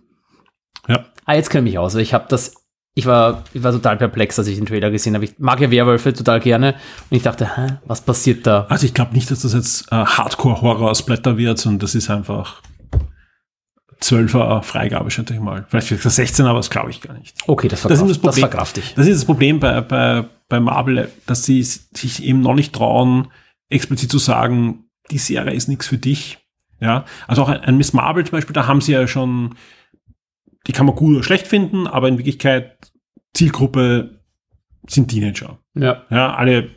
[0.87, 1.05] Ja.
[1.25, 1.95] Ah, jetzt kenne ich mich aus.
[1.95, 2.55] Ich habe das
[2.95, 5.25] ich war, ich war total perplex, als ich den Trailer gesehen habe.
[5.25, 6.73] Ich mag ja Werwölfe total gerne.
[7.09, 8.65] Und ich dachte, hä, was passiert da?
[8.69, 12.61] Also ich glaube nicht, dass das jetzt äh, Hardcore-Horror-Splatter wird, sondern das ist einfach
[14.01, 15.65] 12er Freigabe, schätze ich mal.
[15.69, 17.35] Vielleicht es 16, aber das glaube ich gar nicht.
[17.47, 18.41] Okay, das, Das ist das das, Problem.
[18.41, 18.93] verkraft ich.
[18.95, 23.27] Das ist das Problem bei, bei, bei Marvel, dass sie sich eben noch nicht trauen,
[23.69, 26.37] explizit zu sagen, die Serie ist nichts für dich.
[26.81, 29.55] Ja, also auch ein, ein Miss Marvel zum Beispiel, da haben sie ja schon,
[30.67, 32.91] die kann man gut oder schlecht finden, aber in Wirklichkeit
[33.33, 34.21] Zielgruppe
[34.87, 35.59] sind Teenager.
[35.75, 36.03] Ja.
[36.09, 36.69] Ja, alle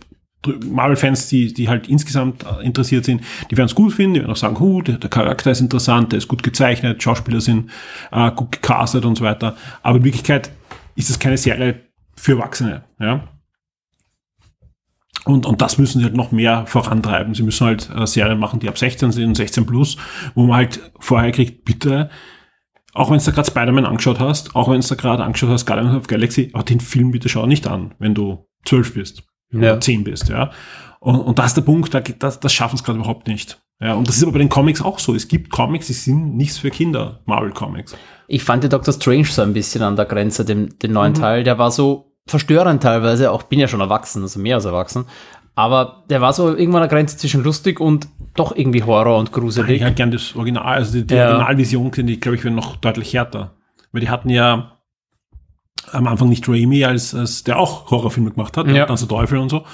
[0.47, 4.33] Marvel-Fans, die, die halt insgesamt äh, interessiert sind, die werden es gut finden, die werden
[4.33, 7.71] auch sagen, huh, der, der Charakter ist interessant, der ist gut gezeichnet, Schauspieler sind
[8.11, 9.57] äh, gut gecastet und so weiter.
[9.83, 10.51] Aber in Wirklichkeit
[10.97, 11.81] ist es keine Serie
[12.17, 12.85] für Erwachsene.
[12.99, 13.29] Ja?
[15.25, 17.35] Und, und das müssen sie halt noch mehr vorantreiben.
[17.35, 19.97] Sie müssen halt äh, Serien machen, die ab 16 sind, 16 plus,
[20.35, 22.11] wo man halt vorher kriegt, bitte,
[22.95, 25.67] auch wenn du da gerade Spider-Man angeschaut hast, auch wenn du da gerade angeschaut hast,
[25.67, 29.23] Guardians of Galaxy, aber den Film bitte schau nicht an, wenn du 12 bist
[29.53, 29.59] Ja.
[29.59, 30.51] oder 10 bist, ja.
[31.01, 33.61] Und, und das ist der Punkt, da, das, das schaffen es gerade überhaupt nicht.
[33.81, 35.13] Ja, und das ist aber bei den Comics auch so.
[35.15, 37.97] Es gibt Comics, die sind nichts für Kinder, Marvel-Comics.
[38.29, 41.17] Ich fand den Doctor Strange so ein bisschen an der Grenze, den, den neuen Mhm.
[41.17, 41.43] Teil.
[41.43, 43.33] Der war so verstörend teilweise.
[43.33, 45.07] Auch bin ja schon erwachsen, also mehr als erwachsen.
[45.55, 49.29] Aber der war so irgendwann an der Grenze zwischen lustig und doch irgendwie Horror und
[49.29, 49.83] Ich gruselig.
[49.83, 51.29] halt gern das Original, also die, die Ja.
[51.29, 53.55] Originalvision sind die, glaube ich, werden noch deutlich härter.
[53.93, 54.79] Weil die hatten ja
[55.91, 58.87] am Anfang nicht Raimi, als, als der auch Horrorfilme gemacht hat, Ja.
[58.87, 59.65] Tanz der Teufel und so.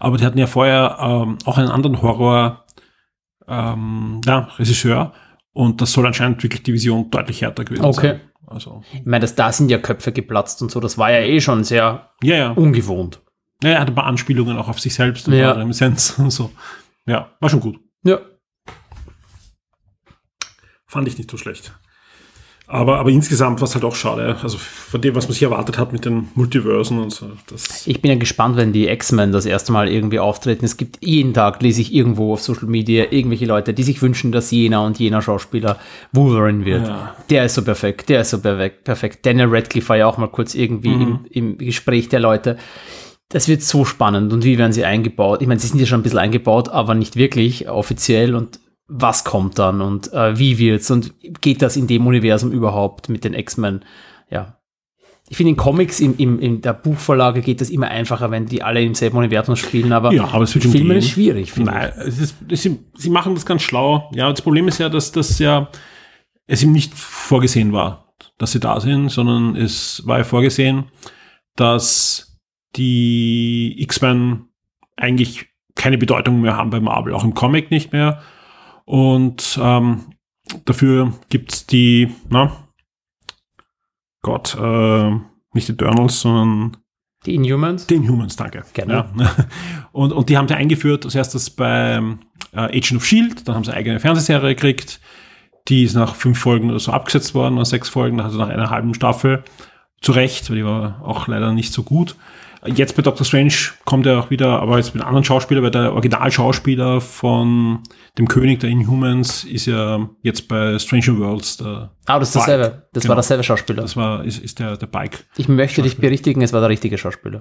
[0.00, 2.64] Aber die hatten ja vorher ähm, auch einen anderen Horror
[3.46, 5.12] ähm, ja, Regisseur
[5.52, 8.08] und das soll anscheinend wirklich die Vision deutlich härter gewesen Okay.
[8.08, 8.20] sein.
[8.46, 10.80] Also, Ich meine, das, da sind ja Köpfe geplatzt und so.
[10.80, 12.50] Das war ja eh schon sehr ja, ja.
[12.52, 13.20] ungewohnt.
[13.62, 13.70] Ja.
[13.70, 15.52] Er hat ein paar Anspielungen auch auf sich selbst und Ja.
[15.52, 16.50] Reminiszenz und so.
[17.06, 17.78] Ja, war schon gut.
[18.04, 18.20] Ja.
[20.86, 21.72] Fand ich nicht so schlecht.
[22.70, 24.36] Aber, aber insgesamt war es halt auch schade.
[24.42, 27.30] Also von dem, was man sich erwartet hat mit den Multiversen und so.
[27.86, 30.66] Ich bin ja gespannt, wenn die X-Men das erste Mal irgendwie auftreten.
[30.66, 34.32] Es gibt jeden Tag, lese ich irgendwo auf Social Media, irgendwelche Leute, die sich wünschen,
[34.32, 35.78] dass jener und jener Schauspieler
[36.12, 36.86] Wolverine wird.
[36.86, 37.16] Ja.
[37.30, 39.24] Der ist so perfekt, der ist so perfekt.
[39.24, 42.58] Daniel Radcliffe war ja auch mal kurz irgendwie im, im Gespräch der Leute.
[43.30, 44.32] Das wird so spannend.
[44.32, 45.42] Und wie werden sie eingebaut?
[45.42, 48.34] Ich meine, sie sind ja schon ein bisschen eingebaut, aber nicht wirklich offiziell.
[48.34, 51.12] Und was kommt dann und äh, wie wird's und
[51.42, 53.84] geht das in dem Universum überhaupt mit den X-Men?
[54.30, 54.58] Ja,
[55.28, 58.62] ich finde in Comics, im, im, in der Buchvorlage geht das immer einfacher, wenn die
[58.62, 60.98] alle im selben Universum spielen, aber, Ja, aber es wird schon Filme gehen.
[60.98, 64.10] ist schwierig, Nein, es ist, es ist, sie machen das ganz schlau.
[64.14, 65.68] Ja, das Problem ist ja, dass das ja
[66.46, 70.84] es ihm nicht vorgesehen war, dass sie da sind, sondern es war ja vorgesehen,
[71.56, 72.27] dass
[72.76, 74.48] die X-Men
[74.96, 78.22] eigentlich keine Bedeutung mehr haben bei Marvel, auch im Comic nicht mehr.
[78.84, 80.12] Und ähm,
[80.64, 82.52] dafür gibt's die, na,
[84.22, 85.10] Gott, äh,
[85.52, 86.76] nicht die Eternals, sondern.
[87.26, 87.86] Die Inhumans?
[87.86, 88.64] den Humans, danke.
[88.74, 88.92] Gerne.
[89.18, 89.34] Ja.
[89.92, 92.00] Und, und die haben sie eingeführt, als erstes bei
[92.52, 95.00] äh, Agent of S.H.I.E.L.D., dann haben sie eine eigene Fernsehserie gekriegt,
[95.66, 98.70] die ist nach fünf Folgen oder so abgesetzt worden, nach sechs Folgen, also nach einer
[98.70, 99.42] halben Staffel.
[100.00, 102.14] Zu Recht, weil die war auch leider nicht so gut.
[102.66, 103.52] Jetzt bei Doctor Strange
[103.84, 107.80] kommt er auch wieder, aber jetzt mit einem anderen Schauspieler, weil der Originalschauspieler von
[108.18, 112.46] dem König der Inhumans ist ja jetzt bei Stranger Worlds der, Ah, das ist Bike.
[112.46, 112.88] dasselbe.
[112.92, 113.10] Das Genau.
[113.10, 113.82] war dasselbe Schauspieler.
[113.82, 115.24] das war, ist, ist der, der Bike.
[115.36, 117.40] ich möchte dich berichtigen, es war der richtige Schauspieler.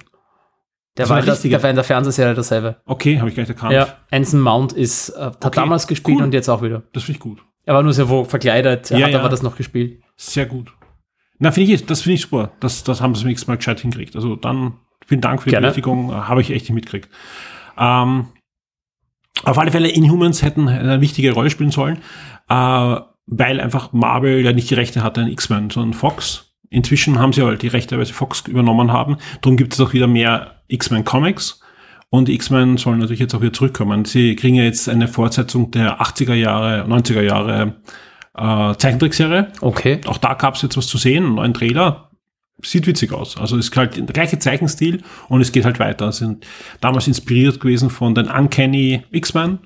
[0.98, 2.78] Der Das war, der der war in der Fernsehserie dasselbe.
[2.86, 3.72] Okay, habe ich gleich erkannt.
[3.74, 6.24] Ja, Anson Mount ist, äh, hat Okay, damals gespielt cool.
[6.24, 6.84] und jetzt auch wieder.
[6.94, 7.40] Das finde ich gut.
[7.66, 9.20] Er war nur sehr wo verkleidet, er Ja, hat ja.
[9.20, 10.02] aber das noch gespielt.
[10.16, 10.72] Sehr gut.
[11.40, 12.52] Na, finde ich, das finde ich super.
[12.60, 14.16] Das, das haben sie das nächste Mal gescheit hingekriegt.
[14.16, 14.74] Also dann,
[15.08, 15.68] vielen Dank für die Gerne.
[15.68, 16.12] Berichtigung.
[16.12, 17.10] Äh, Habe ich echt nicht mitgekriegt.
[17.78, 18.28] Ähm,
[19.44, 21.98] auf alle Fälle, Inhumans hätten eine wichtige Rolle spielen sollen,
[22.50, 22.96] äh,
[23.28, 26.54] weil einfach Marvel ja nicht die Rechte hatte an X-Men, sondern Fox.
[26.70, 29.18] Inzwischen haben sie halt die Rechte, weil sie Fox übernommen haben.
[29.42, 31.62] Darum gibt es auch wieder mehr X-Men-Comics.
[32.10, 34.06] Und die X-Men sollen natürlich jetzt auch wieder zurückkommen.
[34.06, 37.76] Sie kriegen ja jetzt eine Fortsetzung der 80er Jahre, 90er Jahre
[38.34, 39.52] äh, Zeichentrickserie.
[39.62, 40.02] Okay.
[40.08, 42.12] Auch da gab es jetzt was zu sehen, einen neuen Trailer.
[42.64, 43.38] Sieht witzig aus.
[43.38, 46.12] Also es ist halt der gleiche Zeichenstil und es geht halt weiter.
[46.12, 46.46] Sind
[46.82, 49.60] damals inspiriert gewesen von den Uncanny X-Men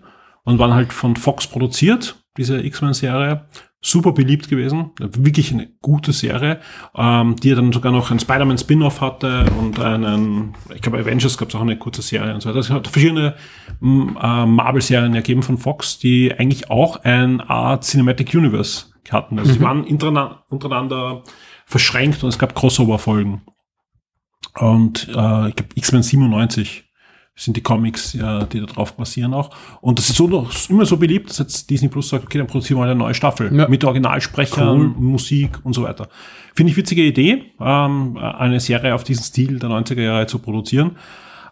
[0.44, 3.46] und waren halt von Fox produziert, diese X-Men-Serie.
[3.84, 4.92] Super beliebt gewesen.
[5.00, 6.60] Wirklich eine gute Serie,
[6.96, 11.50] ähm, die ja dann sogar noch ein Spider-Man-Spin-Off hatte und einen, ich glaube, Avengers gab
[11.50, 12.60] es auch eine kurze Serie und so weiter.
[12.60, 13.36] Es hat verschiedene
[13.82, 19.40] m, äh, Marvel-Serien ergeben von Fox, die eigentlich auch ein Art Cinematic Universe hatten.
[19.40, 21.24] Also die waren untereinander
[21.72, 23.42] verschränkt und es gab Crossover-Folgen.
[24.60, 26.84] Und äh, ich glaube, X-Men 97
[27.36, 29.50] sind die Comics, ja, die da drauf basieren auch.
[29.80, 32.48] Und das ist so noch immer so beliebt, dass jetzt Disney Plus sagt, okay, dann
[32.48, 33.68] produzieren wir eine neue Staffel Ja.
[33.70, 34.88] mit Originalsprechern, Cool.
[34.98, 36.10] Musik und so weiter.
[36.54, 40.98] Finde ich witzige Idee, ähm, eine Serie auf diesen Stil der 90er Jahre zu produzieren.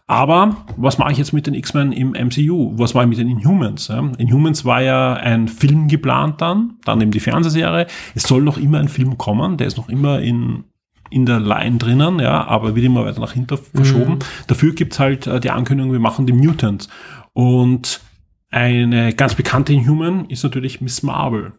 [0.09, 2.73] Aber was mache ich jetzt mit den X-Men im MCU?
[2.79, 3.89] Was mache ich mit den Inhumans?
[3.89, 4.11] Ja?
[4.17, 7.85] Inhumans war ja ein Film geplant dann, dann eben die Fernsehserie.
[8.15, 10.63] Es soll noch immer ein Film kommen, der ist noch immer in,
[11.11, 14.13] in der Line drinnen, ja, aber wird immer weiter nach hinten verschoben.
[14.13, 14.19] Mhm.
[14.47, 16.89] Dafür gibt's halt äh, die Ankündigung, wir machen die Mutants.
[17.33, 18.01] Und
[18.49, 21.51] eine ganz bekannte Inhuman ist natürlich Miss Marvel.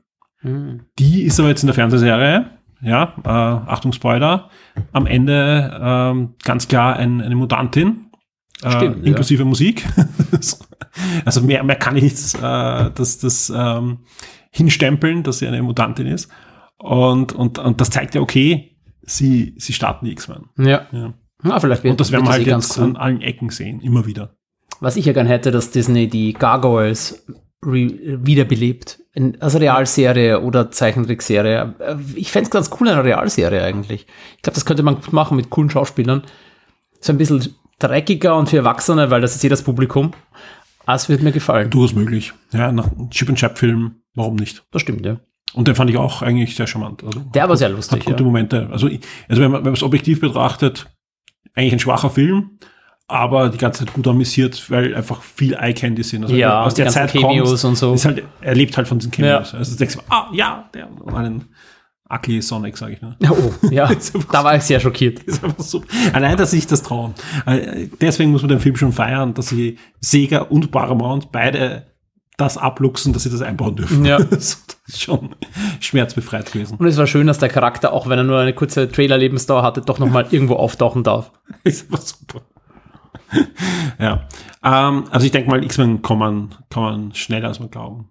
[0.42, 0.80] Mhm.
[0.98, 2.46] Die ist aber jetzt in der Fernsehserie,
[2.82, 4.51] ja, äh, Achtung Spoiler,
[4.90, 8.07] am Ende ähm, ganz klar ein, eine Mutantin,
[8.62, 9.04] äh, Stimmt, ja.
[9.04, 9.84] inklusive Musik.
[11.24, 14.00] also mehr, mehr kann ich nicht äh, das, das ähm,
[14.50, 16.30] hinstempeln, dass sie eine Mutantin ist.
[16.78, 20.46] Und, und, und das zeigt ja, okay, sie, sie starten die X-Men.
[20.58, 20.86] Ja.
[20.92, 21.14] Ja.
[21.44, 24.06] ja, vielleicht wird Und das werden wir halt eh jetzt an allen Ecken sehen, immer
[24.06, 24.34] wieder.
[24.80, 27.26] Was ich ja gern hätte, dass Disney die Gargoyles
[27.62, 29.00] wiederbelebt.
[29.12, 31.74] In, als Realserie oder Zeichentrickserie.
[31.78, 34.06] Äh, Ich fänd's ganz cool, eine Realserie eigentlich.
[34.36, 36.22] Ich glaube, das könnte man gut machen mit coolen Schauspielern.
[37.00, 40.12] So ein bisschen dreckiger und für Erwachsene, weil das ist das Publikum.
[40.86, 41.70] Es wird mir gefallen.
[41.70, 42.32] Durchaus möglich.
[42.52, 44.64] Ja, nach einem Chip and Chap Film, warum nicht?
[44.72, 45.20] Das stimmt, ja.
[45.52, 47.02] Und den fand ich auch eigentlich sehr charmant.
[47.04, 48.24] Also, Der war sehr hat lustig, gute ja.
[48.24, 48.68] Momente.
[48.70, 48.88] Also,
[49.28, 50.86] also wenn man, es objektiv betrachtet,
[51.54, 52.58] eigentlich ein schwacher Film,
[53.08, 56.22] aber die ganze Zeit gut amüsiert, weil einfach viel Eye Candy sind.
[56.22, 57.94] Also Ja, aus der Zeit Cameos kommst, und so.
[57.94, 59.52] Ist halt, er lebt halt von diesen Cameos.
[59.52, 59.58] Ja.
[59.58, 61.48] Also du denkst, du, ah, ja, der, einen
[62.12, 63.16] Ugly Sonic, sage ich nur.
[63.30, 63.88] Oh, ja.
[64.32, 65.20] da war ich sehr schockiert.
[65.20, 65.82] ist einfach so.
[66.12, 67.14] Allein, dass sich das trauen.
[67.46, 71.86] Äh, Deswegen muss man den Film schon feiern, dass sie Sega und Paramount beide
[72.36, 74.04] das abluchsen, dass sie das einbauen dürfen.
[74.04, 74.18] Ja.
[74.30, 75.36] das ist schon
[75.78, 76.78] schmerzbefreit gewesen.
[76.78, 79.82] Und es war schön, dass der Charakter, auch wenn er nur eine kurze Trailer-Lebensdauer hatte,
[79.82, 81.30] doch nochmal irgendwo auftauchen darf.
[81.64, 82.40] ist aber super.
[83.98, 84.26] ja.
[84.64, 88.11] Ähm, also ich denke mal, X-Men kann man, kann man schneller als man glauben.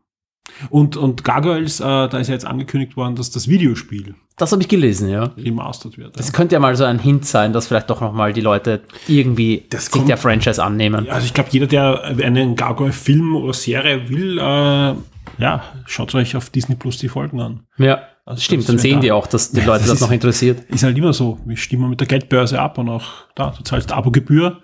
[0.70, 4.62] Und, und Gargoyles, äh, da ist ja jetzt angekündigt worden, dass das Videospiel Das habe
[4.62, 5.32] ich gelesen, ja.
[5.38, 6.16] remastert wird.
[6.16, 6.18] Ja.
[6.18, 9.66] Das könnte ja mal so ein Hint sein, dass vielleicht doch nochmal die Leute irgendwie
[9.70, 11.10] Das sich kommt- der Franchise annehmen.
[11.10, 14.94] Also ich glaube, jeder, der einen Gargoyle-Film oder Serie will, äh,
[15.38, 17.62] ja, schaut euch auf Disney Plus die Folgen an.
[17.78, 18.68] Ja, Also stimmt.
[18.68, 20.62] Dann sehen da- die auch, dass die Leute das das, ist- noch interessiert.
[20.70, 21.38] Ist halt immer so.
[21.46, 24.58] Wir stimmen mit der Geldbörse ab und auch da, du zahlst Abogebühr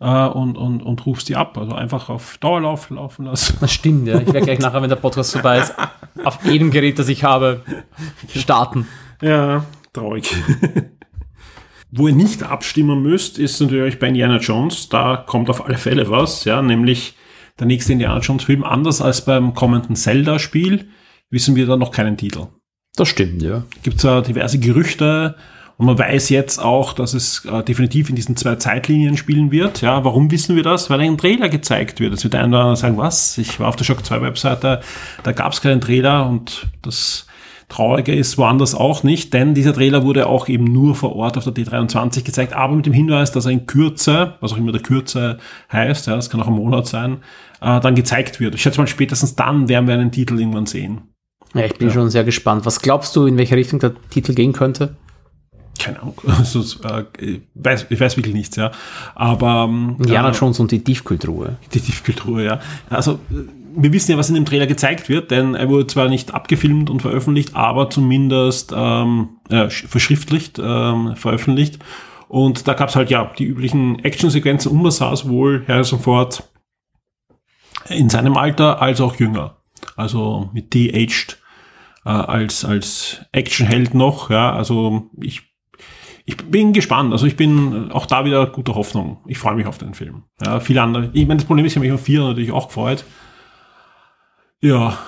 [0.00, 1.56] äh, und, und, und rufst die ab.
[1.58, 3.56] Also einfach auf Dauerlauf laufen lassen.
[3.60, 4.20] Das stimmt, ja.
[4.20, 5.74] Ich werde gleich nachher, wenn der Podcast vorbei ist,
[6.24, 7.62] auf jedem Gerät, das ich habe,
[8.34, 8.86] starten.
[9.22, 10.34] Ja, traurig.
[11.90, 14.88] Wo ihr nicht abstimmen müsst, ist natürlich bei Indiana Jones.
[14.88, 17.14] Da kommt auf alle Fälle was, ja, nämlich
[17.58, 18.64] der nächste Indiana Jones Film.
[18.64, 20.88] Anders als beim kommenden Zelda-Spiel
[21.30, 22.48] wissen wir da noch keinen Titel.
[22.96, 23.64] Das stimmt, ja.
[23.82, 25.36] Gibt es ja diverse Gerüchte
[25.78, 29.82] und man weiß jetzt auch, dass es äh, definitiv in diesen zwei Zeitlinien spielen wird.
[29.82, 30.88] Ja, warum wissen wir das?
[30.88, 32.12] Weil ein Trailer gezeigt wird.
[32.12, 33.36] Jetzt wird der eine oder andere sagen, was?
[33.36, 34.80] Ich war auf der Shock 2 Webseite,
[35.22, 37.26] da gab es keinen Trailer und das
[37.68, 41.44] Traurige ist woanders auch nicht, denn dieser Trailer wurde auch eben nur vor Ort auf
[41.44, 44.82] der D23 gezeigt, aber mit dem Hinweis, dass er in Kürze, was auch immer der
[44.82, 45.38] Kürze
[45.72, 47.18] heißt, ja, das kann auch ein Monat sein,
[47.60, 48.54] äh, dann gezeigt wird.
[48.54, 51.08] Ich schätze mal, spätestens dann werden wir einen Titel irgendwann sehen.
[51.54, 52.66] Ja, ich bin schon sehr gespannt.
[52.66, 54.94] Was glaubst du, in welche Richtung der Titel gehen könnte?
[55.86, 56.14] Keine Ahnung.
[56.26, 58.70] Also, äh, ich, weiß, ich weiß wirklich nichts, ja.
[59.14, 61.56] Aber ähm, Indiana äh, Jones und die Tiefkühltruhe.
[61.72, 62.60] die Tiefkultur, ja.
[62.90, 63.44] Also äh,
[63.78, 66.88] wir wissen ja, was in dem Trailer gezeigt wird, denn er wurde zwar nicht abgefilmt
[66.88, 71.78] und veröffentlicht, aber zumindest ähm, äh, sch- verschriftlicht, ähm, veröffentlicht.
[72.28, 76.00] Und da gab es halt ja die üblichen Actionsequenzen und man sah es wohl Harrison
[76.00, 76.42] Ford
[77.88, 79.58] in seinem Alter als auch jünger.
[79.94, 81.38] Also mit de-aged
[82.04, 84.52] äh, als, als Actionheld noch, ja.
[84.52, 85.42] Also ich
[86.26, 87.12] ich bin gespannt.
[87.12, 89.18] Also ich bin auch da wieder guter Hoffnung.
[89.26, 90.24] Ich freue mich auf den Film.
[90.44, 91.10] Ja, viele andere.
[91.14, 93.04] Ich meine, das Problem ist, ich habe mich auf vier natürlich auch gefreut.
[94.60, 94.98] Ja,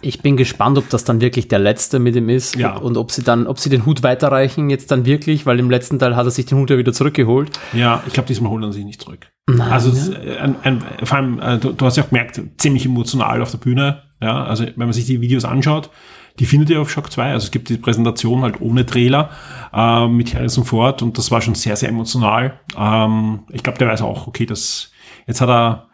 [0.00, 2.76] Ich bin gespannt, ob das dann wirklich der letzte mit ihm ist Ja.
[2.76, 5.98] und ob sie dann, ob sie den Hut weiterreichen jetzt dann wirklich, weil im letzten
[5.98, 7.50] Teil hat er sich den Hut ja wieder zurückgeholt.
[7.72, 9.28] ja, ich glaube, diesmal holen sie sich nicht zurück.
[9.46, 12.40] Nein, also es ist ein, ein, vor allem, äh, du, du hast ja auch gemerkt,
[12.58, 14.02] ziemlich emotional auf der Bühne.
[14.20, 15.90] Ja, also wenn man sich die Videos anschaut,
[16.38, 17.32] die findet ihr auf Shock 2.
[17.32, 19.30] Also es gibt die Präsentation halt ohne Trailer
[19.72, 22.60] äh, mit Harrison Ford und das war schon sehr, sehr emotional.
[22.76, 24.90] Ähm, ich glaube, der weiß auch, okay, das
[25.26, 25.88] jetzt hat er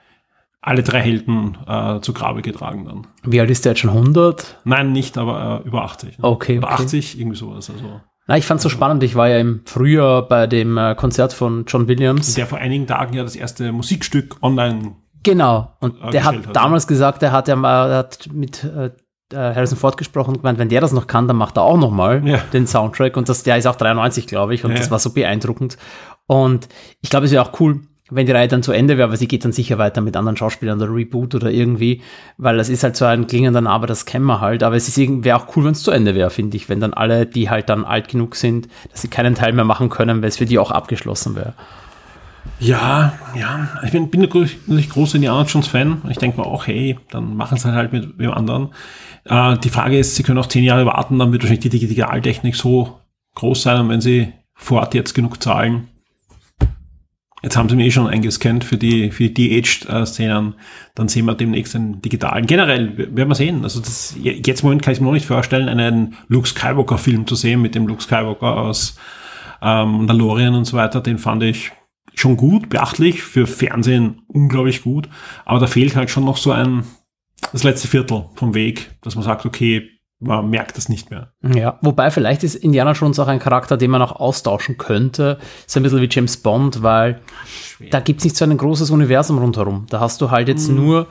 [0.63, 3.07] alle drei Helden äh, zu Grabe getragen dann.
[3.23, 3.91] Wie alt ist der jetzt schon?
[3.91, 4.59] 100?
[4.65, 6.19] Nein, nicht, aber äh, über 80.
[6.21, 6.83] Okay, Über okay.
[6.83, 7.71] 80, irgendwie sowas.
[7.71, 9.03] Also, Na, ich fand's so spannend.
[9.03, 12.35] Ich war ja im Frühjahr bei dem äh, Konzert von John Williams.
[12.35, 14.97] der vor einigen Tagen ja das erste Musikstück online.
[15.23, 15.73] Genau.
[15.81, 18.91] Und äh, der hat hat, damals gesagt, er hat ja mal, er hat mit äh,
[19.37, 21.91] Harrison Ford gesprochen und gemeint, wenn der das noch kann, dann macht er auch noch
[21.91, 22.39] mal Ja.
[22.53, 23.17] den Soundtrack.
[23.17, 24.65] Und das, der ist auch 93, glaube ich.
[24.65, 25.77] Und Ja, das war so beeindruckend.
[26.27, 26.69] Und
[27.01, 27.81] ich glaube, es wäre auch cool,
[28.13, 30.37] wenn die Reihe dann zu Ende wäre, aber sie geht dann sicher weiter mit anderen
[30.37, 32.03] Schauspielern oder Reboot oder irgendwie,
[32.39, 34.65] weil das ist halt so ein klingender Name, das kennen wir halt.
[34.65, 36.81] Aber es ist irgendwie- wäre auch cool, wenn es zu Ende wäre, finde ich, wenn
[36.81, 40.23] dann alle, die halt dann alt genug sind, dass sie keinen Teil mehr machen können,
[40.23, 41.53] weil es für die auch abgeschlossen wäre.
[42.59, 43.69] Ja, ja.
[43.85, 44.59] Ich bin, bin natürlich
[44.91, 46.03] großer Indiana Jones Fan.
[46.09, 48.71] Ich denke mir auch, hey, dann machen sie halt mit dem anderen.
[49.25, 52.57] Äh, die Frage ist, sie können auch zehn Jahre warten, dann wird wahrscheinlich die Digitaltechnik
[52.57, 53.01] so
[53.35, 55.89] groß sein und wenn sie vor Ort jetzt genug zahlen,
[57.43, 60.55] Jetzt haben sie mir eh schon eingescannt für die, für die De-Aged-Szenen.
[60.95, 62.47] Dann sehen wir demnächst einen digitalen.
[62.47, 63.65] Generell werden wir sehen.
[63.65, 67.35] Also das, jetzt im Moment kann ich mir noch nicht vorstellen, einen Luke Skywalker-Film zu
[67.37, 68.97] sehen mit dem Luke Skywalker aus
[69.63, 71.01] ähm, Mandalorian und so weiter.
[71.01, 71.73] Den fand ich
[72.15, 75.09] schon gut, beachtlich, für Fernsehen unglaublich gut.
[75.47, 76.85] Aber da fehlt halt schon noch so ein,
[77.53, 79.89] das letzte Viertel vom Weg, dass man sagt, okay,
[80.21, 81.33] man merkt das nicht mehr.
[81.43, 85.39] Ja, wobei vielleicht ist Indiana Jones auch ein Charakter, den man auch austauschen könnte.
[85.67, 87.91] Ist ein bisschen wie James Bond, weil Schwer.
[87.91, 89.87] da gibt es nicht so ein großes Universum rundherum.
[89.89, 90.77] Da hast du halt jetzt hm.
[90.77, 91.07] nur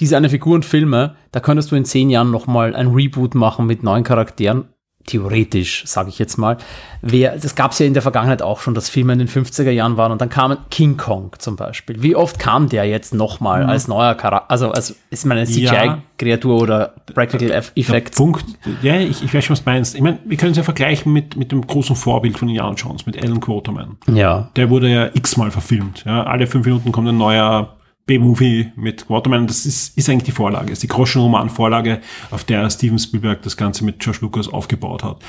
[0.00, 1.16] diese eine Figur und Filme.
[1.32, 4.66] Da könntest du in zehn Jahren nochmal ein Reboot machen mit neuen Charakteren
[5.06, 6.56] theoretisch, sage ich jetzt mal.
[7.00, 9.70] Wer, das gab es ja in der Vergangenheit auch schon, dass Filme in den 50er
[9.70, 12.02] Jahren waren und dann kam King Kong zum Beispiel.
[12.02, 13.70] Wie oft kam der jetzt nochmal mhm.
[13.70, 18.14] als neuer Charakter, also als ist man eine CGI-Kreatur ja, oder Practical Effect?
[18.14, 18.44] Punkt,
[18.82, 19.94] ja, ich, ich weiß schon, was du meinst.
[19.94, 23.06] Ich meine, wir können es ja vergleichen mit, mit dem großen Vorbild von Indiana Jones,
[23.06, 23.96] mit Alan Quaterman.
[24.06, 24.50] Ja.
[24.56, 26.04] Der wurde ja x-mal verfilmt.
[26.06, 26.24] Ja.
[26.24, 27.74] Alle fünf Minuten kommt ein neuer
[28.06, 32.00] B-Movie mit Waterman, das ist, ist eigentlich die Vorlage, ist die Groschenroman-Vorlage,
[32.30, 35.22] auf der Steven Spielberg das Ganze mit George Lucas aufgebaut hat.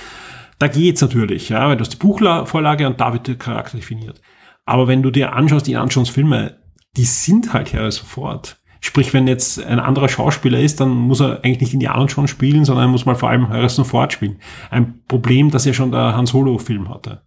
[0.59, 4.21] Da geht's natürlich, ja, weil du hast die Buchvorlage und da wird der Charakter definiert.
[4.65, 6.57] Aber wenn du dir anschaust, die Anschaus Filme,
[6.95, 8.57] die sind halt ja sofort.
[8.79, 12.65] Sprich, wenn jetzt ein anderer Schauspieler ist, dann muss er eigentlich nicht Indiana schon spielen,
[12.65, 14.39] sondern er muss mal vor allem Harrison Ford spielen.
[14.69, 17.21] Ein Problem, das ja schon der Han Solo-Film hatte.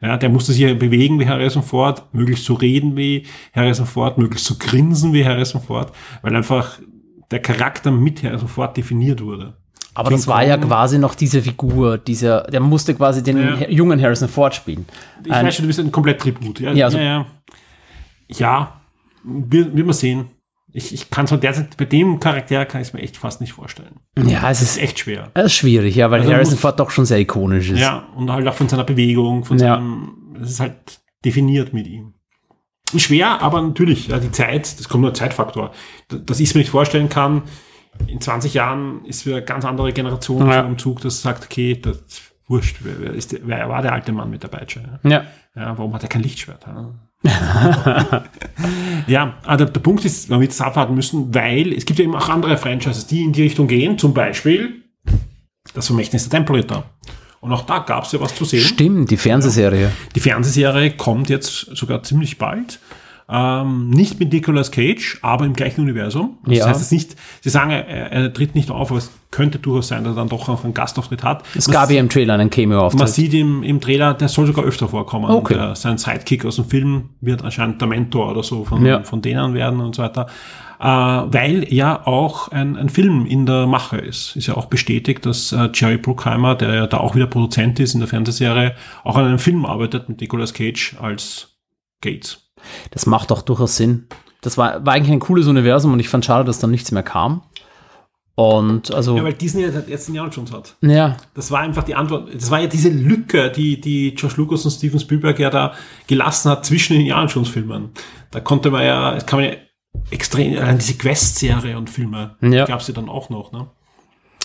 [0.00, 4.16] Ja, der musste sich ja bewegen wie Harrison Ford, möglichst zu reden wie Harrison Ford,
[4.16, 5.92] möglichst zu grinsen wie Harrison Ford,
[6.22, 6.78] weil einfach
[7.30, 9.54] der Charakter mit Harrison Ford definiert wurde.
[9.94, 13.38] Aber King das war Kong, ja quasi noch diese Figur, dieser, der musste quasi den
[13.38, 13.68] ja.
[13.68, 14.86] jungen Harrison Ford spielen.
[15.24, 16.60] Ich ein, weiß schon, du bist ein komplett Tribut.
[16.60, 17.26] Ja, ja, also, ja, ja.
[18.28, 18.80] ja
[19.24, 20.26] will, will man sehen.
[20.72, 23.54] Ich, ich kann es derzeit, bei dem Charakter kann ich es mir echt fast nicht
[23.54, 24.00] vorstellen.
[24.18, 25.30] Ja, es ist, ist echt schwer.
[25.34, 27.80] Es ist schwierig, ja, weil also Harrison Ford doch schon sehr ikonisch ist.
[27.80, 29.76] Ja, und halt auch von seiner Bewegung, von ja.
[29.76, 32.14] seinem, es ist halt definiert mit ihm.
[32.96, 35.72] Schwer, aber natürlich, ja, die Zeit, das kommt nur ein Zeitfaktor.
[36.08, 37.42] Dass ich es mir nicht vorstellen kann,
[38.06, 40.60] in 20 Jahren ist wieder eine ganz andere Generation ja.
[40.60, 42.02] im Zug, das sagt, okay, das
[42.46, 45.00] wurscht, wer, ist, wer war der alte Mann mit der Peitsche?
[45.02, 45.24] Ja.
[45.54, 46.66] ja warum hat er kein Lichtschwert?
[46.66, 46.94] Ja?
[49.08, 52.04] ja, aber der, der, Punkt ist, man wird es abwarten müssen, weil es gibt ja
[52.04, 53.98] eben auch andere Franchises, die in die Richtung gehen.
[53.98, 54.84] Zum Beispiel
[55.74, 56.84] das Vermächtnis der Tempelritter.
[57.40, 58.60] Und auch da gab es ja was zu sehen.
[58.60, 59.90] Stimmt, die Fernsehserie.
[60.14, 62.80] Die Fernsehserie kommt jetzt sogar ziemlich bald.
[63.30, 66.38] Ähm, nicht mit Nicolas Cage, aber im gleichen Universum.
[66.44, 66.58] Also ja.
[66.60, 69.88] Das heißt es nicht, sie sagen, er, er, tritt nicht auf, aber es könnte durchaus
[69.88, 71.44] sein, dass er dann doch noch einen Gastauftritt hat.
[71.54, 73.00] Es gab ja im Trailer einen Cameo-Auftritt.
[73.00, 75.30] Man sieht im, im Trailer, der soll sogar öfter vorkommen.
[75.30, 75.54] Okay.
[75.54, 79.02] Der, sein Sidekick aus dem Film wird anscheinend der Mentor oder so von, ja.
[79.02, 80.26] von denen werden und so weiter.
[80.80, 84.36] Äh, weil ja auch ein, ein Film in der Mache ist.
[84.36, 87.92] Ist ja auch bestätigt, dass äh, Jerry Bruckheimer, der ja da auch wieder Produzent ist
[87.92, 88.74] in der Fernsehserie,
[89.04, 91.58] auch an einem Film arbeitet mit Nicolas Cage als
[92.00, 92.47] Gates.
[92.90, 94.06] Das macht doch durchaus Sinn.
[94.40, 97.02] Das war, war eigentlich ein cooles Universum und ich fand schade, dass dann nichts mehr
[97.02, 97.42] kam.
[98.34, 99.16] Und also.
[99.16, 100.76] Ja, weil Disney halt jetzt Indiana Jones hat.
[100.80, 101.16] Ja.
[101.34, 102.32] Das war einfach die Antwort.
[102.32, 105.74] Das war ja diese Lücke, die, die George Lucas und Steven Spielberg ja da
[106.06, 107.90] gelassen hat zwischen den Indiana Jones Filmen.
[108.30, 109.56] Da konnte man ja, es kann man ja
[110.10, 112.64] extrem, allein diese Quest-Serie und Filme ja.
[112.64, 113.68] gab es ja dann auch noch, ne?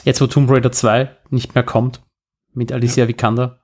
[0.03, 2.01] Jetzt, wo Tomb Raider 2 nicht mehr kommt,
[2.51, 3.07] mit Alicia ja.
[3.07, 3.59] Vikander,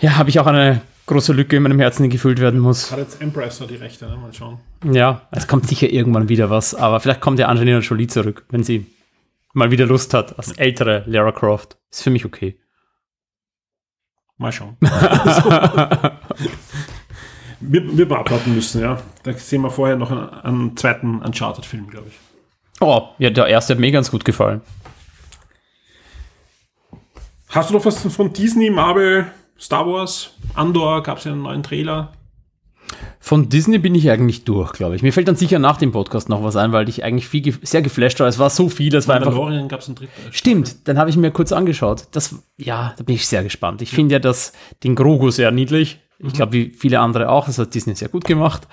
[0.00, 2.90] ja, habe ich auch eine große Lücke in meinem Herzen, die gefüllt werden muss.
[2.90, 4.16] Hat jetzt Empress noch die Rechte, ne?
[4.16, 4.58] mal schauen.
[4.84, 8.64] Ja, es kommt sicher irgendwann wieder was, aber vielleicht kommt ja Angelina Jolie zurück, wenn
[8.64, 8.86] sie
[9.52, 11.78] mal wieder Lust hat, als ältere Lara Croft.
[11.90, 12.58] Ist für mich okay.
[14.36, 14.76] Mal schauen.
[17.60, 19.00] wir, wir abwarten müssen, ja.
[19.22, 22.18] Da sehen wir vorher noch einen, einen zweiten Uncharted-Film, glaube ich.
[22.80, 24.60] Oh, ja, der erste hat mir ganz gut gefallen.
[27.48, 31.62] Hast du noch was von Disney, Marvel, Star Wars, Andor, gab es ja einen neuen
[31.62, 32.12] Trailer.
[33.18, 35.02] Von Disney bin ich eigentlich durch, glaube ich.
[35.02, 37.82] Mir fällt dann sicher nach dem Podcast noch was ein, weil ich eigentlich viel, sehr
[37.82, 38.28] geflasht war.
[38.28, 39.32] Es war so viel, es war einfach.
[39.68, 40.12] gab es einen dritten.
[40.30, 42.06] Stimmt, dann habe ich mir kurz angeschaut.
[42.12, 43.82] Das, ja, da bin ich sehr gespannt.
[43.82, 44.52] Ich finde ja das,
[44.84, 45.98] den Grogu sehr niedlich.
[46.18, 47.46] Ich glaube, wie viele andere auch.
[47.46, 48.68] Das hat Disney sehr gut gemacht.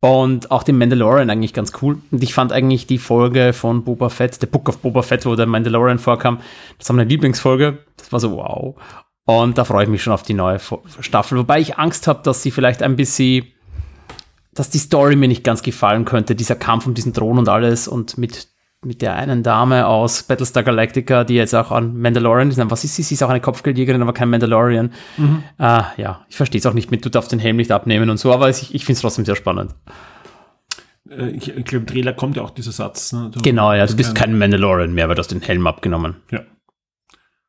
[0.00, 1.96] Und auch den Mandalorian eigentlich ganz cool.
[2.10, 5.34] Und ich fand eigentlich die Folge von Boba Fett, der Book of Boba Fett, wo
[5.34, 6.40] der Mandalorian vorkam,
[6.78, 7.78] das war meine Lieblingsfolge.
[7.96, 8.76] Das war so wow.
[9.26, 10.60] Und da freue ich mich schon auf die neue
[11.00, 11.38] Staffel.
[11.38, 13.46] Wobei ich Angst habe, dass sie vielleicht ein bisschen,
[14.52, 16.34] dass die Story mir nicht ganz gefallen könnte.
[16.34, 18.48] Dieser Kampf um diesen Thron und alles und mit
[18.86, 22.60] mit der einen Dame aus Battlestar Galactica, die jetzt auch an Mandalorian ist.
[22.70, 23.02] Was ist sie?
[23.02, 24.92] Sie ist auch eine Kopfgeldjägerin, aber kein Mandalorian.
[25.16, 25.42] Mhm.
[25.58, 28.18] Äh, ja, ich verstehe es auch nicht mit, du darfst den Helm nicht abnehmen und
[28.18, 29.74] so, aber ich, ich finde es trotzdem sehr spannend.
[31.08, 33.14] Äh, Ich, glaube, im Trailer kommt ja auch dieser Satz.
[33.14, 33.30] Ne?
[33.42, 36.16] Genau, ja, du bist kein- kein Mandalorian mehr, weil du hast den Helm abgenommen.
[36.30, 36.40] Ja.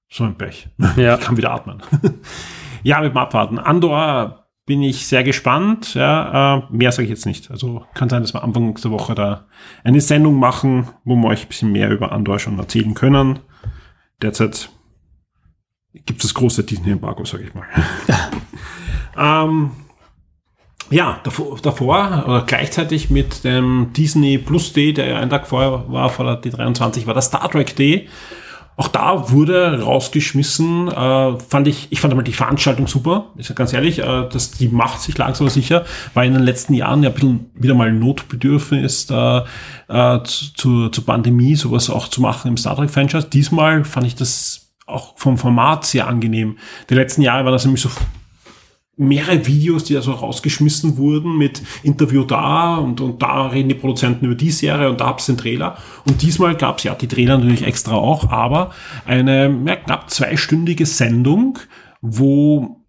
[0.09, 0.69] So ein Pech.
[0.97, 1.15] Ja.
[1.15, 1.81] Ich kann wieder atmen.
[2.83, 3.59] ja, mit dem Abwarten.
[3.59, 5.93] Andor bin ich sehr gespannt.
[5.93, 7.51] Ja, äh, mehr sage ich jetzt nicht.
[7.51, 9.45] Also kann sein, dass wir Anfang nächster Woche da
[9.83, 13.39] eine Sendung machen, wo wir euch ein bisschen mehr über Andor schon erzählen können.
[14.21, 14.69] Derzeit
[15.93, 17.65] gibt es das große Disney-Embargo, sage ich mal.
[19.17, 19.71] ähm,
[20.89, 25.85] ja, davor, davor oder gleichzeitig mit dem Disney Plus Day, der ja einen Tag vorher
[25.91, 28.07] war, vor der D23, war der Star Trek Day.
[28.77, 33.55] Auch da wurde rausgeschmissen, äh, fand ich, ich fand einmal die Veranstaltung super, ist ja
[33.55, 37.01] ganz ehrlich, äh, dass die macht sich langsam aber sicher, war in den letzten Jahren
[37.01, 39.41] ja ein bisschen wieder mal Notbedürfnis äh,
[39.87, 43.27] äh, zu, zur, zur Pandemie, sowas auch zu machen im Star Trek Franchise.
[43.31, 46.57] Diesmal fand ich das auch vom Format sehr angenehm.
[46.89, 47.89] Die letzten Jahre war das nämlich so
[48.97, 53.75] mehrere Videos, die da so rausgeschmissen wurden mit Interview da und, und da reden die
[53.75, 55.77] Produzenten über die Serie und da hab's den Trailer.
[56.05, 58.71] Und diesmal gab's ja die Trailer natürlich extra auch, aber
[59.05, 61.59] eine ja, knapp zweistündige Sendung,
[62.01, 62.81] wo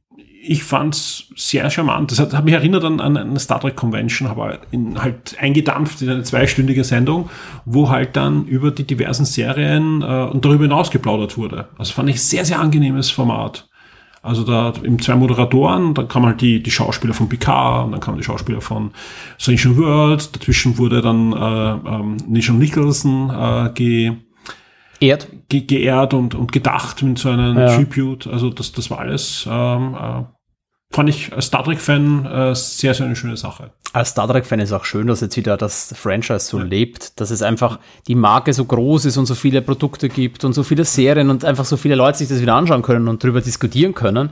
[0.49, 2.13] ich fand's sehr charmant.
[2.13, 6.03] Das hat, hat mich erinnert an, an eine Star Trek Convention, aber in, halt eingedampft
[6.03, 7.31] in eine zweistündige Sendung,
[7.65, 11.69] wo halt dann über die diversen Serien äh, und darüber hinaus geplaudert wurde.
[11.79, 13.69] Also fand ich sehr, sehr angenehmes Format.
[14.27, 18.01] Also da im zwei Moderatoren, dann kam halt die, die Schauspieler von Picard und dann
[18.01, 18.91] kamen die Schauspieler von
[19.39, 20.35] Strange World.
[20.35, 24.13] Dazwischen wurde dann äh, ähm, Nichelle Nicholson äh, ge,
[25.01, 25.29] Erd.
[25.49, 27.77] ge, geehrt und, und gedacht mit so einem Ja.
[27.77, 28.27] Tribute.
[28.27, 30.23] Also das, das war alles, ähm, äh,
[30.93, 33.71] fand ich als Star Trek-Fan äh, sehr, sehr eine schöne Sache.
[33.93, 37.43] Als Star Trek-Fan ist auch schön, dass jetzt wieder das Franchise so lebt, dass es
[37.43, 37.79] einfach
[38.09, 41.45] die Marke so groß ist und so viele Produkte gibt und so viele Serien und
[41.45, 44.31] einfach so viele Leute sich das wieder anschauen können und drüber diskutieren können.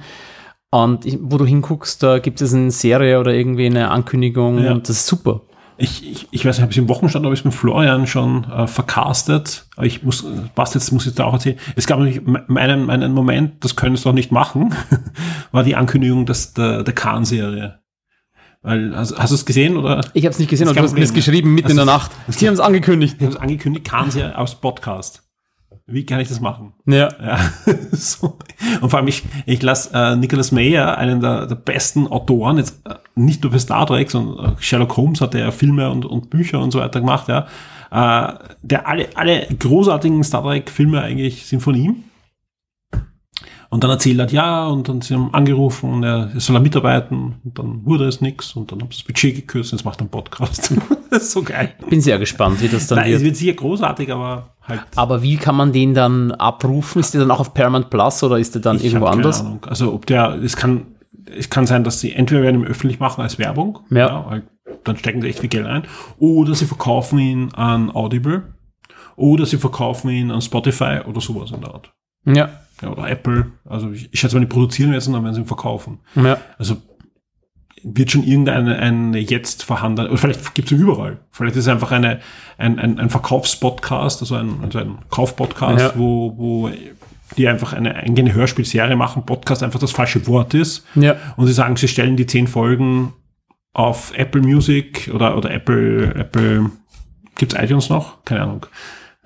[0.71, 4.73] Und wo du hinguckst, da gibt es eine Serie oder irgendwie eine Ankündigung Ja.
[4.73, 5.43] und das ist super.
[5.77, 8.45] Ich, ich, ich weiß nicht, habe ich im Wochenstand, habe ich es mit Florian schon
[8.45, 9.67] äh, vercastet.
[9.77, 11.59] Aber ich muss, was jetzt muss ich da auch erzählen.
[11.75, 14.75] Es gab me- meinen, meinen Moment, das können sie doch nicht machen,
[15.53, 17.81] war die Ankündigung des, der, der Khan-Serie.
[18.63, 20.01] Weil, hast, hast du es gesehen oder?
[20.15, 21.11] Ich habe es nicht gesehen, aber du hast mir ja.
[21.11, 22.13] geschrieben mitten in der Das Nacht.
[22.29, 23.21] Sie haben es angekündigt.
[23.21, 25.24] Die haben es angekündigt, Khan-Serie aus Podcast.
[25.87, 26.73] Wie kann ich das machen?
[26.87, 27.09] Ja.
[27.23, 27.39] Ja,
[27.93, 28.39] so.
[28.81, 32.81] Und vor allem, ich, ich lasse äh, Nicholas Mayer, einen der, der besten Autoren, jetzt
[32.87, 36.07] äh, nicht nur für Star Trek, sondern äh, Sherlock Holmes hat er ja Filme und,
[36.07, 37.47] und Bücher und so weiter gemacht, ja.
[37.91, 42.05] Äh, der alle, alle großartigen Star Trek-Filme eigentlich sind von ihm.
[43.75, 47.35] Und dann erzählt er, ja, und dann sie haben angerufen und er soll er mitarbeiten
[47.45, 49.99] und dann wurde es nix und dann haben sie das Budget gekürzt und jetzt macht
[49.99, 50.73] er einen Podcast.
[51.11, 51.75] das ist so geil.
[51.91, 53.25] Bin sehr gespannt, wie das dann Nein, es wird.
[53.25, 57.01] wird sicher großartig, aber halt Aber wie kann man den dann abrufen?
[57.01, 59.41] Ist der dann auch auf Paramount Plus oder ist der dann Ich irgendwo anders?
[59.41, 59.65] Ahnung.
[59.67, 60.87] Also ob der, es kann,
[61.37, 64.25] es kann sein, dass sie entweder werden ihn öffentlich machen als Werbung, Ja.
[64.31, 64.45] weil
[64.85, 65.83] dann stecken sie echt viel Geld ein,
[66.21, 68.55] oder sie verkaufen ihn an Audible,
[69.17, 71.93] oder sie verkaufen ihn an Spotify oder sowas in der Art.
[72.27, 72.51] Ja.
[72.83, 73.47] Ja, oder Apple.
[73.65, 76.01] Also ich, ich schätze mal, die produzieren jetzt und dann werden sie ihn verkaufen.
[76.17, 76.39] Ja.
[76.59, 76.77] Also
[77.87, 81.19] wird schon irgendeine eine jetzt vorhandene, oder vielleicht gibt es überall.
[81.31, 82.21] Vielleicht ist es einfach eine,
[82.57, 85.93] ein, ein, ein Verkaufspodcast, also ein, also ein Kaufpodcast, Ja.
[85.99, 86.71] wo, wo
[87.37, 90.87] die einfach eine eigene Hörspielserie machen, Podcast einfach das falsche Wort ist.
[90.95, 91.17] Ja.
[91.37, 93.13] Und sie sagen, sie stellen die zehn Folgen
[93.75, 96.71] auf Apple Music oder, oder Apple, Apple,
[97.37, 98.25] gibt's iTunes noch?
[98.25, 98.67] Keine Ahnung.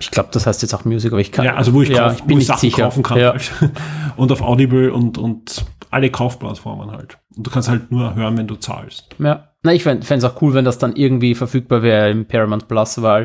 [0.01, 1.45] Ich glaube, das heißt jetzt auch Music, aber ich kann.
[1.45, 2.83] Ja, also wo ich, ja, kauf, ich wo bin ich nicht Sachen sicher.
[2.85, 3.19] kaufen kann.
[3.19, 3.33] Ja.
[3.33, 3.51] Halt.
[4.17, 7.19] Und auf Audible und, und alle Kaufplattformen halt.
[7.37, 9.09] Und du kannst halt nur hören, wenn du zahlst.
[9.19, 9.45] ja.
[9.63, 13.03] Na, ich fände es auch cool, wenn das dann irgendwie verfügbar wäre im Paramount Plus,
[13.03, 13.25] weil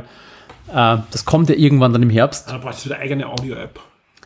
[0.73, 2.49] äh, das kommt ja irgendwann dann im Herbst.
[2.49, 3.79] Da brauchst du wieder eigene Audio-App.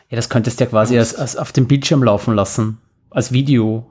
[0.08, 2.78] Ja, das könntest du ja quasi als, als auf dem Bildschirm laufen lassen.
[3.10, 3.90] Als Video.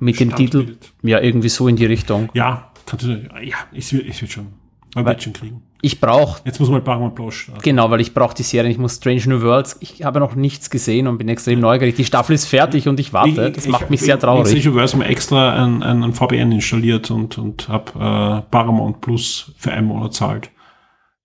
[0.00, 0.62] Mit dem Titel.
[0.62, 0.92] Standbild.
[1.02, 2.30] Ja, irgendwie so in die Richtung.
[2.34, 4.48] Ja, kannst du, ja, es wird, es wird schon.
[4.94, 5.62] Wird schon kriegen.
[5.80, 7.60] Ich brauche Jetzt muss man Paramount Plus starten.
[7.62, 8.70] Genau, weil ich brauche die Serien.
[8.70, 9.78] Ich muss Strange New Worlds.
[9.80, 11.96] Ich habe noch nichts gesehen und bin extrem neugierig.
[11.96, 13.50] Die Staffel ist fertig und ich warte.
[13.50, 14.66] Das macht mich sehr Ich traurig.
[14.66, 19.72] habe mir extra ein, ein, ein VPN installiert und, und habe äh, Paramount Plus für
[19.72, 20.50] einen Monat zahlt.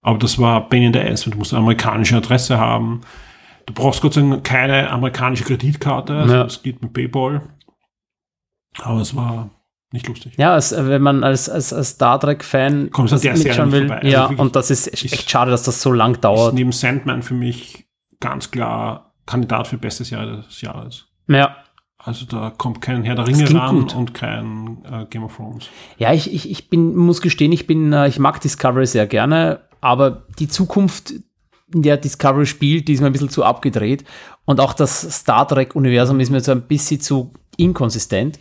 [0.01, 1.23] Aber das war Pain in the Ass.
[1.25, 3.01] Du musst eine amerikanische Adresse haben.
[3.65, 6.15] Du brauchst Gott sei Dank keine amerikanische Kreditkarte.
[6.15, 6.43] Also Ja.
[6.45, 7.41] Das geht mit PayPal.
[8.81, 9.49] Aber es war
[9.91, 10.33] nicht lustig.
[10.37, 13.87] Ja, es, äh, wenn man als, als, als Star Trek-Fan der mitschauen nicht will.
[13.87, 13.95] vorbei.
[14.01, 16.53] Also ja, wirklich, und das ist echt, ist- schade, dass das so lang Ist dauert.
[16.53, 17.85] neben Sandman für mich
[18.19, 21.05] ganz klar Kandidat für bestes Jahr des Jahres.
[21.27, 21.55] Ja.
[21.99, 23.95] Also da kommt kein Herr der Ringe ran gut.
[23.95, 25.65] und kein äh, Game of Thrones.
[25.97, 29.61] Ja, ich, ich, ich bin, muss gestehen, ich bin, äh, ich mag Discovery sehr gerne,
[29.81, 31.13] aber die Zukunft
[31.73, 34.05] in der Discovery spielt, die ist mir ein bisschen zu abgedreht.
[34.45, 38.39] Und auch das Star Trek-Universum ist mir so ein bisschen zu inkonsistent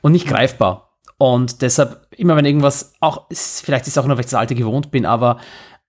[0.00, 0.87] und nicht greifbar.
[1.18, 4.34] Und deshalb, immer wenn irgendwas, auch, ist, vielleicht ist es auch nur, weil ich das
[4.38, 5.38] alte gewohnt bin, aber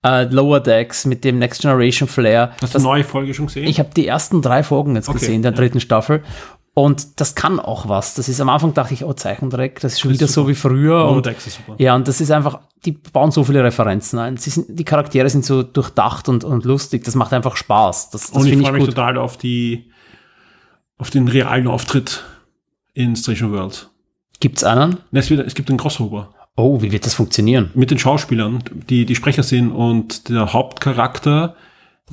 [0.04, 2.52] äh, Lower Decks mit dem Next Generation Flair.
[2.62, 3.68] Hast du eine neue Folge schon gesehen?
[3.68, 5.58] Ich habe die ersten drei Folgen jetzt Okay, gesehen, der ja.
[5.58, 6.24] dritten Staffel.
[6.74, 8.14] Und das kann auch was.
[8.16, 10.42] Das ist am Anfang dachte ich, oh, Zeichentrick, das ist schon Das ist wieder so
[10.42, 10.50] super.
[10.50, 11.06] wie früher.
[11.10, 11.76] Und, Dex ist super.
[11.78, 14.38] ja, und das ist einfach, die bauen so viele Referenzen ein.
[14.38, 17.04] Sie sind, die Charaktere sind so durchdacht und, und lustig.
[17.04, 18.12] Das macht einfach Spaß.
[18.12, 18.96] Das, das Und ich freue ich mich gut.
[18.96, 19.92] total auf die,
[20.98, 22.24] auf den realen Auftritt
[22.94, 23.90] in Station World.
[24.40, 24.98] Gibt's einen?
[25.12, 27.72] Ne, Es, wird, es gibt einen Crossover Oh, wie wird das funktionieren?
[27.74, 31.56] mit den Schauspielern, die die Sprecher sind und der Hauptcharakter,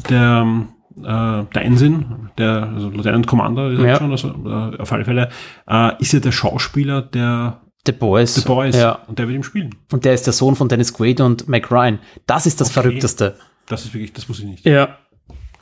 [0.09, 0.67] der,
[0.99, 3.97] äh, der Ensign, der also Lieutenant Commander, ist er Ja.
[3.99, 5.31] schon, also, äh, auf alle Fälle,
[5.69, 8.35] äh, ist ja der Schauspieler der The Boys.
[8.35, 9.01] The Boys Ja.
[9.07, 9.75] und der wird ihm spielen.
[9.93, 11.99] Und der ist der Sohn von Dennis Quaid und Mac Ryan.
[12.27, 12.83] Das ist das Okay.
[12.83, 13.37] Verrückteste.
[13.69, 14.65] Das ist wirklich, das muss ich nicht.
[14.67, 14.99] Ja.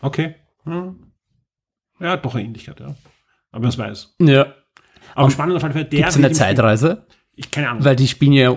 [0.03, 0.35] Okay.
[0.65, 0.97] Hm.
[2.01, 2.87] Ja, doch eine Ähnlichkeit, ja.
[3.51, 4.15] Aber man es weiß.
[4.21, 4.47] Ja.
[5.15, 6.33] Aber spannend auf alle Fälle, der Gibt's eine.
[6.33, 7.07] Zeitreise?
[7.37, 7.85] Ich keine Ahnung.
[7.85, 8.57] Weil die spielen ja.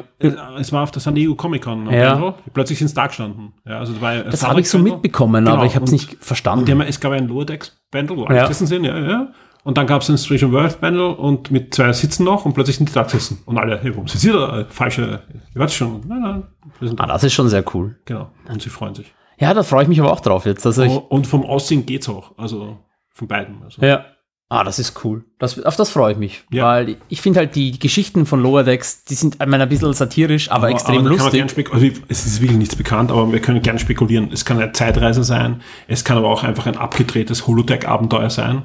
[0.60, 1.90] Es war auf der San Diego Comic Con.
[1.92, 2.36] Ja.
[2.54, 3.54] Plötzlich sind es da gestanden.
[3.66, 6.02] Ja, also da war Das habe ich so mitbekommen, aber ich habe es Genau.
[6.04, 6.60] Und- nicht verstanden.
[6.60, 8.54] Und die haben, es gab ein Lower Decks Bundle, wo alle Ja.
[8.54, 9.32] sind, ja, ja.
[9.64, 12.78] Und dann gab es ein Station World Bundle und mit zwei Sitzen noch und plötzlich
[12.78, 13.40] sind die da gesessen.
[13.46, 14.60] Und alle, hey, warum sind sie da?
[14.60, 16.02] Äh, Falsche, ihr wart schon.
[16.08, 16.44] Nein, nein,
[16.80, 17.04] wir sind da.
[17.06, 17.98] ah, das ist schon sehr cool.
[18.06, 18.30] Genau.
[18.48, 19.12] Und sie freuen sich.
[19.40, 20.66] Ja, da freue ich mich aber auch drauf jetzt.
[20.66, 22.38] Also ich, Oh, und vom Aussehen geht's auch.
[22.38, 22.78] Also
[23.10, 23.62] von beiden.
[23.64, 23.82] Also.
[23.82, 24.06] ja.
[24.50, 25.26] Ah, das ist cool.
[25.40, 26.44] Das, auf das freue ich mich.
[26.52, 26.68] Ja.
[26.68, 30.50] Weil ich finde halt die Geschichten von Lower Decks, die sind einmal ein bisschen satirisch,
[30.50, 31.74] aber, extrem da kann man lustig.
[31.74, 34.30] also es ist wirklich nichts bekannt, aber wir können gerne spekulieren.
[34.32, 38.64] Es kann eine Zeitreise sein, es kann aber auch einfach ein abgedrehtes Holodeck-Abenteuer sein.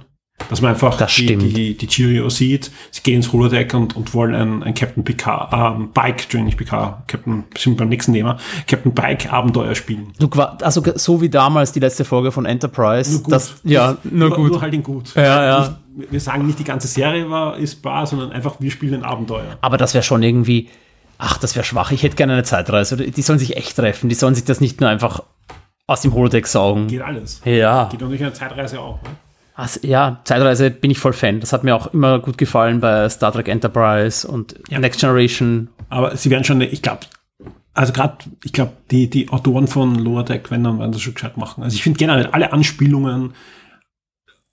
[0.48, 4.12] Dass man einfach Das die, die, die Cheerio sieht, sie gehen ins Holodeck und, und
[4.12, 8.38] wollen ein, ein Captain Picard, ähm, Bike, Entschuldigung, nicht Picard, Captain, sind beim nächsten Thema,
[8.66, 10.12] Captain Bike Abenteuer spielen.
[10.60, 13.12] Also so wie damals die letzte Folge von Enterprise.
[13.12, 13.32] Nur gut.
[13.32, 14.50] Das, ja, nur gut.
[14.52, 15.14] Nur halt in gut.
[15.14, 15.78] Ja, ja.
[15.94, 19.04] Nicht, wir sagen nicht, die ganze Serie war, ist bar, sondern einfach, wir spielen ein
[19.04, 19.58] Abenteuer.
[19.60, 20.68] Aber das wäre schon irgendwie,
[21.18, 21.92] ach, das wäre schwach.
[21.92, 22.96] Ich hätte gerne eine Zeitreise.
[22.96, 24.08] Die sollen sich echt treffen.
[24.08, 25.22] Die sollen sich das nicht nur einfach
[25.86, 26.88] aus dem Holodeck saugen.
[26.88, 27.42] Geht alles.
[27.44, 27.88] Ja.
[27.90, 29.00] Geht natürlich eine Zeitreise auch.
[29.02, 29.10] Ne?
[29.62, 31.38] Also, ja, Zeitreise bin ich voll Fan.
[31.38, 34.80] Das hat mir auch immer gut gefallen bei Star Trek Enterprise und Ja.
[34.80, 35.68] Next Generation.
[35.88, 37.02] Aber sie werden schon, ich glaube,
[37.72, 41.14] also gerade, ich glaube, die, die Autoren von Lower Deck, wenn dann, werden das schon
[41.14, 41.62] gescheit machen.
[41.62, 43.34] Also ich finde generell alle Anspielungen,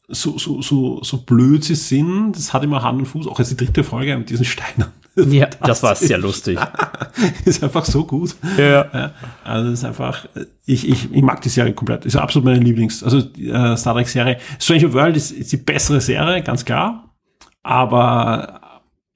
[0.10, 3.52] so, so, so, so blöd sie sind, das hat immer Hand und Fuß, auch jetzt
[3.52, 4.88] die dritte Folge mit diesen Steinen.
[5.16, 6.58] Ja, das war sehr lustig.
[7.46, 8.36] ist einfach so gut.
[8.58, 8.88] Ja.
[8.94, 9.12] Ja,
[9.44, 10.26] also es ist einfach,
[10.66, 12.06] ich, ich, ich mag die Serie komplett.
[12.06, 14.38] Ist absolut meine Lieblings, also die, äh, Star Trek Serie.
[14.60, 17.18] Stranger World ist, ist die bessere Serie, ganz klar.
[17.64, 18.62] Aber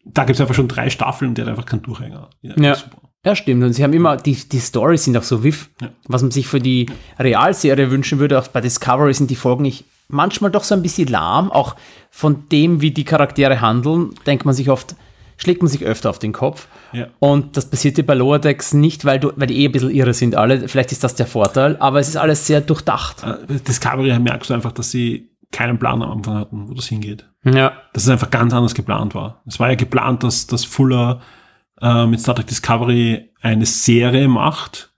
[0.03, 2.29] da gibt es einfach schon drei Staffeln und die hat einfach keinen Durchhänger.
[2.41, 2.75] Ja.
[2.75, 2.97] super.
[3.25, 3.63] Ja, stimmt.
[3.63, 5.69] Und sie haben immer, die, die Stories sind auch so wiff.
[5.81, 5.89] Ja.
[6.07, 6.87] Was man sich für die
[7.17, 11.07] Realserie wünschen würde, auch bei Discovery sind die Folgen nicht manchmal doch so ein bisschen
[11.07, 11.51] lahm.
[11.51, 11.75] Auch
[12.09, 14.95] von dem, wie die Charaktere handeln, denkt man sich oft,
[15.37, 16.67] schlägt man sich öfter auf den Kopf.
[16.91, 17.07] Ja.
[17.19, 19.91] Und das passiert dir bei Lower Decks nicht, weil, du, weil die eh ein bisschen
[19.91, 20.67] irre sind alle.
[20.67, 23.23] Vielleicht ist das der Vorteil, aber es ist alles sehr durchdacht.
[23.23, 27.29] Äh, Discovery merkst du einfach, dass sie keinen Plan am Anfang hatten, wo das hingeht.
[27.45, 27.73] Ja.
[27.93, 29.41] Dass es einfach ganz anders geplant war.
[29.45, 31.21] Es war ja geplant, dass, dass Fuller
[31.81, 34.92] äh, mit Star Trek Discovery eine Serie macht,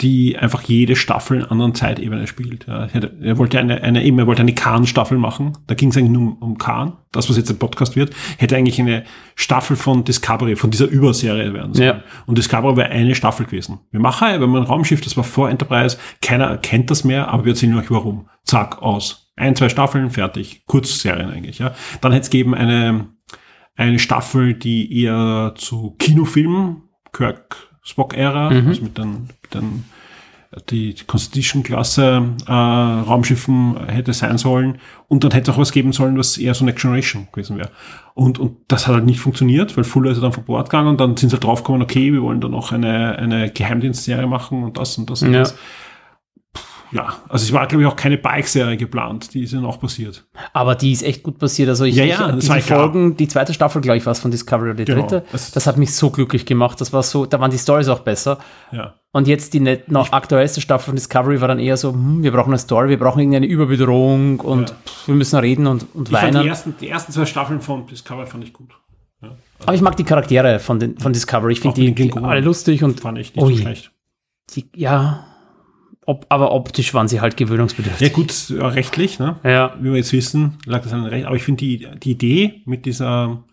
[0.00, 2.66] die einfach jede Staffel in einer anderen Zeitebene spielt.
[2.66, 5.58] Ja, er, wollte eine, eine, eben, er wollte eine Khan-Staffel machen.
[5.66, 6.96] Da ging es eigentlich nur um, um Khan.
[7.12, 11.52] Das, was jetzt ein Podcast wird, hätte eigentlich eine Staffel von Discovery, von dieser Überserie
[11.52, 11.86] werden sollen.
[11.86, 12.02] Ja.
[12.26, 13.80] Und Discovery wäre eine Staffel gewesen.
[13.90, 17.44] Wir machen, wenn man ein Raumschiff, das war vor Enterprise, keiner kennt das mehr, aber
[17.44, 18.28] wir erzählen euch warum.
[18.44, 19.32] Zack, aus.
[19.36, 20.64] Ein, zwei Staffeln, fertig.
[20.66, 21.74] Kurzserien eigentlich, ja.
[22.00, 23.08] Dann hätte es gegeben eine,
[23.76, 26.82] eine Staffel, die eher zu Kinofilmen,
[27.12, 29.10] Kirk Spock-Ära, also mit den,
[29.42, 29.84] mit den
[30.68, 34.78] die Constitution-Klasse äh, Raumschiffen hätte sein sollen.
[35.06, 37.70] Und dann hätte es auch was geben sollen, was eher so Next Generation gewesen wäre.
[38.14, 41.00] Und, und das hat halt nicht funktioniert, weil Fuller ist dann von Bord gegangen und
[41.00, 44.76] dann sind sie halt draufgekommen, okay, wir wollen dann noch eine, eine Geheimdienstserie machen und
[44.76, 45.40] das und das und Ja.
[45.40, 45.54] das.
[46.92, 50.26] Ja, also es war, glaube ich, auch keine Bike-Serie geplant, die ist dann auch passiert.
[50.52, 51.68] Aber die ist echt gut passiert.
[51.68, 52.60] Also ich, Ja, ja, ich, die.
[52.60, 55.02] Folgen, die zweite Staffel, glaube ich, war es von Discovery oder die Genau.
[55.06, 55.24] dritte.
[55.30, 56.80] Das- Das, hat mich so glücklich gemacht.
[56.80, 58.38] Das war so, da waren die Stories auch besser.
[58.72, 58.94] Ja.
[59.12, 62.32] Und jetzt die net, noch aktuellste Staffel von Discovery war dann eher so, hm, wir
[62.32, 64.76] brauchen eine Story, wir brauchen irgendeine Überbedrohung und Ja.
[64.86, 66.42] pff, wir müssen reden und, und Ich weinen.
[66.42, 68.70] die ersten, die ersten zwei Staffeln von Discovery fand ich gut.
[69.62, 71.52] Aber ich mag die Charaktere von, den, von Discovery.
[71.52, 73.54] Ich finde die, die alle lustig und Fand ich nicht Ui.
[73.56, 73.92] so schlecht.
[74.54, 75.26] die, ja,
[76.06, 78.08] ob, aber optisch waren sie halt gewöhnungsbedürftig.
[78.08, 79.36] Ja gut, ja, rechtlich, ne?
[79.44, 79.74] Ja.
[79.80, 81.26] wie wir jetzt wissen, lag das an den Recht.
[81.26, 83.44] Aber ich finde die, die Idee mit dieser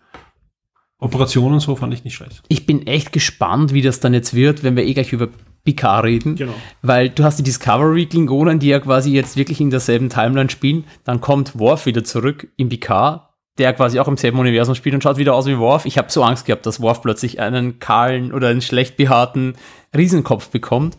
[0.98, 2.42] Operation und so fand ich nicht schlecht.
[2.48, 5.28] Ich bin echt gespannt, wie das dann jetzt wird, wenn wir eh gleich über
[5.64, 6.54] Picard reden, Genau.
[6.82, 11.20] weil du hast die Discovery-Klingonen, die ja quasi jetzt wirklich in derselben Timeline spielen, dann
[11.20, 13.28] kommt Worf wieder zurück in Picard,
[13.58, 15.84] der quasi auch im selben Universum spielt und schaut wieder aus wie Worf.
[15.84, 19.54] Ich habe so Angst gehabt, dass Worf plötzlich einen kahlen oder einen schlecht behaarten
[19.96, 20.96] Riesenkopf bekommt.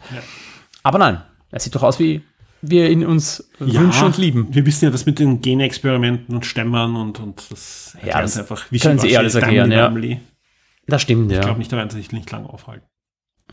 [0.84, 1.22] Aber nein,
[1.52, 2.22] er sieht doch aus wie
[2.62, 4.47] wir ihn uns wünschen und lieben.
[4.54, 8.39] Wir wissen ja, das mit den Genexperimenten und Stämmern und, und das erklären das sie
[8.41, 8.66] einfach.
[8.82, 9.89] können sie eh alles erklären, ja.
[10.88, 11.43] Das stimmt, Ich ja.
[11.43, 12.86] glaube nicht, da werden sie sich nicht lange aufhalten.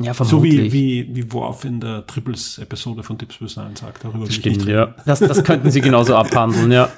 [0.01, 0.72] ja, So vermutlich.
[0.72, 4.03] wie, wie, wie Worf in der Triples-Episode von Space Nine sagt.
[4.05, 4.94] Darüber ich Stimmt, nicht ja.
[5.05, 6.88] Das, das könnten sie genauso abhandeln, ja.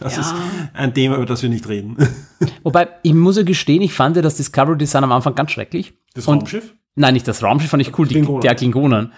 [0.00, 0.34] Das ist
[0.72, 1.96] ein Thema, über das wir nicht reden.
[2.64, 5.92] Wobei, ich muss ja gestehen, ich fand ja das Discovery Design am Anfang ganz schrecklich.
[6.14, 6.74] Das Und- Raumschiff?
[6.96, 8.40] Nein, nicht das Raumschiff fand ich cool, die, Klingonen.
[8.42, 9.12] der Klingonen.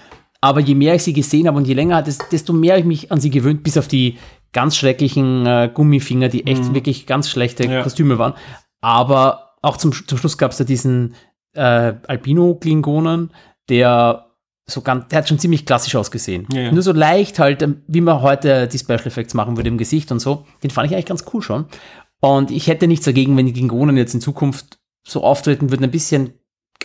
[0.46, 2.86] Aber je mehr ich sie gesehen habe und je länger, des- desto mehr habe ich
[2.86, 4.16] mich an sie gewöhnt, bis auf die
[4.52, 7.72] ganz schrecklichen äh, Gummifinger, die echt wirklich ganz schlechte Mhm.
[7.72, 7.82] Ja.
[7.82, 8.34] Kostüme waren.
[8.80, 11.14] Aber auch zum, zum Schluss gab es ja diesen
[11.54, 13.30] äh, Albino-Klingonen,
[13.68, 14.26] der
[14.68, 16.46] so ganz, der hat schon ziemlich klassisch ausgesehen.
[16.52, 16.72] Ja, ja.
[16.72, 20.10] Nur so leicht halt, ähm, wie man heute die Special Effects machen würde im Gesicht
[20.10, 20.44] und so.
[20.62, 21.66] Den fand ich eigentlich ganz cool schon.
[22.20, 25.90] Und ich hätte nichts dagegen, wenn die Klingonen jetzt in Zukunft so auftreten würden, ein
[25.90, 26.32] bisschen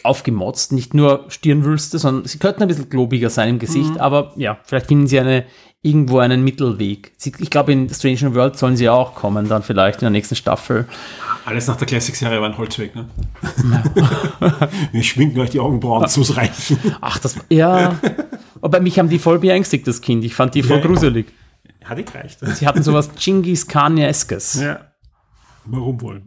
[0.04, 4.58] aufgemotzt, nicht nur Stirnwülste, sondern sie könnten ein bisschen globiger sein im Gesicht, aber ja,
[4.64, 5.46] vielleicht finden sie eine,
[5.82, 7.12] irgendwo einen Mittelweg.
[7.18, 10.10] Sie, ich glaube, in Strange World sollen sie ja auch kommen, dann vielleicht in der
[10.12, 10.88] nächsten Staffel.
[11.46, 13.08] Alles nach der Classic-Serie war ein Holzweg, ne?
[14.92, 16.78] wir schminken euch die Augenbrauen, das muss reichen.
[17.02, 17.98] Ach, das, ja.
[18.62, 20.24] Aber mich haben die voll beängstigt, das Kind.
[20.24, 20.86] Ich fand die voll Ja.
[20.86, 21.28] gruselig.
[21.84, 22.38] Hat eh gereicht.
[22.42, 24.62] Sie hatten sowas Genghis Khan-eskes.
[24.62, 24.80] Ja.
[25.66, 26.22] Warum wohl?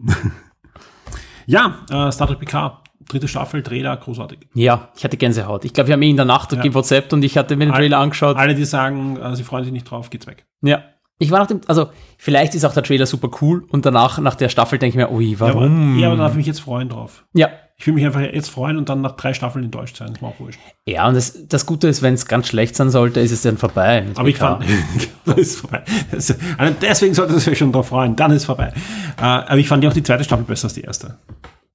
[1.47, 4.39] ja, äh, Star Trek PK, dritte Staffel, Trailer, großartig.
[4.55, 5.65] Ja, ich hatte Gänsehaut.
[5.65, 6.61] Ich glaube, wir haben eh in der Nacht Ja.
[6.61, 8.37] gewhatsappt und ich hatte mir den Trailer angeschaut.
[8.37, 10.45] Alle, die sagen, äh, sie freuen sich nicht drauf, geht's weg.
[10.63, 10.83] Ja.
[11.19, 14.35] Ich war nach dem, also vielleicht ist auch der Trailer super cool und danach, nach
[14.35, 15.99] der Staffel, denke ich mir, ui, Ja, aber, warum?
[15.99, 17.25] ja, aber darf ich mich jetzt freuen drauf.
[17.35, 17.51] Ja.
[17.77, 20.09] Ich will mich einfach jetzt freuen und dann nach drei Staffeln enttäuscht sein.
[20.13, 20.61] Das mir auch wurscht.
[20.87, 23.59] Ja, und das, das Gute ist, wenn es ganz schlecht sein sollte, ist es dann
[23.59, 24.05] vorbei.
[24.15, 24.65] Aber ich fand,
[25.25, 25.83] das ist vorbei.
[26.13, 28.15] Das, also deswegen sollte es euch schon drauf freuen.
[28.15, 28.73] Dann ist vorbei.
[29.19, 31.19] Äh, aber ich fand ja auch die zweite Staffel besser als die erste.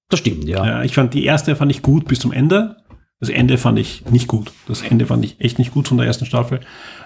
[0.09, 0.65] Das stimmt, ja.
[0.65, 2.77] Ja, ich fand die erste fand ich gut bis zum Ende.
[3.19, 4.51] Das Ende fand ich nicht gut.
[4.67, 6.61] Das Ende fand ich echt nicht gut von der ersten Staffel.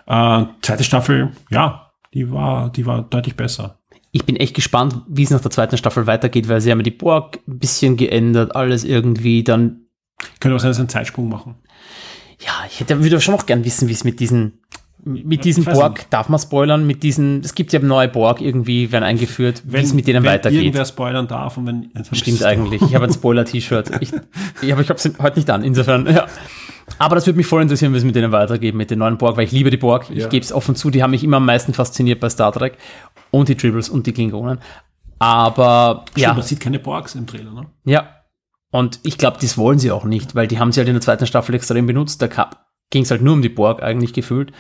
[0.06, 3.80] Äh, zweite Staffel, ja, die war, die war deutlich besser.
[4.12, 6.84] Ich bin echt gespannt, wie es nach der zweiten Staffel weitergeht, weil sie haben ja
[6.84, 9.88] die Borg ein bisschen geändert, alles irgendwie dann.
[10.40, 11.56] Könnte auch sein, dass sie einen Zeitsprung machen.
[12.40, 14.60] Ja, ich hätte, würde schon noch gern wissen, wie es mit diesen,
[15.06, 16.14] mit diesen Ich weiß Borg, nicht.
[16.14, 19.94] darf man spoilern, mit diesen, es gibt ja neue Borg irgendwie, werden eingeführt, wie es
[19.94, 20.62] mit denen wenn weitergeht.
[20.62, 22.82] irgendwer spoilern darf und wenn Stimmt eigentlich.
[22.82, 23.92] Ich habe ein Spoiler-T-Shirt.
[24.02, 24.12] Ich,
[24.62, 25.64] ich, aber ich habe es heute nicht an.
[25.64, 26.26] Insofern, ja.
[27.00, 29.38] Aber das würde mich voll interessieren, wie es mit denen weitergeht, mit den neuen Borg,
[29.38, 30.10] weil ich liebe die Borg.
[30.10, 30.28] Ich Ja.
[30.28, 32.78] gebe es offen zu, die haben mich immer am meisten fasziniert bei Star Trek.
[33.32, 34.60] Und die Tribbles und die Klingonen.
[35.20, 36.30] Aber Ja.
[36.30, 37.68] ja, Man sieht keine Borgs im Trailer, ne?
[37.86, 38.08] ja.
[38.72, 41.02] Und ich glaube, das wollen sie auch nicht, weil die haben sie halt in der
[41.02, 42.22] zweiten Staffel extrem benutzt.
[42.24, 42.28] Da
[42.90, 44.52] ging es halt nur um die Borg eigentlich gefühlt.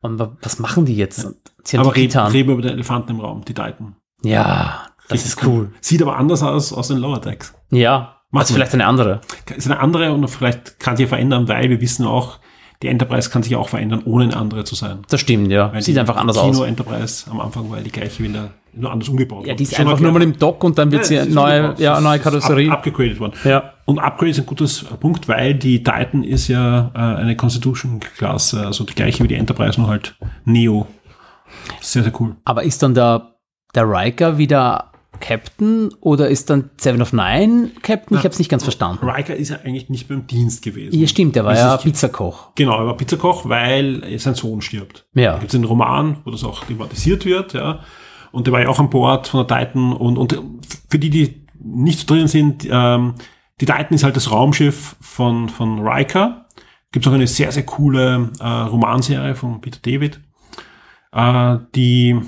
[0.00, 1.26] Und wa- was machen die jetzt?
[1.64, 3.96] Sie haben Aber die reden, reden über den Elefanten im Raum, die Titan.
[4.22, 5.72] Ja, das ist cool.
[5.80, 7.54] Sieht aber anders aus aus den Lower Decks.
[7.70, 9.20] Ja, Machen also vielleicht eine andere.
[9.56, 12.38] Ist eine andere und vielleicht kann sich verändern, weil wir wissen auch,
[12.82, 15.00] die Enterprise kann sich auch verändern, ohne eine andere zu sein.
[15.08, 15.72] Das stimmt, ja.
[15.72, 16.66] Weil Sieht die einfach anders Kino aus.
[16.66, 18.50] Enterprise am Anfang war die gleiche wie in der,
[18.82, 19.42] anders umgebaut.
[19.42, 19.56] Ja, worden.
[19.56, 22.18] die ist Schon einfach nur mal im Dock und dann wird sie neue, ja, neue
[22.18, 22.70] Karosserie.
[22.70, 23.34] Up, upgegradet worden.
[23.44, 23.74] Ja.
[23.84, 28.84] Und Upgrade ist ein gutes Punkt, weil die Titan ist ja äh, eine Constitution-Klasse, also
[28.84, 30.86] die gleiche wie die Enterprise, nur halt Neo.
[31.80, 32.36] Sehr, sehr cool.
[32.44, 33.34] Aber ist dann der,
[33.74, 38.16] der Riker wieder Captain oder ist dann Seven of Nine Captain?
[38.16, 39.08] Ich habe es nicht ganz verstanden.
[39.08, 40.98] Riker ist ja eigentlich nicht beim Dienst gewesen.
[40.98, 42.54] Ja, stimmt, der war Wie ja Pizzakoch.
[42.54, 45.06] Genau, er war Pizzakoch, weil sein Sohn stirbt.
[45.14, 45.32] Ja.
[45.32, 47.80] Da gibt es einen Roman, wo das auch thematisiert wird, ja.
[48.32, 49.92] Und der war ja auch an Bord von der Titan.
[49.92, 50.40] Und, und
[50.88, 53.14] für die, die nicht so drin sind, ähm,
[53.60, 56.46] die Titan ist halt das Raumschiff von, von Riker.
[56.92, 60.20] Gibt auch eine sehr, sehr coole äh, Romanserie von Peter David,
[61.12, 62.18] äh, die,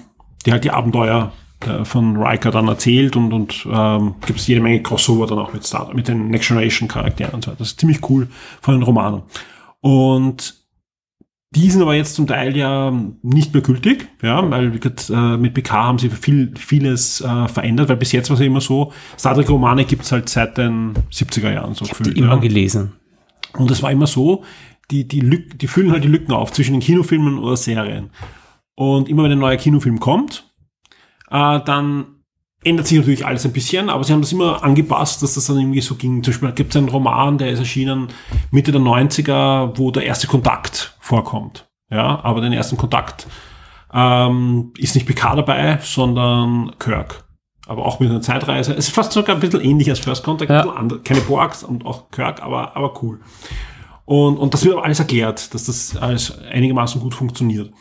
[0.44, 4.60] die halt die Abenteuer äh, von Riker dann erzählt und, und ähm, gibt es jede
[4.60, 7.58] Menge Crossover dann auch mit Star mit den Next Generation Charakteren und so weiter.
[7.58, 8.28] Das ist ziemlich cool
[8.60, 9.22] von den Romanen.
[9.80, 10.59] Und
[11.52, 15.72] die sind aber jetzt zum Teil ja nicht mehr gültig, ja, weil äh, mit PK
[15.84, 19.34] haben sie viel, vieles äh, verändert, weil bis jetzt war es ja immer so, Star
[19.34, 22.16] Trek Romane gibt's halt seit den 70er Jahren so Die gefühlt.
[22.16, 22.36] immer ja.
[22.36, 22.92] gelesen.
[23.54, 24.44] Und es war immer so,
[24.92, 28.10] die, die, Lück, die füllen halt die Lücken auf zwischen den Kinofilmen oder Serien.
[28.76, 30.52] Und immer wenn ein neuer Kinofilm kommt,
[31.30, 32.19] äh, dann
[32.64, 35.58] ändert sich natürlich alles ein bisschen, aber sie haben das immer angepasst, dass das dann
[35.58, 36.22] irgendwie so ging.
[36.22, 38.08] Zum Beispiel gibt es einen Roman, der ist erschienen
[38.50, 41.68] Mitte der 90er, wo der erste Kontakt vorkommt.
[41.90, 43.26] Ja, aber den ersten Kontakt
[43.92, 47.24] ähm, ist nicht PK dabei, sondern Kirk.
[47.66, 48.72] Aber auch mit einer Zeitreise.
[48.72, 50.60] Es ist fast sogar ein bisschen ähnlich als First Contact, Ja.
[50.60, 51.00] ein bisschen andere.
[51.00, 53.20] keine Borgs und auch Kirk, aber, aber cool.
[54.04, 57.72] Und, und das wird aber alles erklärt, dass das alles einigermaßen gut funktioniert.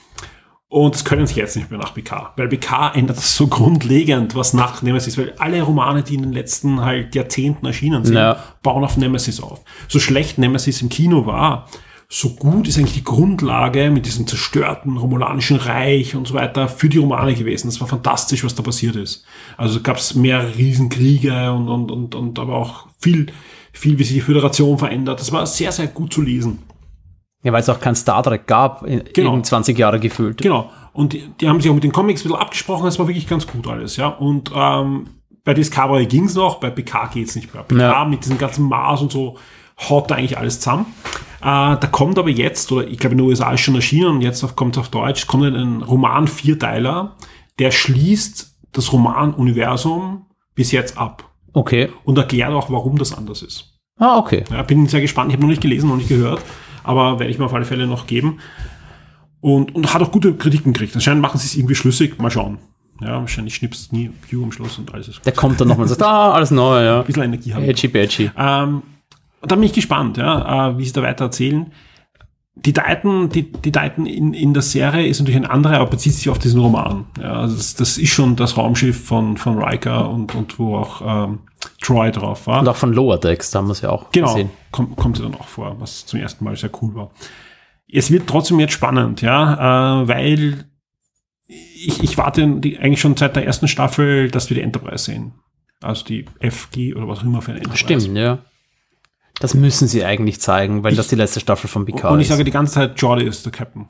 [0.72, 4.36] Und das können sie jetzt nicht mehr nach BK, weil BK ändert das so grundlegend,
[4.36, 8.38] was nach Nemesis, weil alle Romane, die in den letzten halt Jahrzehnten erschienen sind, Ja.
[8.62, 9.62] bauen auf Nemesis auf.
[9.88, 11.68] So schlecht Nemesis im Kino war,
[12.08, 16.88] so gut ist eigentlich die Grundlage mit diesem zerstörten romulanischen Reich und so weiter für
[16.90, 17.68] die Romane gewesen.
[17.68, 19.26] Das war fantastisch, was da passiert ist.
[19.58, 23.28] Also gab es mehr Riesenkriege und, und, und, und aber auch viel,
[23.74, 25.20] viel, wie sich die Föderation verändert.
[25.20, 26.60] Das war sehr, sehr gut zu lesen.
[27.44, 29.34] Ja, weil es auch kein Star Trek gab, in, Genau.
[29.36, 30.41] in 20 Jahre gefühlt.
[30.41, 30.70] Genau.
[30.94, 33.28] Und die, die haben sich auch mit den Comics ein bisschen abgesprochen, das war wirklich
[33.28, 34.07] ganz gut alles, ja.
[34.07, 35.07] Und ähm,
[35.45, 37.64] bei Discovery ging's noch, bei PK geht's nicht mehr.
[37.64, 38.06] PK Ja.
[38.06, 39.38] mit diesem ganzen Mars und so
[39.88, 40.88] haut da eigentlich alles zusammen.
[41.40, 44.22] Äh, da kommt aber jetzt, oder ich glaube in den USA ist schon erschienen und
[44.22, 47.16] jetzt kommt es auf Deutsch, kommt ein Roman Vierteiler,
[47.60, 50.26] der schließt das Romanuniversum
[50.56, 51.90] bis jetzt ab Okay.
[52.03, 53.74] und erklärt auch, warum das anders ist.
[53.98, 54.44] Ah, okay.
[54.52, 55.30] Ja, bin sehr gespannt.
[55.30, 56.41] Ich habe noch nicht gelesen, noch nicht gehört,
[56.90, 58.40] aber werde ich mir auf alle Fälle noch geben.
[59.41, 60.95] Und, und hat auch gute Kritiken gekriegt.
[60.95, 62.18] Anscheinend machen sie es irgendwie schlüssig.
[62.18, 62.57] Mal schauen.
[62.99, 65.26] Ja, wahrscheinlich schnippst nie View am Schluss und alles ist gut.
[65.28, 66.99] Der kommt dann nochmal und sagt, ah, alles neu, ja.
[66.99, 67.64] Ein bisschen Energie haben.
[67.64, 68.32] Edgy badgy.
[68.36, 68.82] Ähm,
[69.40, 71.72] und da bin ich gespannt, ja, äh, wie sie da weiter erzählen.
[72.65, 76.14] Die Titan, die, die Titan in, in der Serie ist natürlich ein anderer, aber bezieht
[76.14, 77.06] sich auf diesen Roman.
[77.22, 81.02] Ja, also das, das ist schon das Raumschiff von, von Riker und, und wo auch
[81.30, 81.40] ähm,
[81.81, 82.60] Troy drauf war.
[82.60, 84.49] Und auch von Lower Decks, da haben wir es ja auch Genau, gesehen.
[84.72, 87.11] kommt, kommt sie dann auch vor, was zum ersten Mal sehr cool war.
[87.91, 90.65] Es wird trotzdem jetzt spannend, ja, äh, weil
[91.48, 95.34] ich, ich warte eigentlich schon seit der ersten Staffel, dass wir die Enterprise sehen.
[95.81, 98.02] Also die FG oder was auch immer für eine Enterprise.
[98.02, 98.40] Stimmt, ja.
[99.40, 102.30] Das müssen sie eigentlich zeigen, weil das die letzte Staffel von Picard Und ich ist.
[102.30, 103.88] sage die ganze Zeit, Jordi ist der Captain.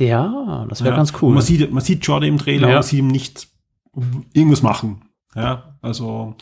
[0.00, 0.96] ja, das wäre Ja.
[0.96, 1.34] ganz cool.
[1.34, 2.76] Man sieht, man sieht Jordi im Trailer Ja.
[2.78, 3.48] und sieht ihm nicht
[4.32, 5.02] irgendwas machen.
[5.34, 6.34] Ja, also,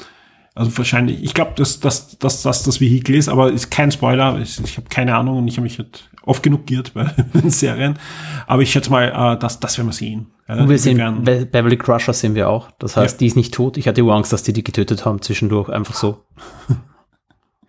[0.55, 4.39] also wahrscheinlich, ich glaube, dass, dass, dass das das Vehikel ist, aber ist kein Spoiler.
[4.41, 7.05] Ich, ich habe keine Ahnung und ich habe mich halt oft genug geirrt bei
[7.35, 7.99] den Serien.
[8.47, 10.27] Aber ich schätze mal, äh, das, das werden wir sehen.
[10.49, 12.71] Ja, Und wir sehen, Be Beverly Crusher sehen wir auch.
[12.79, 13.19] Das heißt, Ja.
[13.19, 13.77] die ist nicht tot.
[13.79, 16.25] Ich hatte nur Angst, dass die die getötet haben zwischendurch, einfach so.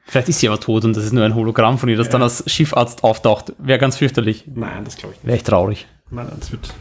[0.07, 2.23] Vielleicht ist sie aber tot und das ist nur ein Hologramm von ihr, das dann
[2.23, 3.53] als Schiffarzt auftaucht.
[3.57, 4.45] Wäre ganz fürchterlich.
[4.53, 5.27] Nein, das glaube ich nicht.
[5.27, 5.85] Wäre echt traurig.
[6.09, 6.73] Nein, das wird,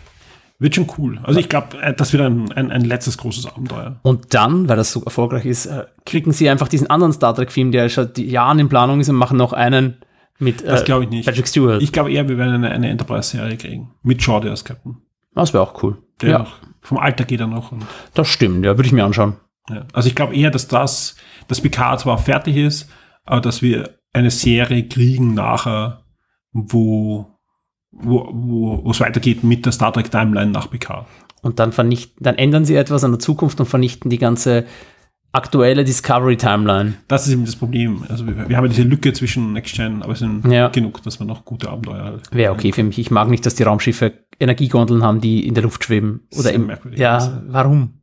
[0.61, 1.19] wird schon cool.
[1.25, 3.97] Also ich glaube, äh, das wird ein, ein, ein letztes großes Abenteuer.
[4.03, 7.73] Und dann, weil das so erfolgreich ist, äh, kriegen sie einfach diesen anderen Star Trek-Film,
[7.73, 9.97] der schon die Jahren in Planung ist und machen noch einen
[10.39, 11.27] mit Das äh, glaube ich nicht.
[11.27, 11.83] Patrick Stewart.
[11.83, 13.91] Ich glaube eher, wir werden eine, eine Enterprise-Serie kriegen.
[14.05, 14.99] Mit Jordi als Captain.
[15.35, 15.99] das wäre auch cool.
[16.21, 17.73] Der ja, noch, vom Alter geht er noch.
[18.15, 18.65] Das stimmt.
[18.65, 19.35] Ja, würde ich mir anschauen.
[19.69, 19.85] ja.
[19.93, 21.17] Also ich glaube eher, dass das,
[21.49, 22.89] dass Picard zwar fertig ist,
[23.27, 26.03] aber dass wir eine Serie kriegen nachher,
[26.53, 27.27] wo
[27.93, 31.07] wo wo es weitergeht mit der Star Trek Timeline nach Picard.
[31.43, 34.65] Und dann vernichten, dann ändern sie etwas an der Zukunft und vernichten die ganze
[35.33, 36.95] aktuelle Discovery Timeline.
[37.09, 38.05] Das ist eben das Problem.
[38.09, 40.69] Also wir, wir haben ja diese Lücke zwischen Next Gen, aber es sind Ja.
[40.69, 42.23] genug, dass wir noch gute Abenteuer haben.
[42.31, 42.99] Wäre okay für mich.
[42.99, 46.27] Ich mag nicht, dass die Raumschiffe Energiegondeln haben, die in der Luft schweben.
[46.33, 46.99] Oder Sehr im, merkwürdig.
[47.01, 48.01] ja, warum?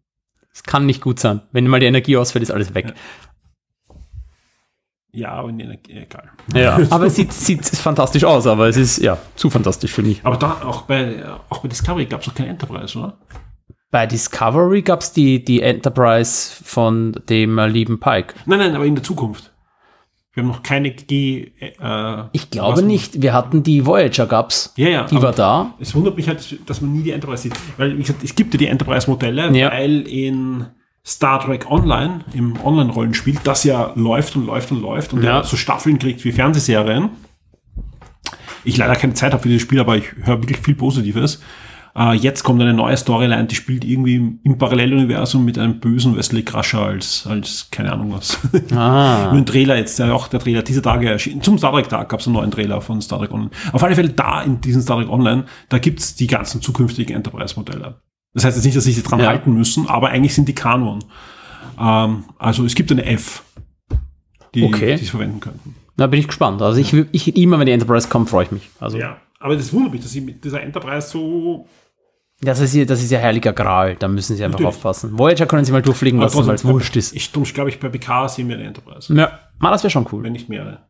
[0.54, 1.42] Es kann nicht gut sein.
[1.52, 2.86] Wenn mal die Energie ausfällt, ist alles weg.
[2.90, 2.94] Ja,
[5.22, 6.32] aber in die Energie, egal.
[6.56, 10.20] Ja, aber es sieht, sieht fantastisch aus, aber es ist ja zu fantastisch für mich.
[10.24, 13.18] Aber da auch bei auch bei Discovery gab es noch keine Enterprise, oder?
[13.92, 18.34] Bei Discovery gab es die, die Enterprise von dem äh, lieben Pike.
[18.48, 19.52] Nein, nein, aber in der Zukunft.
[20.34, 21.52] Wir haben noch keine G.
[21.60, 23.22] Äh, Ich glaube nicht.
[23.22, 24.74] Wir hatten die Voyager gab's.
[24.78, 25.04] Ja, ja.
[25.06, 25.76] Die war da.
[25.80, 27.54] Es wundert mich halt, dass- dass man nie die Enterprise sieht.
[27.78, 29.70] Weil, wie gesagt, es gibt ja die Enterprise-Modelle, Ja.
[29.72, 30.66] weil in
[31.06, 35.38] Star Trek Online, im Online-Rollenspiel, das ja läuft und läuft und läuft und Ja.
[35.40, 35.44] ja.
[35.44, 37.10] so Staffeln kriegt wie Fernsehserien.
[38.64, 41.42] Ich leider keine Zeit habe für dieses Spiel, aber ich höre wirklich viel Positives.
[41.96, 46.16] Äh, jetzt kommt eine neue Storyline, die spielt irgendwie im, im Paralleluniversum mit einem bösen
[46.16, 48.40] Wesley Crusher als, als keine Ahnung was.
[48.74, 49.26] Ah.
[49.32, 51.42] Nur ein Trailer jetzt, der auch der Trailer dieser Tage erschienen.
[51.42, 53.52] Zum Star Trek Tag gab es einen neuen Trailer von Star Trek Online.
[53.74, 57.96] Auf alle Fälle da in diesem Star Trek Online, da gibt's die ganzen zukünftigen Enterprise-Modelle.
[58.34, 59.28] Das heißt jetzt nicht, dass sich die dran Ja.
[59.28, 61.04] halten müssen, aber eigentlich sind die Kanon.
[61.80, 63.44] Ähm, also es gibt eine F,
[64.56, 64.98] die, Okay.
[64.98, 65.76] sie verwenden könnten.
[65.98, 66.62] Da bin ich gespannt.
[66.62, 68.70] Also ich, will- ich immer, wenn die Enterprise kommt, freue ich mich.
[68.80, 71.68] Also Ja, aber das wundert mich, dass sie mit dieser Enterprise so
[72.42, 73.96] das ist ja, das ist ja heiliger Gral.
[73.96, 74.76] Da müssen sie einfach Natürlich.
[74.76, 75.18] aufpassen.
[75.18, 77.16] Voyager können sie mal durchfliegen lassen, trotzdem, weil es wurscht ist.
[77.16, 79.14] Ich, glaube ich, bei BK sehen wir eine Enterprise.
[79.14, 80.24] Ja, mal, das wäre schon cool.
[80.24, 80.90] Wenn nicht mehrere.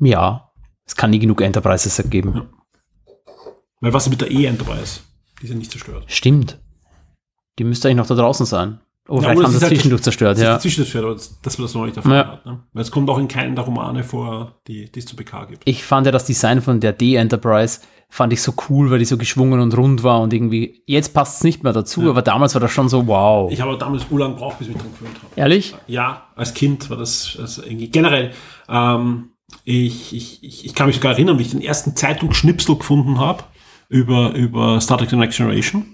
[0.00, 0.50] Ja,
[0.84, 2.48] es kann nie genug Enterprises ergeben.
[3.80, 5.00] Weil was ist mit der E-Enterprise?
[5.42, 6.04] Die ja nicht zerstört.
[6.06, 6.58] Stimmt.
[7.58, 8.80] Die müsste eigentlich noch da draußen sein.
[9.08, 10.56] Oh, Ja, vielleicht haben das sie ist halt zwischendurch zerstört, Das ja.
[10.56, 12.26] ist zwischengeführt, aber das, dass man das noch nicht erfahren Ja.
[12.32, 12.46] hat.
[12.46, 12.60] Ne?
[12.72, 15.62] Weil es kommt auch in keinen der Romane vor, die, die es zu BK gibt.
[15.64, 19.16] Ich fand ja das Design von der D-Enterprise fand ich so cool, weil die so
[19.16, 22.60] geschwungen und rund war und irgendwie, jetzt passt es nicht mehr dazu, aber damals war
[22.60, 23.50] das schon so, wow.
[23.52, 25.32] Ich habe aber damals urlang gebraucht, bis ich mich dran gewöhnt habe.
[25.36, 25.74] Ehrlich?
[25.86, 28.32] Ja, als Kind war das also irgendwie generell.
[28.68, 29.30] Ähm,
[29.64, 33.44] ich, ich, ich, ich kann mich sogar erinnern, wie ich den ersten Zeitungsschnipsel gefunden habe
[33.90, 35.84] über, über Star Trek The Next Generation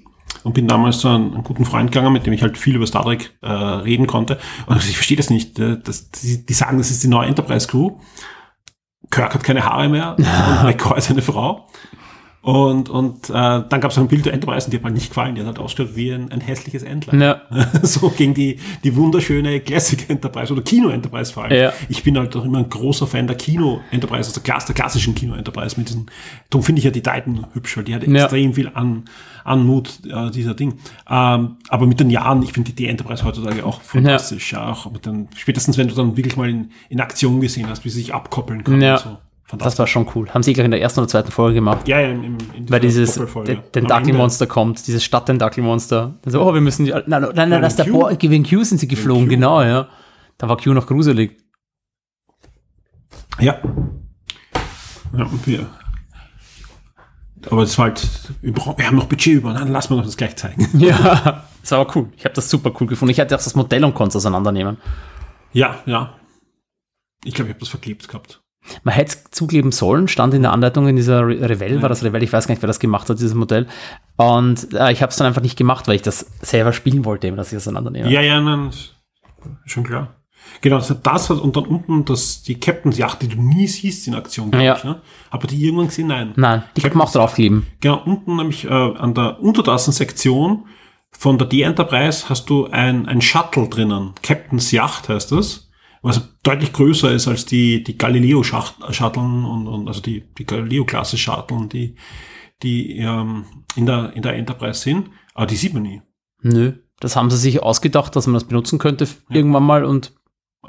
[0.45, 2.87] und bin damals zu einem, einem, guten Freund gegangen, mit dem ich halt viel über
[2.87, 4.39] Star Trek äh, reden konnte.
[4.67, 5.59] Und ich verstehe das nicht.
[5.59, 7.99] Äh, das, die, die sagen, das ist die neue Enterprise Crew.
[9.11, 11.67] Kirk hat keine Haare mehr und McCoy ist eine Frau.
[12.47, 15.09] Und, und äh, dann gab es ein Bild der Enterprise und die hat mir nicht
[15.09, 15.35] gefallen.
[15.35, 17.21] Die hat halt ausgeschaut wie ein, ein hässliches Entlein.
[17.21, 17.43] Ja.
[17.83, 21.61] so gegen die, die wunderschöne Classic Enterprise oder Kino Enterprise vor allem.
[21.61, 21.73] Ja.
[21.89, 24.77] Ich bin halt auch immer ein großer Fan der Kino Enterprise, also der, Klass, der
[24.77, 26.07] klassischen Kino Enterprise mit diesen,
[26.49, 28.23] darum finde ich ja die Titan hübsch, weil die hat ja.
[28.23, 29.07] extrem viel an,
[29.43, 30.75] Anmut, äh, dieser Ding.
[31.11, 34.53] Ähm, aber mit den Jahren, ich finde die D-Enterprise heutzutage auch fantastisch.
[34.53, 34.71] Ja.
[34.71, 37.91] auch mit den, spätestens wenn du dann wirklich mal in, in Aktion gesehen hast, wie
[37.91, 38.83] sie sich abkoppeln können.
[38.83, 38.99] Ja.
[38.99, 39.19] So.
[39.53, 40.29] Das war schon cool.
[40.31, 41.87] Haben sie gleich in der ersten oder zweiten Folge gemacht.
[41.87, 43.15] Ja, ja, im, in Weil dieses
[43.73, 46.19] Tentakelmonster kommt, dieses Stadttentakelmonster.
[46.27, 48.79] So, oh, wir müssen die, nein, nein, nein, nein, das der Bo gegen Q sind
[48.79, 49.89] sie geflogen, genau, ja.
[50.39, 51.37] Da war Q noch gruselig.
[53.39, 53.61] Ja.
[55.17, 55.67] Ja, und wir.
[57.49, 58.09] Aber es war halt,
[58.43, 60.69] wir haben noch Budget über, dann lassen wir noch das gleich zeigen.
[60.81, 62.09] Ja, das war aber cool.
[62.17, 63.13] Ich habe das super cool gefunden.
[63.13, 64.79] Ich hätte auch das Modell und konnte es auseinandernehmen.
[65.53, 66.15] Ja, ja.
[67.25, 68.43] Ich glaube, ich habe das verklebt gehabt.
[68.83, 72.23] Man hätte es zukleben sollen, stand in der Anleitung in dieser Revell, war das Revell,
[72.23, 73.67] ich weiß gar nicht, wer das gemacht hat, dieses Modell.
[74.17, 77.31] Und äh, ich habe es dann einfach nicht gemacht, weil ich das selber spielen wollte,
[77.33, 78.11] dass ich auseinandernehme.
[78.11, 78.71] Ja, ja, nein,
[79.65, 80.17] schon klar.
[80.61, 84.07] Genau, das hat das und dann unten das, die Captains Yacht, die du nie siehst
[84.07, 84.77] in Aktion, ja.
[84.77, 84.85] ich.
[84.85, 85.01] Ne?
[85.31, 86.09] Aber die irgendwann gesehen?
[86.09, 86.33] Nein.
[86.37, 87.67] Nein, die kann man auch draufkleben.
[87.81, 90.67] Genau, unten nämlich äh, an der Untertassensektion
[91.11, 94.13] von der D-Enterprise hast du ein, ein Shuttle drinnen.
[94.23, 95.66] Captains Yacht heißt das
[96.07, 101.97] was deutlich größer ist als die, die Galileo-Shutteln und, und also die, die Galileo-Klasse-Shutteln, die,
[102.63, 105.11] die ähm, in, der, in der Enterprise sind.
[105.35, 106.03] Aber die sieht man nie.
[106.43, 109.11] Nö, das haben sie sich ausgedacht, dass man das benutzen könnte ja.
[109.37, 110.13] irgendwann mal und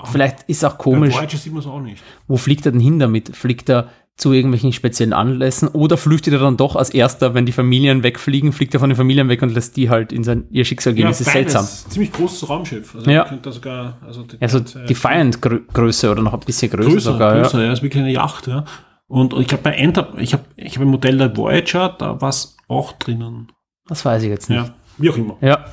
[0.06, 1.16] vielleicht ist auch komisch.
[1.16, 2.02] Bei sieht man es auch nicht.
[2.28, 3.36] Wo fliegt er denn hin damit?
[3.36, 7.52] Fliegt er zu irgendwelchen speziellen Anlässen oder flüchtet er dann doch als erster, wenn die
[7.52, 10.66] Familien wegfliegen, fliegt er von den Familien weg und lässt die halt in sein, ihr
[10.66, 11.04] Schicksal gehen.
[11.04, 11.66] Ja, das ist seltsam.
[11.66, 12.96] Ziemlich großes Raumschiff.
[12.96, 13.28] Also ja.
[13.52, 17.36] sogar, also die, also die Defiant-Größe oder noch ein bisschen größer, größer sogar.
[17.36, 17.66] Größer, ja.
[17.68, 18.66] ja, ist wirklich eine Yacht, ja.
[19.08, 22.30] Und, ich habe bei Enter, ich habe ich hab ein Modell der Voyager, da war
[22.30, 23.52] es auch drinnen.
[23.88, 24.58] Das weiß ich jetzt nicht.
[24.58, 25.38] Ja, wie auch immer.
[25.42, 25.66] Ja.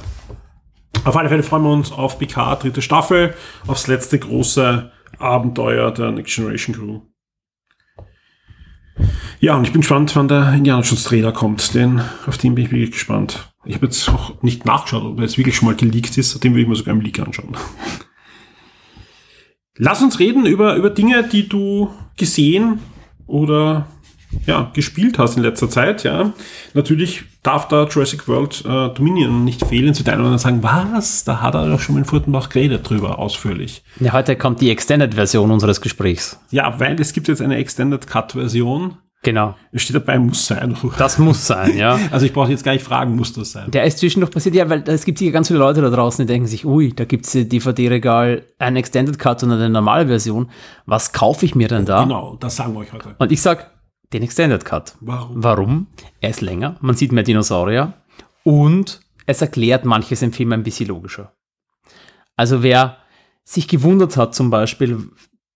[1.04, 3.34] Auf alle Fälle freuen wir uns auf Picard, dritte Staffel,
[3.66, 7.00] aufs letzte große Abenteuer der Next Generation Crew.
[9.40, 11.74] Ja, und ich bin gespannt, wann der Indianerschutz-Trailer kommt.
[11.74, 13.52] Den, auf den bin ich wirklich gespannt.
[13.64, 16.42] Ich habe jetzt auch nicht nachgeschaut, ob er jetzt wirklich schon mal geleakt ist.
[16.44, 17.56] Den will ich mir sogar im Leak anschauen.
[19.76, 22.80] Lass uns reden über, über Dinge, die du gesehen
[23.26, 23.88] oder
[24.46, 26.32] ja, gespielt hast in letzter Zeit, ja.
[26.74, 29.94] Natürlich darf da Jurassic World äh, Dominion nicht fehlen.
[29.94, 31.22] Zu deinem oder sagen, was?
[31.22, 33.84] Da hat er doch schon in Furtenbach geredet drüber, ausführlich.
[34.00, 36.40] Ja, heute kommt die Extended-Version unseres Gesprächs.
[36.50, 38.96] Ja, weil es gibt jetzt eine Extended Cut-Version.
[39.22, 39.54] Genau.
[39.72, 40.76] Es steht dabei, muss sein.
[40.98, 41.98] Das muss sein, ja.
[42.10, 43.70] Also ich brauche jetzt gar nicht fragen, muss das sein.
[43.70, 46.32] Der ist zwischendurch passiert, ja, weil es gibt sicher ganz viele Leute da draußen, die
[46.32, 50.50] denken sich, ui, da gibt es DVD-Regal, ein Extended Cut und eine normale Version.
[50.86, 52.02] Was kaufe ich mir denn da?
[52.04, 53.14] Genau, das sagen wir euch heute.
[53.18, 53.70] Und ich sag,
[54.12, 54.96] den Extended Cut.
[55.00, 55.42] Warum?
[55.42, 55.86] Warum?
[56.20, 57.94] Er ist länger, man sieht mehr Dinosaurier
[58.42, 61.32] und es erklärt manches im Film ein bisschen logischer.
[62.36, 62.98] Also wer
[63.44, 65.08] sich gewundert hat zum Beispiel,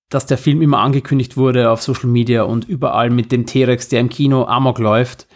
[0.08, 4.00] dass der Film immer angekündigt wurde auf Social Media und überall mit dem T-Rex, der
[4.00, 5.26] im Kino Amok läuft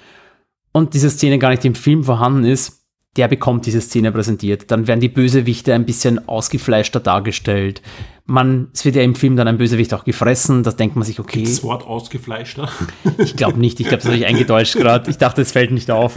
[0.73, 2.82] und diese Szene gar nicht im Film vorhanden ist,
[3.17, 4.71] der bekommt diese Szene präsentiert.
[4.71, 7.83] Dann werden die Bösewichte ein bisschen ausgefleischter dargestellt.
[8.25, 10.63] Man, es wird ja im Film dann ein Bösewicht auch gefressen.
[10.63, 11.43] Da denkt man sich, okay.
[11.43, 12.69] Das Wort ausgefleischter?
[13.19, 13.81] Ich glaube nicht.
[13.81, 15.11] Ich glaube, das habe ich eingedeutscht gerade.
[15.11, 16.15] Ich dachte, es fällt nicht auf.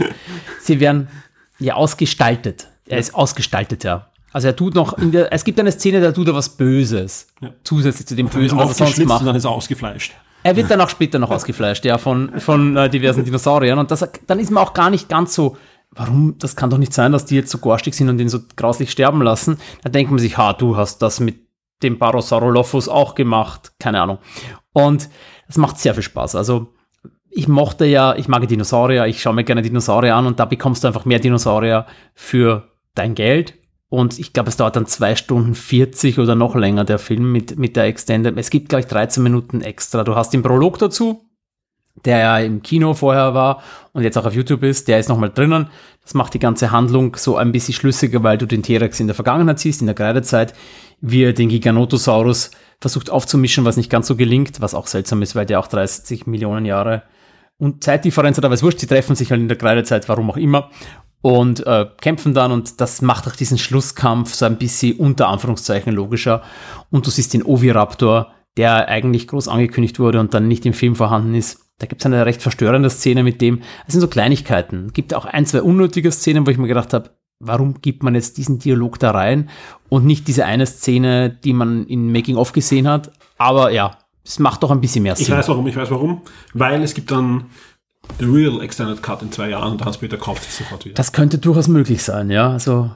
[0.60, 1.08] Sie werden
[1.58, 2.68] ja ausgestaltet.
[2.86, 4.08] Er ist ausgestaltet, ja.
[4.32, 7.26] Also er tut noch, in der, es gibt eine Szene, da tut er was Böses.
[7.40, 7.50] Ja.
[7.64, 9.20] Zusätzlich zu dem Bösen, was er sonst macht.
[9.20, 10.14] Und dann ist er ausgefleischt.
[10.42, 13.78] Er wird dann auch später noch ausgefleischt, ja, von, von äh, diversen Dinosauriern.
[13.78, 15.56] Und das, dann ist man auch gar nicht ganz so
[15.90, 18.40] warum, das kann doch nicht sein, dass die jetzt so garstig sind und ihn so
[18.56, 19.58] grauslich sterben lassen.
[19.82, 21.46] Da denkt man sich, ha, du hast das mit
[21.82, 24.18] dem Barosaurolophus auch gemacht, keine Ahnung.
[24.72, 25.08] Und
[25.46, 26.34] das macht sehr viel Spaß.
[26.34, 26.72] Also
[27.30, 30.82] ich mochte ja, ich mag Dinosaurier, ich schaue mir gerne Dinosaurier an und da bekommst
[30.82, 33.54] du einfach mehr Dinosaurier für dein Geld.
[33.88, 37.58] Und ich glaube, es dauert dann zwei Stunden 40 oder noch länger, der Film mit,
[37.58, 38.36] mit der Extended.
[38.36, 40.02] Es gibt, glaube ich, 13 Minuten extra.
[40.02, 41.22] Du hast den Prolog dazu,
[42.04, 43.62] der ja im Kino vorher war
[43.92, 45.68] und jetzt auch auf YouTube ist, der ist nochmal drinnen.
[46.02, 49.14] Das macht die ganze Handlung so ein bisschen schlüssiger, weil du den T-Rex in der
[49.14, 50.54] Vergangenheit siehst, in der Kreidezeit,
[51.00, 52.50] wie er den Giganotosaurus
[52.80, 56.26] versucht aufzumischen, was nicht ganz so gelingt, was auch seltsam ist, weil der auch 30
[56.26, 57.02] Millionen Jahre
[57.58, 60.36] und Zeitdifferenz hat, aber es wurscht, sie treffen sich halt in der Kreidezeit, warum auch
[60.36, 60.70] immer,
[61.22, 65.92] und äh, kämpfen dann und das macht auch diesen Schlusskampf so ein bisschen unter Anführungszeichen
[65.92, 66.42] logischer.
[66.90, 70.94] Und du siehst den Oviraptor, der eigentlich groß angekündigt wurde und dann nicht im Film
[70.94, 71.65] vorhanden ist.
[71.78, 73.60] Da gibt es eine recht verstörende Szene mit dem.
[73.86, 74.86] Es sind so Kleinigkeiten.
[74.86, 78.14] Es gibt auch ein, zwei unnötige Szenen, wo ich mir gedacht habe, warum gibt man
[78.14, 79.50] jetzt diesen Dialog da rein
[79.88, 83.12] und nicht diese eine Szene, die man in Making of gesehen hat.
[83.36, 85.26] Aber ja, es macht doch ein bisschen mehr Sinn.
[85.26, 86.22] Ich weiß warum, ich weiß warum.
[86.54, 87.46] Weil es gibt dann
[88.18, 90.94] The Real Extended Cut in zwei Jahren und Hans-Peter kauft sich sofort wieder.
[90.94, 92.50] Das könnte durchaus möglich sein, ja.
[92.50, 92.90] Also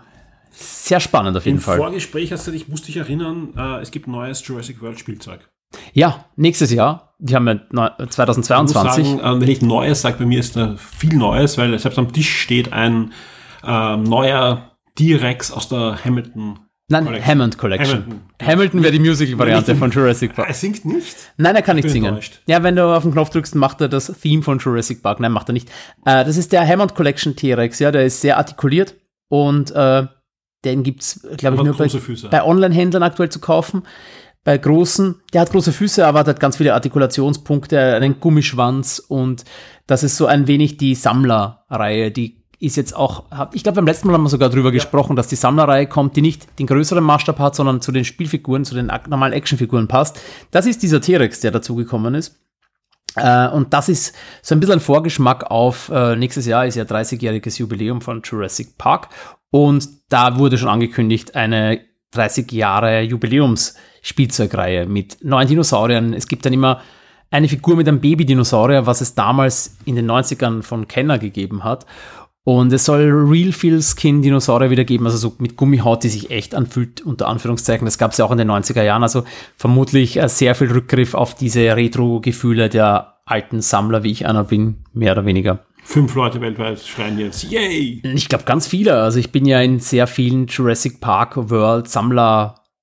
[0.53, 1.77] sehr spannend auf jeden Im Fall.
[1.77, 5.41] Vorgespräch hast du dich, musste ich erinnern, äh, es gibt neues Jurassic World Spielzeug.
[5.93, 7.15] Ja, nächstes Jahr.
[7.19, 9.07] Die haben ja neu- Ich muss 2022.
[9.07, 12.13] sagen, äh, wenn ich Neues sage, bei mir ist da viel Neues, weil selbst am
[12.13, 13.13] Tisch steht ein
[13.63, 16.59] äh, neuer T-Rex aus der Hamilton.
[16.89, 17.31] Nein, Collection.
[17.31, 17.93] Hammond Collection.
[18.01, 18.21] Hamilton.
[18.43, 20.49] Hamilton wäre die Musical-Variante ich- von Jurassic Park.
[20.49, 21.15] Er singt nicht.
[21.37, 22.07] Nein, er kann nicht bin singen.
[22.07, 22.41] enttäuscht.
[22.47, 25.21] Ja, wenn du auf den Knopf drückst, macht er das Theme von Jurassic Park.
[25.21, 25.69] Nein, macht er nicht.
[26.05, 28.97] Äh, das ist der Hammond Collection T-Rex, ja, der ist sehr artikuliert
[29.29, 30.07] und äh,
[30.65, 31.89] den gibt's, glaube ich, nur bei,
[32.31, 33.83] bei Online-Händlern aktuell zu kaufen.
[34.43, 39.45] Bei großen, der hat große Füße, aber hat ganz viele Artikulationspunkte, einen Gummischwanz und
[39.87, 44.07] das ist so ein wenig die Sammlerreihe, die ist jetzt auch, ich glaube, beim letzten
[44.07, 47.39] Mal haben wir sogar drüber gesprochen, dass die Sammlerreihe kommt, die nicht den größeren Maßstab
[47.39, 50.21] hat, sondern zu den Spielfiguren, zu den normalen Actionfiguren passt.
[50.51, 52.39] Das ist dieser T-Rex, der dazugekommen ist.
[53.17, 56.85] Äh, und das ist so ein bisschen ein Vorgeschmack auf äh, nächstes Jahr ist ja
[56.85, 59.09] 30-jähriges Jubiläum von Jurassic Park
[59.51, 61.81] und da wurde schon angekündigt eine
[62.13, 63.03] 30 Jahre
[64.03, 66.15] Jubiläums-Spielzeugreihe mit neuen Dinosauriern.
[66.15, 66.81] Es gibt dann immer
[67.31, 71.87] eine Figur mit einem Baby-Dinosaurier, was es damals in den 90ern von Kenner gegeben hat.
[72.43, 76.31] Und es soll Real Feel Skin Dinosaurier wieder geben, also so mit Gummihaut, die sich
[76.31, 77.85] echt anfühlt, unter Anführungszeichen.
[77.85, 79.03] Das gab es ja auch in den 90er Jahren.
[79.03, 79.25] Also
[79.57, 84.79] vermutlich äh, sehr viel Rückgriff auf diese Retro-Gefühle der alten Sammler, wie ich einer bin,
[84.93, 85.65] mehr oder weniger.
[85.85, 88.03] Fünf Leute weltweit schreien jetzt, yay!
[88.03, 89.01] Ich glaube ganz viele.
[89.01, 91.89] Also ich bin ja in sehr vielen Jurassic Park World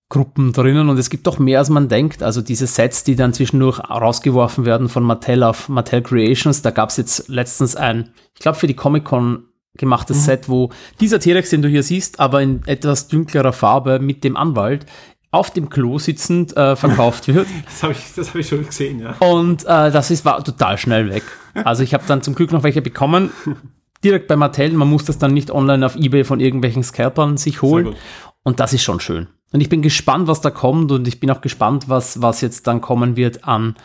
[0.10, 2.24] Sammlergruppen drinnen und es gibt doch mehr als man denkt.
[2.24, 6.62] Also diese Sets, die dann zwischendurch rausgeworfen werden von Mattel auf Mattel Creations.
[6.62, 9.44] Da gab es jetzt letztens ein, ich glaube für die Comic Con
[9.78, 14.24] gemachtes Set, wo dieser T-Rex, den du hier siehst, aber in etwas dünklerer Farbe mit
[14.24, 14.88] dem Anwalt
[15.30, 17.48] auf dem Klo sitzend äh, verkauft wird.
[17.66, 19.16] Das habe ich, das hab ich schon gesehen, ja.
[19.20, 21.24] Und äh, das ist, war total schnell weg.
[21.54, 23.30] Also ich habe dann zum Glück noch welche bekommen.
[24.04, 24.72] Direkt bei Mattel.
[24.72, 27.96] Man muss das dann nicht online auf Ebay von irgendwelchen Scalpern sich holen.
[28.42, 29.28] Und das ist schon schön.
[29.52, 30.92] Und ich bin gespannt, was da kommt.
[30.92, 33.76] Und ich bin auch gespannt, was, was jetzt dann kommen wird an,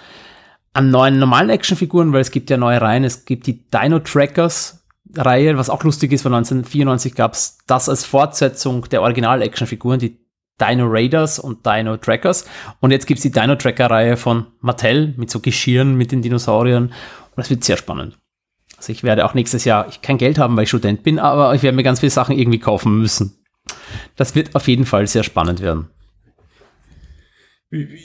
[0.72, 3.05] an neuen normalen Actionfiguren, weil es gibt ja neue Reihen.
[3.05, 4.78] Es gibt die Dino Trackers.
[5.14, 10.18] Reihe, was auch lustig ist, von 1994 gab es das als Fortsetzung der Original-Actionfiguren, die
[10.59, 12.47] Dino Raiders und Dino Trackers.
[12.80, 16.84] Und jetzt gibt's die Dino Tracker-Reihe von Mattel mit so Geschirren mit den Dinosauriern.
[16.84, 16.93] Und
[17.36, 18.16] das wird sehr spannend.
[18.78, 21.55] Also ich werde auch nächstes Jahr ich kein Geld haben, weil ich Student bin, aber
[21.55, 23.41] ich werde mir ganz viele Sachen irgendwie kaufen müssen.
[24.16, 25.89] Das wird auf jeden Fall sehr spannend werden.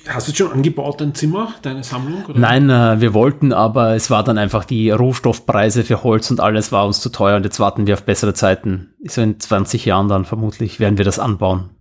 [0.08, 2.24] Hast du jetzt schon angebaut, dein Zimmer, deine Sammlung?
[2.26, 2.40] Oder?
[2.40, 6.72] Nein, äh, wir wollten, aber es war dann einfach die Rohstoffpreise für Holz und alles
[6.72, 8.94] war uns zu teuer und jetzt warten wir auf bessere Zeiten.
[9.06, 11.72] So in 20 Jahren dann vermutlich werden wir das anbauen.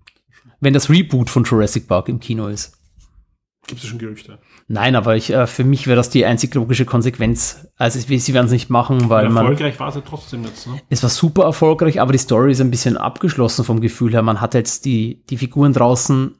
[0.58, 2.76] Wenn das Reboot von Jurassic Park im Kino ist.
[3.68, 4.40] Gibt es schon Gerüchte?
[4.68, 7.68] Nein, aber ich, äh, für mich wäre das die einzig logische Konsequenz.
[7.76, 9.44] Also es- sie werden es nicht machen, weil man.
[9.44, 10.80] Erfolgreich war es ja trotzdem jetzt, ne?
[10.90, 14.22] Es war super erfolgreich, aber die Story ist ein bisschen abgeschlossen vom Gefühl her.
[14.22, 16.34] Man hat jetzt die, die Figuren draußen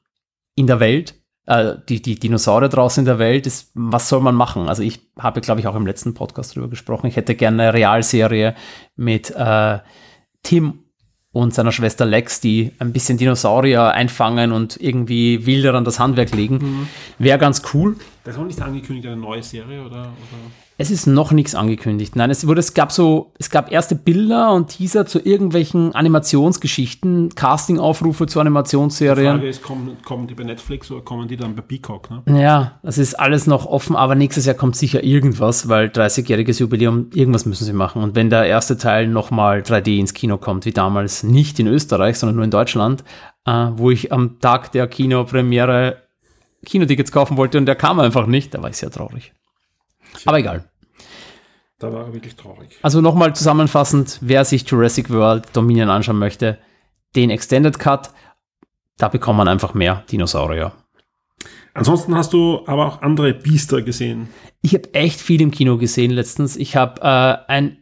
[0.57, 1.15] in der Welt,
[1.47, 3.47] äh, die, die Dinosaurier draußen in der Welt.
[3.47, 4.69] Das, was soll man machen?
[4.69, 7.07] Also ich habe, glaube ich, auch im letzten Podcast drüber gesprochen.
[7.07, 8.57] Ich hätte gerne eine Realserie
[8.97, 9.79] mit äh,
[10.43, 10.81] Tim
[11.37, 16.35] und seiner Schwester Lex, die ein bisschen Dinosaurier einfangen und irgendwie wilder an das Handwerk
[16.35, 16.89] legen.
[17.19, 17.97] Wäre ganz cool.
[18.25, 20.01] Das ist auch nicht angekündigt, eine neue Serie, oder?
[20.01, 20.66] oder?
[20.79, 22.17] Es ist noch nichts angekündigt.
[22.17, 27.35] Nein, es wurde, es gab so, es gab erste Bilder und Teaser zu irgendwelchen Animationsgeschichten,
[27.35, 29.37] Castingaufrufe zu Die Animationsserien.
[29.37, 32.43] Frage ist, kommen, kommen die bei Netflix oder kommen die dann bei Peacock, ne?
[32.43, 37.09] Ja, das ist alles noch offen, aber nächstes Jahr kommt sicher irgendwas, weil 30-jähriges Jubiläum,
[37.15, 38.03] irgendwas müssen sie machen.
[38.03, 42.19] Und wenn der erste Teil nochmal 3D ins Kino kommt, wie damals, nicht in Österreich,
[42.19, 43.03] sondern nur in Deutschland,
[43.47, 46.03] äh, wo ich am Tag der Kinopremiere
[46.67, 49.33] Kinotickets kaufen wollte und der kam einfach nicht, da war ich sehr traurig.
[50.25, 50.65] Aber egal.
[51.79, 52.79] Da war er wirklich traurig.
[52.83, 56.59] Also nochmal zusammenfassend, wer sich Jurassic World Dominion anschauen möchte,
[57.15, 58.11] den Extended Cut,
[58.97, 60.73] da bekommt man einfach mehr Dinosaurier.
[61.75, 64.29] Ansonsten hast du aber auch andere Biester gesehen.
[64.63, 66.57] Ich habe echt viel im Kino gesehen letztens.
[66.57, 67.77] Ich habe äh, ein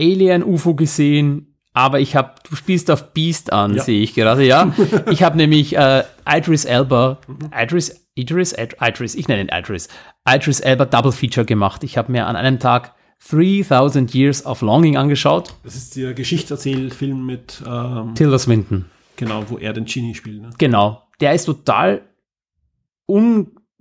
[0.00, 3.82] Alien-UFO gesehen, aber ich habe, du spielst auf Beast an, Ja.
[3.84, 4.72] sehe ich gerade, ja.
[5.10, 7.18] ich habe nämlich äh, Idris Elba,
[7.56, 9.88] Idris, Idris, Id- Idris, ich nenne ihn Idris,
[10.28, 11.84] Idris Elba Double Feature gemacht.
[11.84, 12.94] Ich habe mir an einem Tag
[13.30, 15.54] 3000 Years of Longing angeschaut.
[15.62, 18.86] Das ist der Geschichtserzählfilm mit, ähm, Tilda Swinton.
[19.16, 20.42] genau, wo er den Genie spielt.
[20.42, 20.50] Ne?
[20.58, 21.02] Genau.
[21.20, 22.02] Der ist total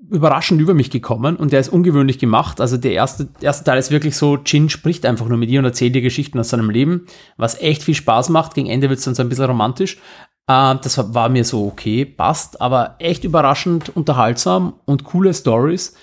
[0.10, 2.62] überraschend über mich gekommen und der ist ungewöhnlich gemacht.
[2.62, 5.66] Also der erste, erste Teil ist wirklich so, Jin spricht einfach nur mit ihr und
[5.66, 7.08] erzählt ihr Geschichten aus seinem Leben,
[7.38, 8.54] was echt viel Spaß macht.
[8.54, 9.98] Gegen Ende wird es dann so ein bisschen romantisch.
[10.48, 15.96] Äh, das war, mir so okay, passt, aber echt überraschend unterhaltsam und coole Stories.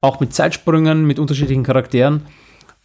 [0.00, 2.26] Auch mit Zeitsprüngen, mit unterschiedlichen Charakteren.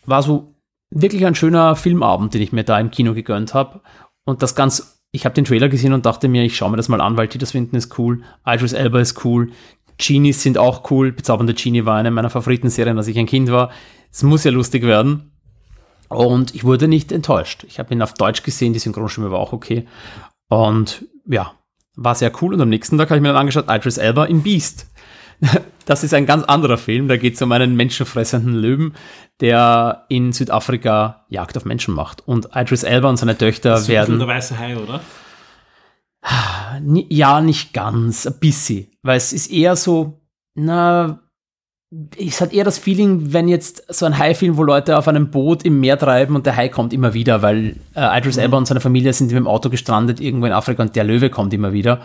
[0.06, 0.48] War so
[0.92, 3.82] wirklich ein schöner Filmabend, den ich mir da im Kino gegönnt habe.
[4.26, 6.90] Und das ganz, ich habe den Trailer gesehen und dachte mir, ich schaue mir das
[6.90, 9.52] mal an, weil Tilda Swinton ist cool, Idris Elba ist cool,
[9.98, 11.12] Genies sind auch cool.
[11.12, 13.72] Bezaubernde Genie war eine meiner Favoritenserien, als ich ein Kind war.
[14.12, 15.32] Es muss ja lustig werden.
[16.10, 17.64] Und ich wurde nicht enttäuscht.
[17.68, 19.88] Ich habe ihn auf Deutsch gesehen, die Synchronstimme war auch okay.
[20.56, 21.52] Und ja,
[21.96, 22.54] war sehr cool.
[22.54, 24.88] Und am nächsten Tag habe ich mir dann angeschaut, Idris Elba in Beast.
[25.88, 27.08] Das ist ein ganz anderer Film.
[27.08, 28.96] Da geht es um einen menschenfressenden Löwen,
[29.40, 32.28] der in Südafrika Jagd auf Menschen macht.
[32.28, 34.18] Und Idris Elba und seine Töchter Das ist werden.
[34.18, 35.02] der weiße Hai, oder?
[36.82, 38.88] Ni- Ja, nicht ganz, ein bisschen.
[39.04, 40.22] Weil es ist eher so,
[40.56, 41.20] na,
[42.18, 45.64] es hat eher das Feeling, wenn jetzt so ein Hai-Film, wo Leute auf einem Boot
[45.64, 48.82] im Meer treiben und der Hai kommt immer wieder, weil äh, Idris Elba und seine
[48.82, 52.02] Familie sind mit dem Auto gestrandet irgendwo in Afrika und der Löwe kommt immer wieder.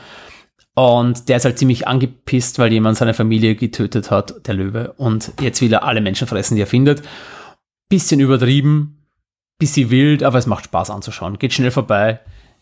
[0.75, 4.93] Und der ist halt ziemlich angepisst, weil jemand seine Familie getötet hat, der Löwe.
[4.97, 7.03] Und jetzt will er alle Menschen fressen, die er findet.
[7.89, 9.07] Bisschen übertrieben,
[9.59, 11.39] bisschen wild, aber es macht Spaß anzuschauen.
[11.39, 12.21] Geht schnell vorbei.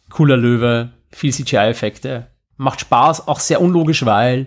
[0.09, 2.29] Cooler Löwe, viel CGI-Effekte.
[2.57, 4.47] Macht Spaß, auch sehr unlogisch, weil,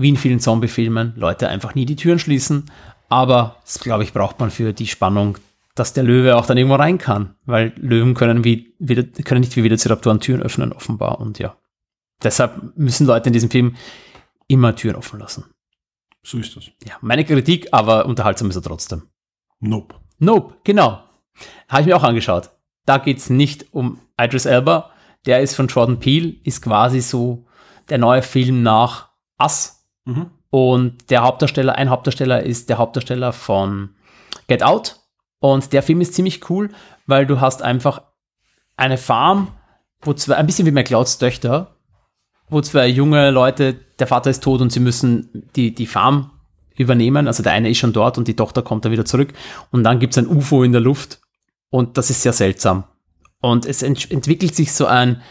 [0.00, 2.70] wie in vielen Zombie-Filmen, Leute einfach nie die Türen schließen.
[3.08, 5.38] Aber das, glaube ich, braucht man für die Spannung,
[5.74, 7.34] dass der Löwe auch dann irgendwo rein kann.
[7.44, 11.20] Weil Löwen können, wie, wieder, können nicht wie Velociraptoren Türen öffnen, offenbar.
[11.20, 11.56] Und ja,
[12.22, 13.76] deshalb müssen Leute in diesem Film
[14.46, 15.44] immer Türen offen lassen.
[16.22, 16.66] So ist das.
[16.84, 19.08] Ja, meine Kritik, aber unterhaltsam ist er trotzdem.
[19.60, 19.94] Nope.
[20.18, 21.02] Nope, genau.
[21.68, 22.50] Habe ich mir auch angeschaut.
[22.86, 24.90] Da geht's nicht um Idris Elba.
[25.26, 27.46] Der ist von Jordan Peele, ist quasi so
[27.88, 29.10] der neue Film nach
[29.40, 29.79] Us.
[30.04, 30.30] Mhm.
[30.50, 33.90] Und der Hauptdarsteller, ein Hauptdarsteller ist der Hauptdarsteller von
[34.48, 34.96] Get Out.
[35.38, 36.70] Und der Film ist ziemlich cool,
[37.06, 38.02] weil du hast einfach
[38.76, 39.48] eine Farm,
[40.02, 41.76] wo zwei, ein bisschen wie McClouds Töchter,
[42.48, 46.32] wo zwei junge Leute, der Vater ist tot und sie müssen die, die Farm
[46.76, 47.26] übernehmen.
[47.26, 49.32] Also der eine ist schon dort und die Tochter kommt dann wieder zurück.
[49.70, 51.20] Und dann gibt's ein UFO in der Luft.
[51.70, 52.84] Und das ist sehr seltsam.
[53.40, 55.22] Und es ent entwickelt sich so ein,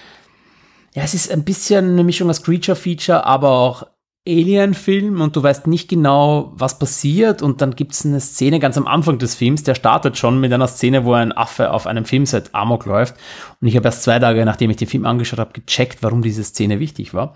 [0.94, 3.84] ja, es ist ein bisschen eine Mischung aus Creature-Feature, aber auch
[4.30, 7.42] Alien-Film und du weißt nicht genau, was passiert.
[7.42, 10.68] Und dann gibt's eine Szene ganz am Anfang des Films, der startet schon mit einer
[10.68, 13.16] Szene, wo ein Affe auf einem Filmset Amok läuft.
[13.60, 16.44] Und ich habe erst zwei Tage, nachdem ich den Film angeschaut habe, gecheckt, warum diese
[16.44, 17.36] Szene wichtig war.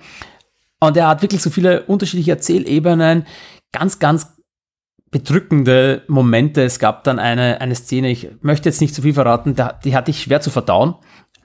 [0.79, 3.25] Und er hat wirklich so viele unterschiedliche Erzählebenen,
[3.71, 4.33] ganz, ganz
[5.11, 6.63] bedrückende Momente.
[6.63, 10.11] Es gab dann eine, eine Szene, ich möchte jetzt nicht zu viel verraten, die hatte
[10.11, 10.95] ich schwer zu verdauen.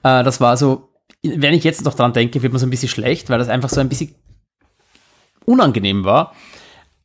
[0.03, 0.89] Äh, das war so,
[1.23, 3.69] wenn ich jetzt noch dran denke, wird man so ein bisschen schlecht, weil das einfach
[3.69, 4.15] so ein bisschen
[5.49, 6.33] unangenehm war.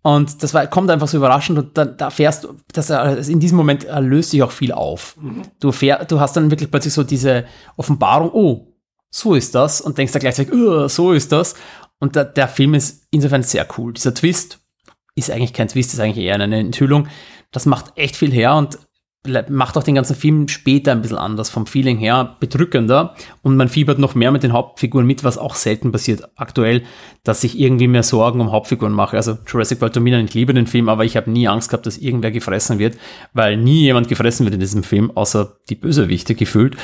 [0.02, 3.40] Und das war, kommt einfach so überraschend und dann, da fährst du, das, also in
[3.40, 5.16] diesem Moment äh, löst sich auch viel auf.
[5.60, 7.46] Du, fähr, du hast dann wirklich plötzlich so diese
[7.78, 8.74] Offenbarung, oh,
[9.10, 11.54] so ist das und denkst da gleichzeitig, "Uh, so ist das.
[12.00, 13.94] Und der, der Film ist insofern sehr cool.
[13.94, 14.58] Dieser Twist
[15.14, 17.08] ist eigentlich kein Twist, ist eigentlich eher eine Enthüllung.
[17.50, 18.78] Das macht echt viel her und
[19.48, 23.14] macht auch den ganzen Film später ein bisschen anders, vom Feeling her bedrückender.
[23.42, 26.82] Und man fiebert noch mehr mit den Hauptfiguren mit, was auch selten passiert aktuell,
[27.22, 29.16] dass ich irgendwie mehr Sorgen um Hauptfiguren mache.
[29.16, 31.96] Also Jurassic World Dominion, ich liebe den Film, aber ich habe nie Angst gehabt, dass
[31.96, 32.98] irgendwer gefressen wird,
[33.32, 36.76] weil nie jemand gefressen wird in diesem Film, außer die Bösewichte gefühlt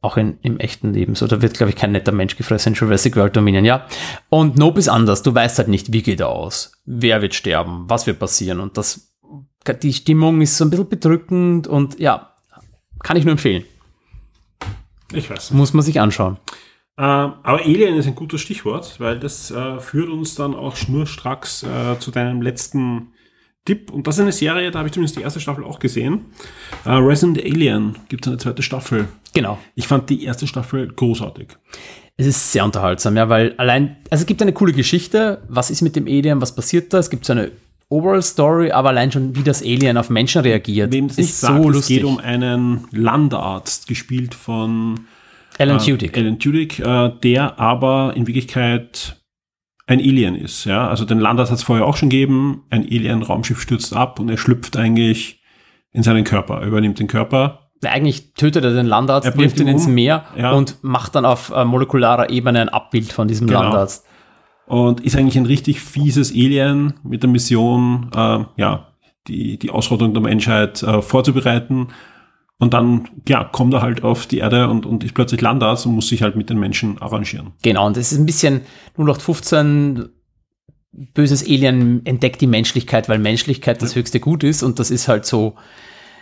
[0.00, 1.26] auch in, im echten Leben so.
[1.26, 3.86] Da wird, glaube ich, kein netter Mensch gefressen in Jurassic World Dominion, ja.
[4.28, 5.22] Und Nope ist anders.
[5.22, 6.72] Du weißt halt nicht, wie geht er aus?
[6.84, 7.84] Wer wird sterben?
[7.88, 8.60] Was wird passieren?
[8.60, 9.07] Und das,
[9.72, 12.34] die Stimmung ist so ein bisschen bedrückend und ja,
[13.02, 13.64] kann ich nur empfehlen.
[15.12, 15.52] Ich weiß.
[15.52, 16.36] Muss man sich anschauen.
[16.98, 21.62] Ähm, aber Alien ist ein gutes Stichwort, weil das äh, führt uns dann auch schnurstracks
[21.62, 23.12] äh, zu deinem letzten
[23.64, 23.92] Tipp.
[23.92, 26.26] Und das ist eine Serie, da habe ich zumindest die erste Staffel auch gesehen.
[26.84, 29.08] Äh, Resident Alien gibt es eine zweite Staffel.
[29.32, 29.58] Genau.
[29.76, 31.48] Ich fand die erste Staffel großartig.
[32.16, 35.42] Es ist sehr unterhaltsam, ja, weil allein, also es gibt eine coole Geschichte.
[35.48, 36.40] Was ist mit dem Alien?
[36.40, 36.98] Was passiert da?
[36.98, 37.52] Es gibt so eine
[37.90, 41.40] Overall Story, aber allein schon, wie das Alien auf Menschen reagiert, Wem das nicht ist
[41.40, 41.96] sagt, so es lustig.
[41.96, 45.00] geht um einen Landarzt, gespielt von
[45.58, 46.16] Alan äh, Tudyk.
[46.16, 49.16] Alan Tudyk, äh, der aber in Wirklichkeit
[49.86, 50.66] ein Alien ist.
[50.66, 50.86] Ja?
[50.88, 52.64] Also den Landarzt hat es vorher auch schon gegeben.
[52.68, 55.40] Ein Alien-Raumschiff stürzt ab und er schlüpft eigentlich
[55.92, 57.70] in seinen Körper, er übernimmt den Körper.
[57.82, 59.94] Eigentlich tötet er den Landarzt, Er wirft ihn ihn ins um.
[59.94, 60.50] Meer Ja.
[60.52, 63.62] und macht dann auf äh, molekularer Ebene ein Abbild von diesem Genau.
[63.62, 64.04] Landarzt.
[64.68, 68.88] Und ist eigentlich ein richtig fieses Alien mit der Mission, äh, ja,
[69.26, 71.88] die, die Ausrottung der Menschheit äh, vorzubereiten.
[72.58, 75.94] Und dann, ja, kommt er halt auf die Erde und, und ist plötzlich Landarzt und
[75.94, 77.52] muss sich halt mit den Menschen arrangieren.
[77.62, 78.62] Genau, und das ist ein bisschen
[78.96, 80.08] 0815
[81.14, 85.24] böses Alien entdeckt die Menschlichkeit, weil Menschlichkeit das höchste Gut ist und das ist halt
[85.24, 85.54] so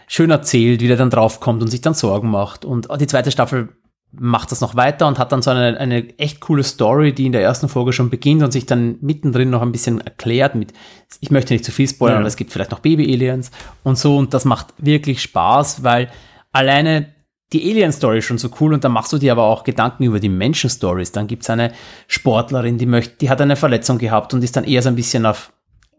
[0.06, 2.64] schön erzählt, wie der dann draufkommt und sich dann Sorgen macht.
[2.64, 3.70] Und die zweite Staffel
[4.19, 7.33] macht das noch weiter und hat dann so eine, eine echt coole Story, die in
[7.33, 10.73] der ersten Folge schon beginnt und sich dann mittendrin noch ein bisschen erklärt mit,
[11.21, 12.21] ich möchte nicht zu viel spoilern, ja.
[12.21, 13.51] aber es gibt vielleicht noch Baby-Aliens
[13.83, 16.11] und so und das macht wirklich Spaß, weil
[16.53, 17.15] alleine
[17.53, 20.19] die Alien-Story ist schon so cool und dann machst du dir aber auch Gedanken über
[20.19, 21.13] die Menschen-Stories.
[21.13, 21.73] Dann gibt's eine
[22.09, 25.27] Sportlerin, die möchte, die hat eine Verletzung gehabt und ist dann eher so ein bisschen
[25.27, 25.53] auf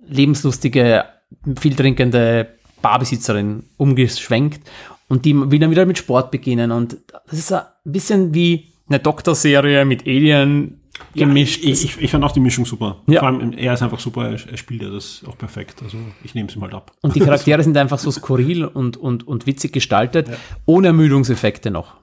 [0.06, 1.06] lebenslustige,
[1.58, 2.50] viel trinkende
[2.82, 4.70] Barbesitzerin umgeschwenkt
[5.08, 6.98] und die will dann wieder mit Sport beginnen und
[7.30, 10.82] das ist ein bisschen wie eine Doktorserie mit Alien
[11.14, 11.64] gemischt.
[11.64, 13.02] Ja, ich, ich, ich, fand auch die Mischung super.
[13.08, 13.20] Ja.
[13.20, 15.82] Vor allem, er ist einfach super, er, er spielt ja das auch perfekt.
[15.84, 16.92] Also ich nehme es ihm halt ab.
[17.02, 20.36] Und die Charaktere sind einfach so skurril und, und, und witzig gestaltet, ja.
[20.66, 21.96] ohne Ermüdungseffekte noch.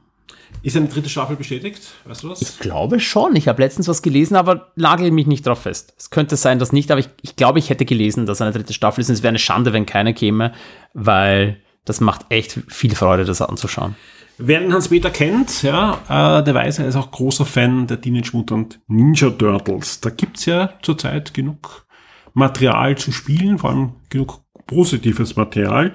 [0.63, 1.83] Ist eine dritte Staffel bestätigt?
[2.05, 2.41] Weißt du was?
[2.41, 3.37] Ich glaube schon.
[3.37, 5.93] Ich habe letztens was gelesen, aber nagel mich nicht drauf fest.
[5.99, 8.73] Es könnte sein, dass nicht, aber ich, ich glaube, ich hätte gelesen, dass eine dritte
[8.73, 9.09] Staffel ist.
[9.09, 10.53] Und es wäre eine Schande, wenn keine käme,
[10.95, 13.97] weil das macht echt viel Freude, das anzuschauen.
[14.39, 18.31] Wer den Hans-Peter kennt, ja, äh, der weiß, er ist auch großer Fan der Teenage
[18.33, 20.01] Mutant Ninja Turtles.
[20.01, 21.87] Da gibt's ja zurzeit genug
[22.33, 25.93] Material zu spielen, vor allem genug positives Material.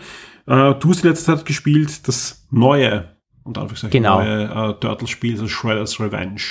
[0.48, 3.60] Äh, du hast in letzter Zeit gespielt das neue, und
[3.90, 4.22] genau.
[4.22, 6.42] neue äh, Turtles-Spiel, das Shredder's Revenge.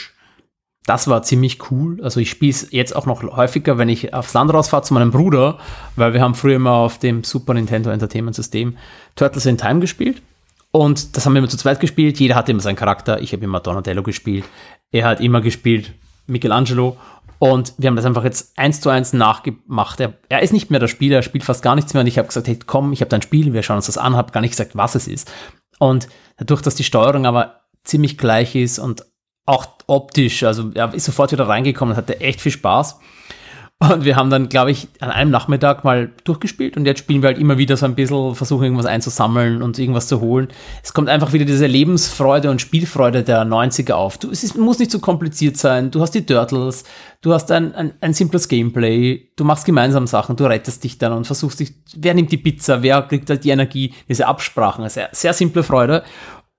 [0.89, 2.03] Das war ziemlich cool.
[2.03, 5.11] Also ich spiele es jetzt auch noch häufiger, wenn ich aufs Land rausfahre zu meinem
[5.11, 5.59] Bruder,
[5.97, 8.75] weil wir haben früher immer auf dem Super Nintendo Entertainment System
[9.15, 10.23] Turtles in Time gespielt.
[10.71, 12.19] Und das haben wir immer zu zweit gespielt.
[12.19, 13.21] Jeder hatte immer seinen Charakter.
[13.21, 14.47] Ich habe immer Donatello gespielt.
[14.91, 15.93] Er hat immer gespielt
[16.27, 16.97] Michelangelo.
[17.39, 20.01] Und wir haben das einfach jetzt eins zu eins nachgemacht.
[20.01, 22.01] Er, er ist nicht mehr der Spieler, er spielt fast gar nichts mehr.
[22.01, 24.17] Und ich habe gesagt, hey, komm, ich habe dein Spiel, wir schauen uns das an.
[24.17, 25.31] Habe gar nicht gesagt, was es ist.
[25.79, 26.09] Und
[26.39, 29.05] dadurch, dass die Steuerung aber ziemlich gleich ist und
[29.49, 33.01] auch optisch, also er ist sofort wieder reingekommen hatte echt viel Spaß.
[33.81, 37.29] Und wir haben dann, glaube ich, an einem Nachmittag mal durchgespielt und jetzt spielen wir
[37.29, 40.49] halt immer wieder so ein bisschen, versuchen irgendwas einzusammeln und irgendwas zu holen.
[40.83, 44.19] Es kommt einfach wieder diese Lebensfreude und Spielfreude der 90er auf.
[44.19, 45.93] Du, es ist, muss nicht so kompliziert sein.
[45.93, 46.83] Du hast die Turtles,
[47.21, 51.13] du hast ein, ein, ein simples Gameplay, du machst gemeinsam Sachen, du rettest dich dann
[51.13, 54.89] und versuchst dich, wer nimmt die Pizza, wer kriegt halt die Energie, diese Absprachen.
[54.89, 56.03] Sehr, sehr simple Freude.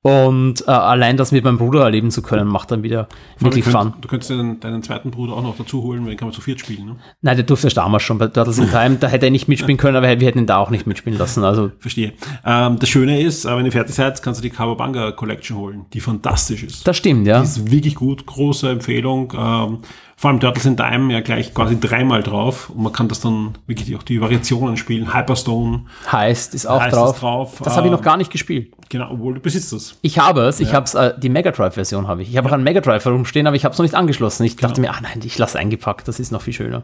[0.02, 3.76] Und äh, allein das mit meinem Bruder erleben zu können, macht dann wieder wirklich könnt,
[3.76, 3.94] Fun.
[4.00, 6.40] Du könntest deinen, deinen, zweiten Bruder auch noch dazu holen, weil den kann man zu
[6.40, 6.96] viert spielen, ne?
[7.22, 8.96] Nein, der durfte damals schon bei Turtles in Time.
[8.98, 11.44] Da hätte er nicht mitspielen können, aber wir hätten ihn da auch nicht mitspielen lassen.
[11.44, 12.14] Also Verstehe.
[12.46, 15.86] Ähm, das Schöne ist, äh, wenn ihr fertig seid, kannst du die Kawabanga Collection holen,
[15.92, 16.88] die fantastisch ist.
[16.88, 17.40] Das stimmt, ja.
[17.40, 19.34] Die ist wirklich gut, große Empfehlung.
[19.38, 19.80] Ähm,
[20.20, 23.58] vor allem Turtles in Time ja gleich quasi dreimal drauf und man kann das dann
[23.68, 25.14] wirklich auch die Variationen spielen.
[25.14, 25.86] Hyperstone.
[26.12, 27.20] Heißt, ist auch heißt drauf.
[27.22, 27.62] drauf.
[27.64, 28.74] Das habe ich noch gar nicht gespielt.
[28.90, 29.96] Genau, obwohl du besitzt es.
[30.02, 32.32] Ich habe es, ich habe es, äh, die Mega Drive Version habe ich.
[32.32, 32.52] Ich habe ja.
[32.52, 34.44] auch einen Mega Drive herumstehen, aber ich habe es noch nicht angeschlossen.
[34.44, 34.92] Ich dachte genau.
[34.92, 36.84] mir, ah nein, ich lasse eingepackt, das ist noch viel schöner.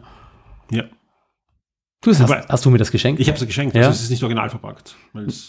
[0.70, 0.84] Ja.
[2.02, 3.20] Du hast, aber, hast du mir das geschenkt?
[3.20, 3.82] Ich habe es geschenkt, ja?
[3.82, 4.94] also es ist nicht original verpackt.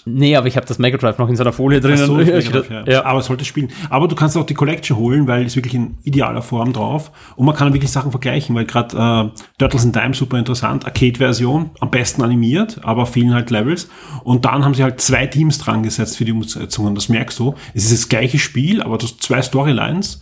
[0.05, 1.97] Nee, aber ich habe das Mega Drive noch in so einer Folie drin.
[1.97, 2.83] So, ja.
[2.87, 3.05] ja.
[3.05, 3.69] Aber es sollte spielen.
[3.89, 7.11] Aber du kannst auch die Collection holen, weil es wirklich in idealer Form drauf.
[7.35, 11.71] Und man kann wirklich Sachen vergleichen, weil gerade äh, Turtles in Time super interessant, Arcade-Version,
[11.79, 13.89] am besten animiert, aber fehlen halt Levels.
[14.23, 16.95] Und dann haben sie halt zwei Teams dran gesetzt für die Umsetzungen.
[16.95, 17.55] Das merkst du.
[17.73, 20.21] Es ist das gleiche Spiel, aber du hast zwei Storylines.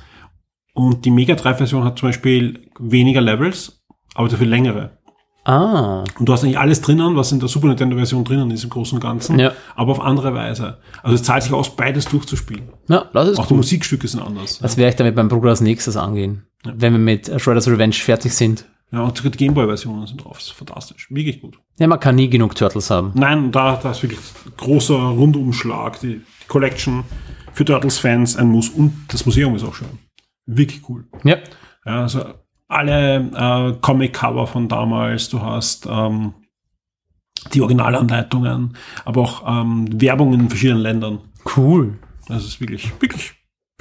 [0.74, 3.84] Und die Mega Drive-Version hat zum Beispiel weniger Levels,
[4.16, 4.98] aber dafür längere.
[5.46, 6.04] Ah.
[6.18, 8.98] Und du hast eigentlich alles drinnen, was in der Super Nintendo-Version drinnen ist im Großen
[8.98, 9.52] und Ganzen, ja.
[9.76, 10.80] aber auf andere Weise.
[11.04, 12.70] Also es zahlt sich aus, beides durchzuspielen.
[12.90, 13.50] Ja, das ist Auch cool.
[13.50, 14.60] die Musikstücke sind anders.
[14.60, 14.80] Das ja.
[14.80, 16.74] werde ich damit beim Bruder als nächstes angehen, ja.
[16.76, 18.66] wenn wir mit Shredder's Revenge fertig sind.
[18.92, 20.38] Ja, und die Gameboy-Versionen sind drauf.
[20.38, 21.08] Das ist fantastisch.
[21.10, 21.58] Wirklich gut.
[21.80, 23.12] Ja, man kann nie genug Turtles haben.
[23.14, 24.20] Nein, da, da ist wirklich
[24.58, 26.00] großer Rundumschlag.
[26.00, 27.04] Die, die Collection
[27.54, 28.70] für Turtles-Fans ein Muss.
[28.70, 30.00] Und das Museum ist auch schön.
[30.46, 31.06] Wirklich cool.
[31.24, 31.38] Ja.
[31.86, 32.26] Ja, also
[32.76, 36.34] alle äh, Comic-Cover von damals, du hast ähm,
[37.54, 38.76] die Originalanleitungen,
[39.06, 41.20] aber auch ähm, Werbung in verschiedenen Ländern.
[41.56, 41.98] Cool.
[42.28, 43.34] Das ist wirklich, wirklich,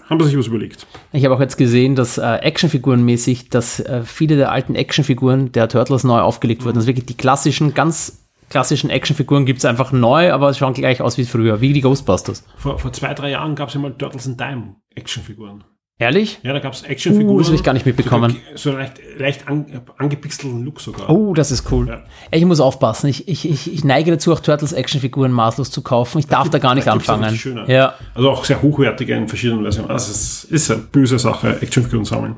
[0.09, 0.87] haben sie sich was überlegt.
[1.13, 5.69] Ich habe auch jetzt gesehen, dass äh, Actionfigurenmäßig, dass äh, viele der alten Actionfiguren der
[5.69, 6.77] Turtles neu aufgelegt wurden.
[6.77, 11.01] Also wirklich die klassischen, ganz klassischen Actionfiguren gibt es einfach neu, aber sie schauen gleich
[11.01, 12.45] aus wie früher, wie die Ghostbusters.
[12.57, 15.65] Vor, vor zwei, drei Jahren gab es ja mal Turtles in Time Actionfiguren.
[15.97, 16.41] Ehrlich?
[16.43, 17.37] Ja, da gab es Actionfiguren.
[17.37, 18.37] Uh, das habe ich gar nicht mitbekommen.
[18.57, 21.09] So, so leicht, leicht an, angepixelten Look sogar.
[21.09, 21.87] Oh, das ist cool.
[21.87, 22.03] Ja.
[22.33, 23.07] Ich muss aufpassen.
[23.07, 26.19] Ich, ich, ich, ich neige dazu, auch Turtles Actionfiguren maßlos zu kaufen.
[26.19, 27.39] Ich da darf da gar nicht da anfangen.
[27.69, 27.95] Ja.
[28.13, 29.91] Also auch sehr hochwertige in verschiedenen Versionen.
[29.91, 32.37] Also es ist eine böse Sache, Actionfiguren sammeln.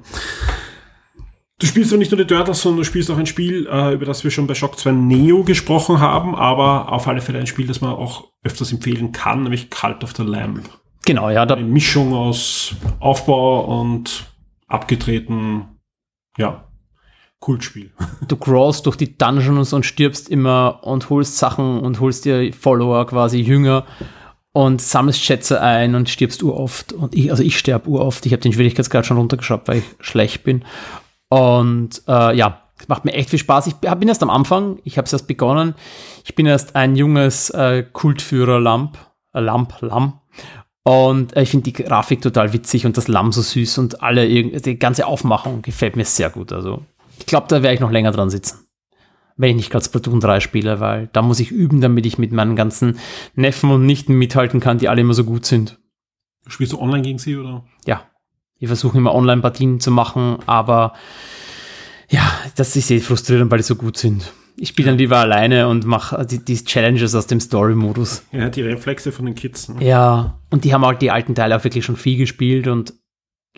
[1.58, 4.04] Du spielst doch nicht nur die Turtles, sondern du spielst auch ein Spiel, äh, über
[4.04, 7.66] das wir schon bei Shock 2 Neo gesprochen haben, aber auf alle Fälle ein Spiel,
[7.66, 10.68] das man auch öfters empfehlen kann, nämlich Cult of the Lamb.
[11.06, 11.44] Genau, ja.
[11.44, 14.26] Eine Mischung aus Aufbau und
[14.66, 15.78] abgetreten,
[16.36, 16.64] ja,
[17.38, 17.92] Kultspiel.
[18.28, 23.06] Du crawlst durch die Dungeons und stirbst immer und holst Sachen und holst dir Follower
[23.06, 23.86] quasi Jünger
[24.52, 26.92] und sammelst Schätze ein und stirbst uroft.
[26.92, 28.26] Und ich, also ich sterbe uroft.
[28.26, 30.64] Ich habe den Schwierigkeitsgrad schon runtergeschraubt, weil ich schlecht bin.
[31.28, 33.68] Und äh, ja, es macht mir echt viel Spaß.
[33.68, 35.74] Ich bin erst am Anfang, ich habe es erst begonnen.
[36.24, 38.98] Ich bin erst ein junges äh, Kultführer-Lamp,
[39.34, 40.20] äh, Lamp, Lamm.
[40.86, 44.28] Und äh, ich finde die Grafik total witzig und das Lamm so süß und alle,
[44.28, 46.52] die ganze Aufmachung gefällt mir sehr gut.
[46.52, 46.82] Also
[47.18, 48.66] ich glaube, da werde ich noch länger dran sitzen
[49.36, 52.32] wenn ich nicht gerade Splatoon 3 spiele, weil da muss ich üben, damit ich mit
[52.32, 52.98] meinen ganzen
[53.34, 55.78] Neffen und Nichten mithalten kann, die alle immer so gut sind.
[56.46, 57.64] Spielst du online gegen sie oder?
[57.86, 58.02] Ja.
[58.58, 60.94] Ich versuche immer Online-Partien zu machen, aber
[62.08, 62.22] ja,
[62.54, 64.32] das ist eh frustrierend, weil die so gut sind.
[64.58, 68.24] Ich spiele dann lieber alleine und mache die, die, Challenges aus dem Story-Modus.
[68.32, 69.68] Ja, die Reflexe von den Kids.
[69.68, 69.84] Ne?
[69.84, 72.94] Ja, und die haben halt die alten Teile auch wirklich schon viel gespielt und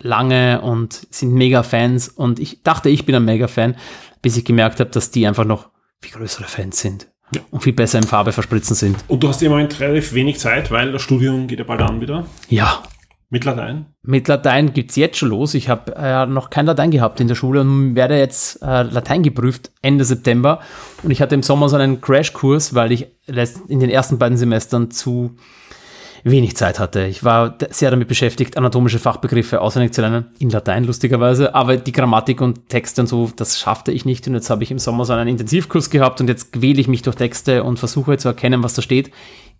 [0.01, 2.09] lange und sind mega Fans.
[2.09, 3.77] Und ich dachte, ich bin ein mega Fan,
[4.23, 5.70] bis ich gemerkt habe, dass die einfach noch
[6.01, 7.09] viel größere Fans sind.
[7.35, 7.43] Ja.
[7.51, 8.97] Und viel besser in Farbe verspritzen sind.
[9.07, 12.01] Und du hast im Moment relativ wenig Zeit, weil das Studium geht ja bald an
[12.01, 12.27] wieder.
[12.49, 12.83] Ja.
[13.31, 13.87] Mit Latein?
[14.03, 15.53] Mit Latein geht es jetzt schon los.
[15.53, 19.23] Ich habe äh, noch kein Latein gehabt in der Schule und werde jetzt äh, Latein
[19.23, 20.61] geprüft Ende September.
[21.03, 24.91] Und ich hatte im Sommer so einen Crashkurs, weil ich in den ersten beiden Semestern
[24.91, 25.37] zu
[26.31, 27.07] wenig Zeit hatte.
[27.07, 31.93] Ich war sehr damit beschäftigt, anatomische Fachbegriffe auswendig zu lernen, in Latein lustigerweise, aber die
[31.93, 35.05] Grammatik und Texte und so, das schaffte ich nicht und jetzt habe ich im Sommer
[35.05, 38.63] so einen Intensivkurs gehabt und jetzt quäle ich mich durch Texte und versuche zu erkennen,
[38.63, 39.11] was da steht.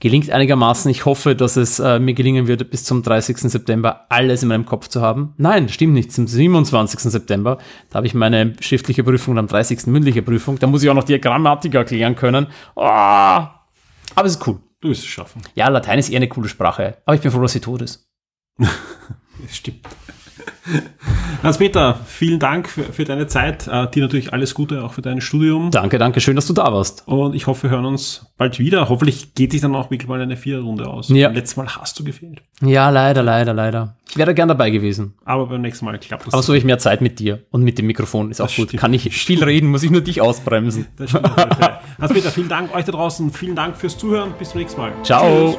[0.01, 0.89] Gelingt einigermaßen.
[0.93, 3.37] Ich hoffe, dass es äh, mir gelingen wird, bis zum 30.
[3.39, 5.35] September alles in meinem Kopf zu haben.
[5.39, 6.13] Nein, stimmt nicht.
[6.13, 7.01] Zum 27.
[7.01, 7.59] September,
[7.91, 9.89] da habe ich meine schriftliche Prüfung und am 30.
[9.89, 10.57] mündliche Prüfung.
[10.61, 12.47] Da muss ich auch noch die Grammatik erklären können.
[12.77, 14.61] Oh, aber es ist cool.
[14.81, 15.43] Du wirst es schaffen.
[15.55, 17.03] Ja, Latein ist eher eine coole Sprache.
[17.05, 18.09] Aber ich bin froh, dass sie tot ist.
[18.59, 18.71] das
[19.51, 19.87] stimmt.
[21.43, 23.69] Hans-Peter, vielen Dank für, für, deine Zeit.
[23.69, 25.71] Äh, dir natürlich alles Gute auch für dein Studium.
[25.71, 26.21] Danke, danke.
[26.21, 27.07] Schön, dass du da warst.
[27.07, 28.89] Und ich hoffe, wir hören uns bald wieder.
[28.89, 31.09] Hoffentlich geht sich dann auch wirklich mal eine Viererrunde aus.
[31.09, 31.31] Ja.
[31.31, 32.43] Letztes Mal hast du gefehlt.
[32.61, 33.97] Ja, leider, leider, leider.
[34.11, 35.15] Ich wäre gern dabei gewesen.
[35.25, 36.35] Aber beim nächsten Mal klappt das.
[36.35, 38.31] Aber so habe ich mehr Zeit mit dir und mit dem Mikrofon.
[38.31, 38.69] Ist auch das gut.
[38.69, 38.81] Stimmt.
[38.81, 40.87] Kann ich viel reden, muss ich nur dich ausbremsen.
[42.01, 43.33] Hans-Peter, vielen Dank euch da draußen.
[43.33, 44.35] Vielen Dank fürs Zuhören.
[44.39, 44.93] Bis zum nächsten Mal.
[45.05, 45.53] Ciao.
[45.53, 45.59] Tschüss.